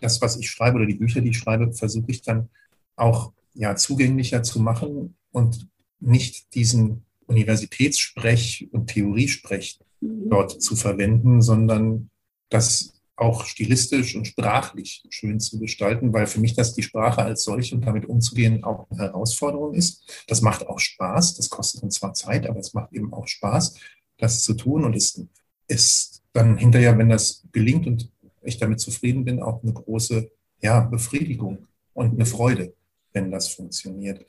Das, 0.00 0.20
was 0.20 0.36
ich 0.36 0.48
schreibe 0.48 0.76
oder 0.76 0.86
die 0.86 0.94
Bücher, 0.94 1.20
die 1.20 1.30
ich 1.30 1.38
schreibe, 1.38 1.72
versuche 1.72 2.10
ich 2.10 2.22
dann 2.22 2.48
auch 2.94 3.32
ja, 3.54 3.74
zugänglicher 3.74 4.42
zu 4.42 4.60
machen 4.60 5.16
und 5.32 5.68
nicht 6.00 6.54
diesen 6.54 7.04
Universitätssprech 7.26 8.68
und 8.72 8.88
Theoriesprech 8.88 9.78
mhm. 10.00 10.30
dort 10.30 10.62
zu 10.62 10.76
verwenden, 10.76 11.42
sondern 11.42 12.10
das 12.48 12.92
auch 13.16 13.44
stilistisch 13.44 14.16
und 14.16 14.26
sprachlich 14.26 15.04
schön 15.10 15.38
zu 15.38 15.58
gestalten, 15.60 16.12
weil 16.12 16.26
für 16.26 16.40
mich 16.40 16.54
das 16.54 16.74
die 16.74 16.82
Sprache 16.82 17.22
als 17.22 17.44
solche 17.44 17.74
und 17.74 17.86
damit 17.86 18.06
umzugehen 18.06 18.64
auch 18.64 18.90
eine 18.90 19.00
Herausforderung 19.00 19.74
ist. 19.74 20.24
Das 20.26 20.40
macht 20.40 20.66
auch 20.66 20.78
Spaß, 20.78 21.34
das 21.34 21.50
kostet 21.50 21.82
uns 21.82 21.96
zwar 21.96 22.14
Zeit, 22.14 22.48
aber 22.48 22.58
es 22.58 22.74
macht 22.74 22.92
eben 22.92 23.12
auch 23.12 23.26
Spaß, 23.26 23.78
das 24.18 24.42
zu 24.42 24.54
tun 24.54 24.84
und 24.84 24.94
ist, 24.94 25.24
ist 25.68 26.22
dann 26.32 26.56
hinterher, 26.56 26.96
wenn 26.98 27.10
das 27.10 27.44
gelingt 27.52 27.86
und 27.86 28.10
ich 28.42 28.58
damit 28.58 28.80
zufrieden 28.80 29.24
bin, 29.24 29.42
auch 29.42 29.62
eine 29.62 29.72
große 29.72 30.30
ja, 30.60 30.80
Befriedigung 30.80 31.66
und 31.92 32.14
eine 32.14 32.26
Freude, 32.26 32.74
wenn 33.12 33.30
das 33.30 33.48
funktioniert. 33.48 34.24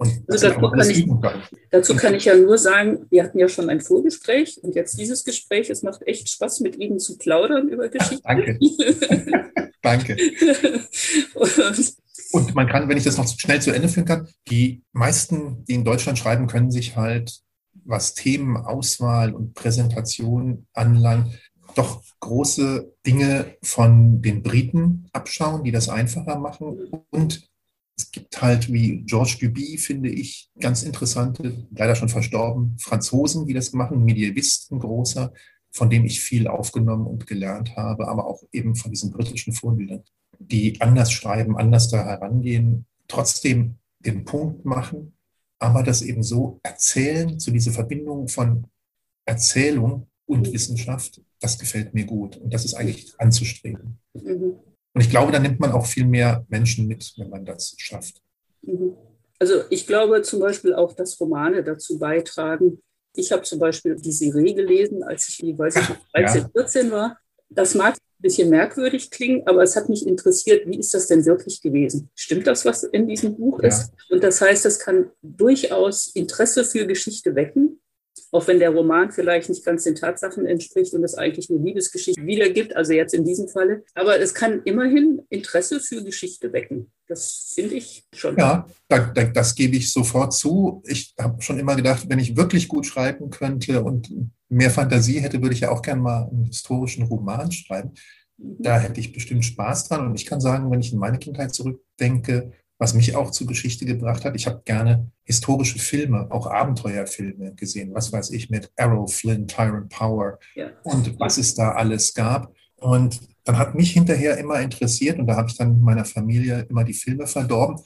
Also 0.00 0.48
dazu, 0.48 0.70
kann 0.70 0.90
ich, 0.90 1.06
dazu 1.70 1.96
kann 1.96 2.14
ich 2.14 2.24
ja 2.24 2.34
nur 2.34 2.56
sagen, 2.56 3.06
wir 3.10 3.22
hatten 3.22 3.38
ja 3.38 3.48
schon 3.48 3.68
ein 3.68 3.82
Vorgespräch 3.82 4.58
und 4.62 4.74
jetzt 4.74 4.98
dieses 4.98 5.24
Gespräch. 5.24 5.68
Es 5.68 5.82
macht 5.82 6.06
echt 6.06 6.30
Spaß, 6.30 6.60
mit 6.60 6.76
Ihnen 6.76 6.98
zu 6.98 7.18
plaudern 7.18 7.68
über 7.68 7.88
Geschichte. 7.88 8.22
Danke. 8.24 8.58
Danke. 9.82 10.16
Und, 11.34 11.94
und 12.32 12.54
man 12.54 12.66
kann, 12.66 12.88
wenn 12.88 12.96
ich 12.96 13.04
das 13.04 13.18
noch 13.18 13.28
schnell 13.28 13.60
zu 13.60 13.72
Ende 13.72 13.88
führen 13.88 14.06
kann, 14.06 14.28
die 14.48 14.82
meisten, 14.92 15.64
die 15.66 15.74
in 15.74 15.84
Deutschland 15.84 16.18
schreiben, 16.18 16.46
können 16.46 16.70
sich 16.70 16.96
halt, 16.96 17.40
was 17.84 18.14
Themenauswahl 18.14 19.34
und 19.34 19.54
Präsentation 19.54 20.66
anlangt, 20.72 21.38
doch 21.74 22.02
große 22.20 22.92
Dinge 23.06 23.56
von 23.62 24.22
den 24.22 24.42
Briten 24.42 25.08
abschauen, 25.12 25.64
die 25.64 25.72
das 25.72 25.88
einfacher 25.88 26.38
machen 26.38 26.88
und 27.10 27.49
es 28.00 28.10
gibt 28.10 28.40
halt 28.40 28.72
wie 28.72 29.02
Georges 29.02 29.38
Duby, 29.38 29.76
finde 29.76 30.08
ich, 30.08 30.50
ganz 30.58 30.82
interessante, 30.82 31.66
leider 31.70 31.94
schon 31.94 32.08
verstorben, 32.08 32.76
Franzosen, 32.78 33.46
die 33.46 33.52
das 33.52 33.74
machen, 33.74 34.04
Medievisten 34.04 34.78
großer, 34.78 35.32
von 35.70 35.90
dem 35.90 36.06
ich 36.06 36.20
viel 36.20 36.48
aufgenommen 36.48 37.06
und 37.06 37.26
gelernt 37.26 37.76
habe, 37.76 38.08
aber 38.08 38.26
auch 38.26 38.42
eben 38.52 38.74
von 38.74 38.90
diesen 38.90 39.10
britischen 39.10 39.52
Vorbildern, 39.52 40.02
die 40.38 40.80
anders 40.80 41.12
schreiben, 41.12 41.58
anders 41.58 41.90
da 41.90 42.02
herangehen, 42.02 42.86
trotzdem 43.06 43.76
den 43.98 44.24
Punkt 44.24 44.64
machen, 44.64 45.12
aber 45.58 45.82
das 45.82 46.00
eben 46.00 46.22
so 46.22 46.58
erzählen, 46.62 47.38
so 47.38 47.50
diese 47.50 47.70
Verbindung 47.70 48.28
von 48.28 48.66
Erzählung 49.26 50.06
und 50.24 50.50
Wissenschaft, 50.52 51.20
das 51.38 51.58
gefällt 51.58 51.92
mir 51.92 52.06
gut 52.06 52.38
und 52.38 52.54
das 52.54 52.64
ist 52.64 52.74
eigentlich 52.74 53.12
anzustreben. 53.18 53.98
Mhm. 54.14 54.54
Und 54.92 55.02
ich 55.02 55.10
glaube, 55.10 55.32
da 55.32 55.38
nimmt 55.38 55.60
man 55.60 55.72
auch 55.72 55.86
viel 55.86 56.06
mehr 56.06 56.44
Menschen 56.48 56.86
mit, 56.86 57.12
wenn 57.16 57.30
man 57.30 57.44
das 57.44 57.74
schafft. 57.78 58.20
Mhm. 58.62 58.96
Also 59.38 59.62
ich 59.70 59.86
glaube 59.86 60.22
zum 60.22 60.40
Beispiel 60.40 60.74
auch, 60.74 60.92
dass 60.92 61.18
Romane 61.20 61.64
dazu 61.64 61.98
beitragen. 61.98 62.82
Ich 63.16 63.32
habe 63.32 63.42
zum 63.42 63.58
Beispiel 63.58 63.96
die 63.96 64.12
Serie 64.12 64.54
gelesen, 64.54 65.02
als 65.02 65.28
ich, 65.28 65.42
ich 65.42 65.58
weiß 65.58 65.76
nicht, 65.76 66.00
13, 66.14 66.42
ja. 66.42 66.48
14 66.52 66.90
war. 66.90 67.18
Das 67.48 67.74
mag 67.74 67.94
ein 67.94 68.22
bisschen 68.22 68.50
merkwürdig 68.50 69.10
klingen, 69.10 69.42
aber 69.46 69.62
es 69.62 69.74
hat 69.76 69.88
mich 69.88 70.06
interessiert, 70.06 70.68
wie 70.68 70.78
ist 70.78 70.92
das 70.92 71.06
denn 71.06 71.24
wirklich 71.24 71.62
gewesen? 71.62 72.10
Stimmt 72.14 72.46
das, 72.46 72.64
was 72.64 72.84
in 72.84 73.08
diesem 73.08 73.36
Buch 73.36 73.60
ja. 73.62 73.68
ist? 73.68 73.92
Und 74.10 74.22
das 74.22 74.40
heißt, 74.40 74.64
das 74.64 74.78
kann 74.78 75.10
durchaus 75.22 76.08
Interesse 76.08 76.64
für 76.64 76.86
Geschichte 76.86 77.34
wecken 77.34 77.79
auch 78.32 78.46
wenn 78.46 78.58
der 78.58 78.70
Roman 78.70 79.10
vielleicht 79.10 79.48
nicht 79.48 79.64
ganz 79.64 79.84
den 79.84 79.96
Tatsachen 79.96 80.46
entspricht 80.46 80.94
und 80.94 81.02
es 81.04 81.14
eigentlich 81.14 81.50
eine 81.50 81.58
Liebesgeschichte 81.58 82.24
wiedergibt, 82.24 82.76
also 82.76 82.92
jetzt 82.92 83.14
in 83.14 83.24
diesem 83.24 83.48
Falle. 83.48 83.84
Aber 83.94 84.18
es 84.20 84.34
kann 84.34 84.62
immerhin 84.64 85.22
Interesse 85.30 85.80
für 85.80 86.02
Geschichte 86.04 86.52
wecken. 86.52 86.90
Das 87.08 87.52
finde 87.54 87.74
ich 87.74 88.04
schon. 88.14 88.36
Ja, 88.36 88.66
da, 88.88 88.98
da, 88.98 89.24
das 89.24 89.54
gebe 89.54 89.76
ich 89.76 89.92
sofort 89.92 90.32
zu. 90.32 90.82
Ich 90.86 91.14
habe 91.18 91.42
schon 91.42 91.58
immer 91.58 91.74
gedacht, 91.74 92.06
wenn 92.08 92.20
ich 92.20 92.36
wirklich 92.36 92.68
gut 92.68 92.86
schreiben 92.86 93.30
könnte 93.30 93.82
und 93.82 94.12
mehr 94.48 94.70
Fantasie 94.70 95.20
hätte, 95.20 95.42
würde 95.42 95.54
ich 95.54 95.60
ja 95.60 95.70
auch 95.70 95.82
gerne 95.82 96.00
mal 96.00 96.28
einen 96.30 96.44
historischen 96.44 97.04
Roman 97.04 97.50
schreiben. 97.50 97.94
Mhm. 98.38 98.56
Da 98.60 98.78
hätte 98.78 99.00
ich 99.00 99.12
bestimmt 99.12 99.44
Spaß 99.44 99.88
dran. 99.88 100.06
Und 100.06 100.14
ich 100.14 100.26
kann 100.26 100.40
sagen, 100.40 100.70
wenn 100.70 100.80
ich 100.80 100.92
in 100.92 100.98
meine 100.98 101.18
Kindheit 101.18 101.52
zurückdenke, 101.52 102.52
was 102.80 102.94
mich 102.94 103.14
auch 103.14 103.30
zur 103.30 103.46
Geschichte 103.46 103.84
gebracht 103.84 104.24
hat. 104.24 104.34
Ich 104.34 104.46
habe 104.46 104.62
gerne 104.64 105.12
historische 105.24 105.78
Filme, 105.78 106.26
auch 106.30 106.46
Abenteuerfilme 106.46 107.54
gesehen. 107.54 107.92
Was 107.92 108.10
weiß 108.10 108.30
ich 108.30 108.48
mit 108.48 108.72
Arrow, 108.76 109.12
Flint, 109.12 109.50
Tyrant 109.50 109.90
Power 109.90 110.38
ja. 110.54 110.70
und 110.82 111.20
was 111.20 111.36
es 111.36 111.54
da 111.54 111.72
alles 111.72 112.14
gab. 112.14 112.54
Und 112.76 113.20
dann 113.44 113.58
hat 113.58 113.74
mich 113.74 113.92
hinterher 113.92 114.38
immer 114.38 114.60
interessiert, 114.60 115.18
und 115.18 115.26
da 115.26 115.36
habe 115.36 115.48
ich 115.48 115.58
dann 115.58 115.82
meiner 115.82 116.06
Familie 116.06 116.66
immer 116.70 116.82
die 116.82 116.94
Filme 116.94 117.26
verdorben, 117.26 117.76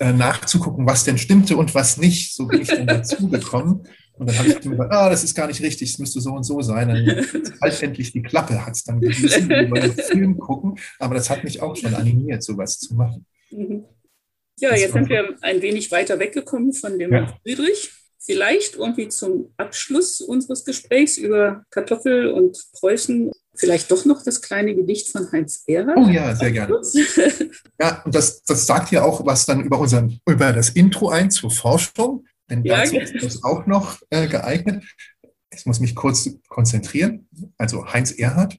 äh, 0.00 0.12
nachzugucken, 0.12 0.84
was 0.84 1.04
denn 1.04 1.18
stimmte 1.18 1.56
und 1.56 1.72
was 1.76 1.96
nicht. 1.96 2.34
So 2.34 2.48
bin 2.48 2.62
ich 2.62 2.68
dann 2.68 2.86
dazu 2.88 3.28
gekommen. 3.28 3.84
Und 4.14 4.28
dann 4.28 4.36
habe 4.36 4.48
ich 4.48 4.64
mir 4.64 4.72
gedacht, 4.72 4.90
ah, 4.90 5.08
das 5.08 5.22
ist 5.22 5.36
gar 5.36 5.46
nicht 5.46 5.62
richtig, 5.62 5.92
es 5.92 5.98
müsste 6.00 6.20
so 6.20 6.32
und 6.32 6.42
so 6.42 6.60
sein. 6.60 6.88
Dann 6.88 7.26
halt 7.62 7.82
endlich 7.82 8.10
die 8.10 8.22
Klappe, 8.22 8.66
hat 8.66 8.74
es 8.74 8.82
dann 8.82 9.00
gewissen, 9.00 9.48
wir 9.48 9.70
wollen 9.70 9.92
Film 9.92 10.38
gucken. 10.38 10.74
Aber 10.98 11.14
das 11.14 11.30
hat 11.30 11.44
mich 11.44 11.62
auch 11.62 11.76
schon 11.76 11.94
animiert, 11.94 12.42
sowas 12.42 12.80
zu 12.80 12.96
machen. 12.96 13.24
Mhm. 13.52 13.84
Ja, 14.60 14.74
jetzt 14.74 14.92
sind 14.92 15.08
wir 15.08 15.36
ein 15.40 15.62
wenig 15.62 15.90
weiter 15.90 16.18
weggekommen 16.18 16.72
von 16.72 16.98
dem 16.98 17.12
ja. 17.12 17.34
Friedrich. 17.42 17.90
Vielleicht 18.18 18.76
irgendwie 18.76 19.08
zum 19.08 19.52
Abschluss 19.56 20.20
unseres 20.20 20.64
Gesprächs 20.64 21.16
über 21.16 21.64
Kartoffel 21.70 22.28
und 22.28 22.58
Preußen 22.74 23.32
vielleicht 23.54 23.90
doch 23.90 24.04
noch 24.04 24.22
das 24.22 24.42
kleine 24.42 24.74
Gedicht 24.74 25.08
von 25.08 25.30
Heinz 25.32 25.64
Erhard. 25.66 25.96
Oh 25.96 26.08
ja, 26.08 26.34
sehr 26.36 26.52
gerne. 26.52 26.80
ja, 27.80 28.02
und 28.04 28.14
das, 28.14 28.42
das 28.42 28.66
sagt 28.66 28.92
ja 28.92 29.02
auch 29.02 29.24
was 29.24 29.46
dann 29.46 29.62
über, 29.62 29.78
unseren, 29.78 30.20
über 30.26 30.52
das 30.52 30.70
Intro 30.70 31.08
ein 31.08 31.30
zur 31.30 31.50
Forschung, 31.50 32.26
denn 32.48 32.62
dazu 32.62 32.96
ja, 32.96 33.02
ist 33.02 33.14
das 33.22 33.42
auch 33.42 33.66
noch 33.66 33.98
äh, 34.10 34.26
geeignet. 34.28 34.84
Ich 35.52 35.66
muss 35.66 35.80
mich 35.80 35.94
kurz 35.94 36.28
konzentrieren. 36.48 37.28
Also 37.58 37.92
Heinz 37.92 38.12
Erhard. 38.12 38.58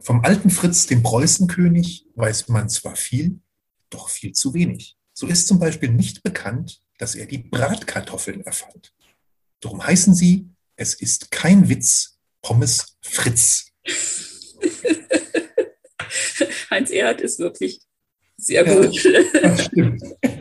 Vom 0.00 0.24
alten 0.24 0.48
Fritz, 0.48 0.86
dem 0.86 1.02
Preußenkönig, 1.02 2.06
weiß 2.14 2.48
man 2.48 2.68
zwar 2.68 2.96
viel, 2.96 3.40
doch 3.90 4.08
viel 4.08 4.32
zu 4.32 4.54
wenig. 4.54 4.96
So 5.20 5.26
ist 5.26 5.48
zum 5.48 5.58
Beispiel 5.58 5.90
nicht 5.90 6.22
bekannt, 6.22 6.80
dass 6.96 7.14
er 7.14 7.26
die 7.26 7.36
Bratkartoffeln 7.36 8.40
erfand. 8.40 8.94
Darum 9.60 9.86
heißen 9.86 10.14
sie, 10.14 10.48
es 10.76 10.94
ist 10.94 11.30
kein 11.30 11.68
Witz, 11.68 12.16
Pommes 12.40 12.96
Fritz. 13.02 13.66
Heinz 16.70 16.90
Erhard 16.90 17.20
ist 17.20 17.38
wirklich 17.38 17.82
sehr 18.38 18.64
gut. 18.64 18.94
Ja, 18.94 19.22
das 19.42 19.66
stimmt. 19.66 20.02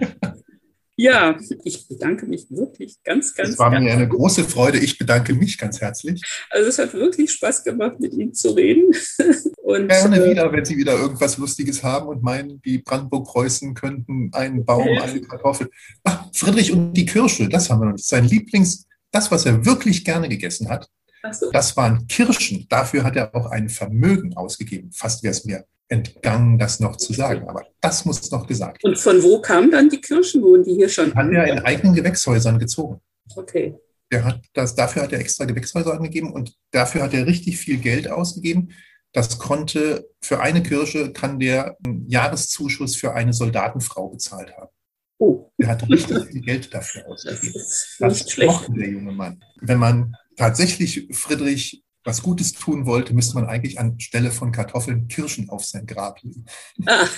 Ja, 1.02 1.38
ich 1.64 1.88
bedanke 1.88 2.26
mich 2.26 2.48
wirklich 2.50 3.02
ganz, 3.06 3.34
ganz. 3.34 3.52
Es 3.52 3.58
war 3.58 3.70
mir 3.70 3.90
eine 3.90 4.06
große 4.06 4.44
Freude. 4.44 4.80
Ich 4.80 4.98
bedanke 4.98 5.34
mich 5.34 5.58
ganz 5.58 5.80
herzlich. 5.80 6.22
Also 6.50 6.68
es 6.68 6.78
hat 6.78 6.94
wirklich 6.94 7.32
Spaß 7.32 7.64
gemacht, 7.64 8.02
mit 8.02 8.14
Ihnen 8.14 8.34
zu 8.34 8.50
reden. 8.50 8.94
Und, 9.64 9.88
Gerne 9.88 10.18
äh, 10.18 10.30
wieder, 10.32 10.52
wenn 10.52 10.66
Sie 10.66 10.76
wieder 10.76 11.00
irgendwas 11.00 11.38
Lustiges 11.38 11.84
haben 11.84 12.08
und 12.08 12.22
meinen, 12.22 12.60
die 12.64 12.80
Brandenburg-Preußen 12.80 13.76
könnten 13.76 14.30
einen 14.34 14.66
Baum, 14.66 14.88
eine 15.02 15.22
Kartoffel. 15.22 15.70
Ach, 16.04 16.26
Friedrich 16.34 16.74
und 16.74 16.92
die 16.94 17.06
Kirsche, 17.06 17.48
das 17.48 17.70
haben 17.70 17.80
wir 17.80 17.86
noch 17.86 17.94
nicht. 17.94 18.08
Sein 18.08 18.26
Lieblings, 18.26 18.86
das, 19.12 19.32
was 19.32 19.46
er 19.46 19.64
wirklich 19.66 20.04
gerne 20.04 20.28
gegessen 20.28 20.68
hat, 20.70 20.90
so. 21.32 21.50
das 21.52 21.78
waren 21.78 22.08
Kirschen. 22.08 22.66
Dafür 22.68 23.04
hat 23.04 23.16
er 23.16 23.34
auch 23.36 23.52
ein 23.52 23.70
Vermögen 23.70 24.36
ausgegeben. 24.36 24.92
Fast 24.92 25.24
wäre 25.24 25.32
es 25.32 25.46
mir 25.46 25.64
entgangen, 25.90 26.58
das 26.58 26.80
noch 26.80 26.96
zu 26.96 27.14
sagen. 27.14 27.48
Aber 27.50 27.66
das 27.82 28.06
muss 28.06 28.30
noch 28.32 28.48
gesagt 28.48 28.84
werden. 28.84 28.94
Und 28.94 29.00
von 29.00 29.22
wo 29.24 29.42
kamen 29.42 29.72
dann 29.72 29.90
die 29.90 30.00
Kirschen? 30.00 30.42
Wurden 30.42 30.64
die 30.64 30.76
hier 30.76 30.90
schon? 30.90 31.14
Hat 31.14 31.32
er 31.32 31.46
in 31.48 31.60
eigenen 31.60 31.96
Gewächshäusern 31.96 32.60
gezogen. 32.60 33.02
Okay. 33.36 33.76
Der 34.12 34.24
hat 34.24 34.42
das, 34.54 34.76
dafür 34.76 35.04
hat 35.04 35.14
er 35.14 35.20
extra 35.20 35.46
Gewächshäuser 35.46 35.94
angegeben 35.94 36.32
und 36.32 36.56
dafür 36.72 37.04
hat 37.04 37.14
er 37.14 37.26
richtig 37.26 37.58
viel 37.58 37.78
Geld 37.78 38.10
ausgegeben. 38.10 38.70
Das 39.12 39.40
konnte, 39.40 40.08
für 40.22 40.40
eine 40.40 40.62
Kirsche 40.62 41.12
kann 41.12 41.40
der 41.40 41.76
einen 41.84 42.08
Jahreszuschuss 42.08 42.96
für 42.96 43.14
eine 43.14 43.34
Soldatenfrau 43.34 44.10
bezahlt 44.10 44.56
haben. 44.56 44.70
Oh. 45.18 45.52
Er 45.58 45.68
hat 45.68 45.88
richtig 45.90 46.26
viel 46.28 46.42
Geld 46.42 46.74
dafür 46.74 47.08
ausgegeben. 47.08 47.54
Das, 47.54 47.98
das 48.00 48.38
mochte 48.38 48.72
der 48.74 48.90
junge 48.90 49.12
Mann. 49.12 49.44
Wenn 49.60 49.80
man 49.80 50.16
tatsächlich 50.38 51.08
Friedrich 51.12 51.84
was 52.10 52.24
Gutes 52.24 52.54
tun 52.54 52.88
wollte, 52.88 53.14
müsste 53.14 53.36
man 53.36 53.46
eigentlich 53.46 53.80
anstelle 53.80 54.32
von 54.32 54.52
Kartoffeln 54.52 55.08
Kirschen 55.08 55.50
auf 55.50 55.64
sein 55.64 55.86
Grab 55.86 56.22
legen. 56.24 56.46
Ah. 56.86 57.08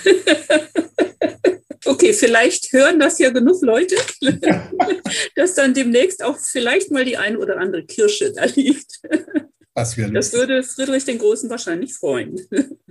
Okay, 1.84 2.12
vielleicht 2.12 2.72
hören 2.72 3.00
das 3.00 3.18
ja 3.18 3.30
genug 3.30 3.60
Leute, 3.60 3.96
dass 5.34 5.56
dann 5.56 5.74
demnächst 5.74 6.22
auch 6.22 6.38
vielleicht 6.38 6.92
mal 6.92 7.04
die 7.04 7.16
eine 7.16 7.36
oder 7.36 7.58
andere 7.58 7.84
Kirsche 7.84 8.32
da 8.32 8.44
liegt. 8.44 9.00
Das, 9.74 9.96
das 9.96 10.32
würde 10.32 10.62
Friedrich 10.62 11.04
den 11.04 11.18
Großen 11.18 11.50
wahrscheinlich 11.50 11.94
freuen. 11.94 12.40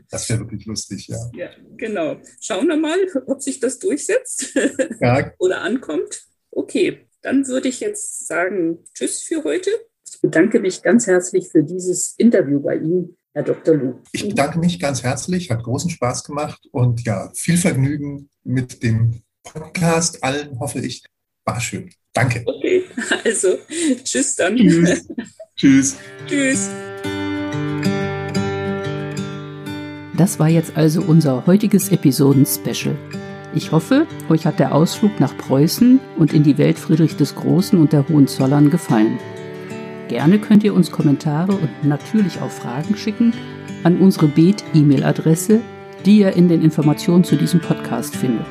Das 0.10 0.28
wäre 0.28 0.42
wirklich 0.42 0.66
lustig, 0.66 1.08
ja. 1.08 1.18
Ja, 1.34 1.50
genau. 1.78 2.18
Schauen 2.42 2.68
wir 2.68 2.76
mal, 2.76 2.98
ob 3.28 3.42
sich 3.42 3.62
das 3.62 3.80
durchsetzt 3.80 4.54
ja. 5.00 5.32
oder 5.40 5.62
ankommt. 5.62 6.24
Okay, 6.52 7.08
dann 7.22 7.48
würde 7.48 7.70
ich 7.70 7.80
jetzt 7.80 8.28
sagen, 8.28 8.84
tschüss 8.94 9.22
für 9.22 9.46
heute. 9.46 9.72
Ich 10.14 10.20
bedanke 10.20 10.60
mich 10.60 10.82
ganz 10.82 11.08
herzlich 11.08 11.48
für 11.48 11.64
dieses 11.64 12.16
Interview 12.18 12.60
bei 12.60 12.76
Ihnen, 12.76 13.16
Herr 13.34 13.44
Dr. 13.44 13.76
Lu. 13.76 13.94
Ich 14.12 14.28
bedanke 14.28 14.60
mich 14.60 14.78
ganz 14.78 15.04
herzlich, 15.04 15.50
hat 15.50 15.64
großen 15.64 15.90
Spaß 15.90 16.26
gemacht 16.26 16.68
und 16.72 17.06
ja, 17.06 17.32
viel 17.34 17.56
Vergnügen 17.56 18.30
mit 18.44 18.84
dem 18.84 19.22
Podcast. 19.42 20.22
Allen 20.22 20.60
hoffe 20.60 20.80
ich, 20.80 21.06
war 21.46 21.62
schön. 21.62 21.90
Danke. 22.12 22.44
Okay, 22.46 22.84
also 23.24 23.58
tschüss 24.04 24.36
dann. 24.36 24.58
Tschüss. 24.58 25.08
tschüss. 25.56 25.96
Tschüss. 26.28 26.70
Das 30.18 30.40
war 30.40 30.50
jetzt 30.50 30.76
also 30.76 31.02
unser 31.04 31.46
heutiges 31.48 31.90
Episoden-Special. 31.90 32.98
Ich 33.56 33.72
hoffe, 33.72 34.08
euch 34.30 34.46
hat 34.46 34.60
der 34.60 34.76
Ausflug 34.76 35.22
nach 35.22 35.38
Preußen 35.38 36.02
und 36.18 36.34
in 36.34 36.44
die 36.44 36.58
Welt 36.58 36.78
Friedrich 36.78 37.16
des 37.16 37.34
Großen 37.36 37.80
und 37.80 37.94
der 37.94 38.08
Hohenzollern 38.10 38.70
gefallen. 38.70 39.18
Gerne 40.12 40.40
könnt 40.40 40.66
ihr 40.66 40.74
uns 40.74 40.92
Kommentare 40.92 41.54
und 41.54 41.70
natürlich 41.84 42.42
auch 42.42 42.50
Fragen 42.50 42.98
schicken 42.98 43.34
an 43.86 43.96
unsere 43.96 44.28
Bet-E-Mail-Adresse, 44.28 45.62
die 46.06 46.18
ihr 46.20 46.34
in 46.34 46.50
den 46.50 46.62
Informationen 46.62 47.24
zu 47.24 47.38
diesem 47.38 47.62
Podcast 47.62 48.18
findet. 48.18 48.46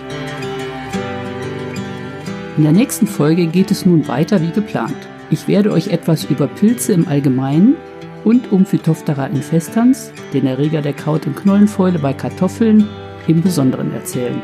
In 2.57 2.63
der 2.63 2.73
nächsten 2.73 3.07
Folge 3.07 3.47
geht 3.47 3.71
es 3.71 3.85
nun 3.85 4.09
weiter 4.09 4.41
wie 4.41 4.53
geplant. 4.53 4.97
Ich 5.29 5.49
werde 5.49 5.73
euch 5.73 5.89
etwas 5.89 6.25
über 6.25 6.47
Pilze 6.47 6.95
im 6.95 7.07
Allgemeinen 7.07 7.77
und 8.25 8.51
um 8.53 8.65
Phytophthora 8.65 9.27
infestans, 9.27 10.13
den 10.33 10.47
Erreger 10.47 10.81
der 10.81 10.95
Kraut- 10.95 11.27
und 11.27 11.37
Knollenfäule 11.37 11.99
bei 11.99 12.15
Kartoffeln, 12.15 12.89
im 13.27 13.43
Besonderen 13.43 13.93
erzählen. 13.93 14.41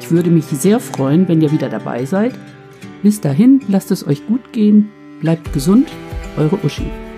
Ich 0.00 0.10
würde 0.10 0.30
mich 0.30 0.46
sehr 0.46 0.80
freuen, 0.80 1.28
wenn 1.28 1.42
ihr 1.42 1.52
wieder 1.52 1.68
dabei 1.68 2.06
seid. 2.06 2.32
Bis 3.02 3.20
dahin, 3.20 3.60
lasst 3.68 3.90
es 3.90 4.06
euch 4.06 4.26
gut 4.26 4.54
gehen, 4.54 4.88
bleibt 5.20 5.52
gesund, 5.52 5.88
eure 6.38 6.58
Uschi. 6.64 7.11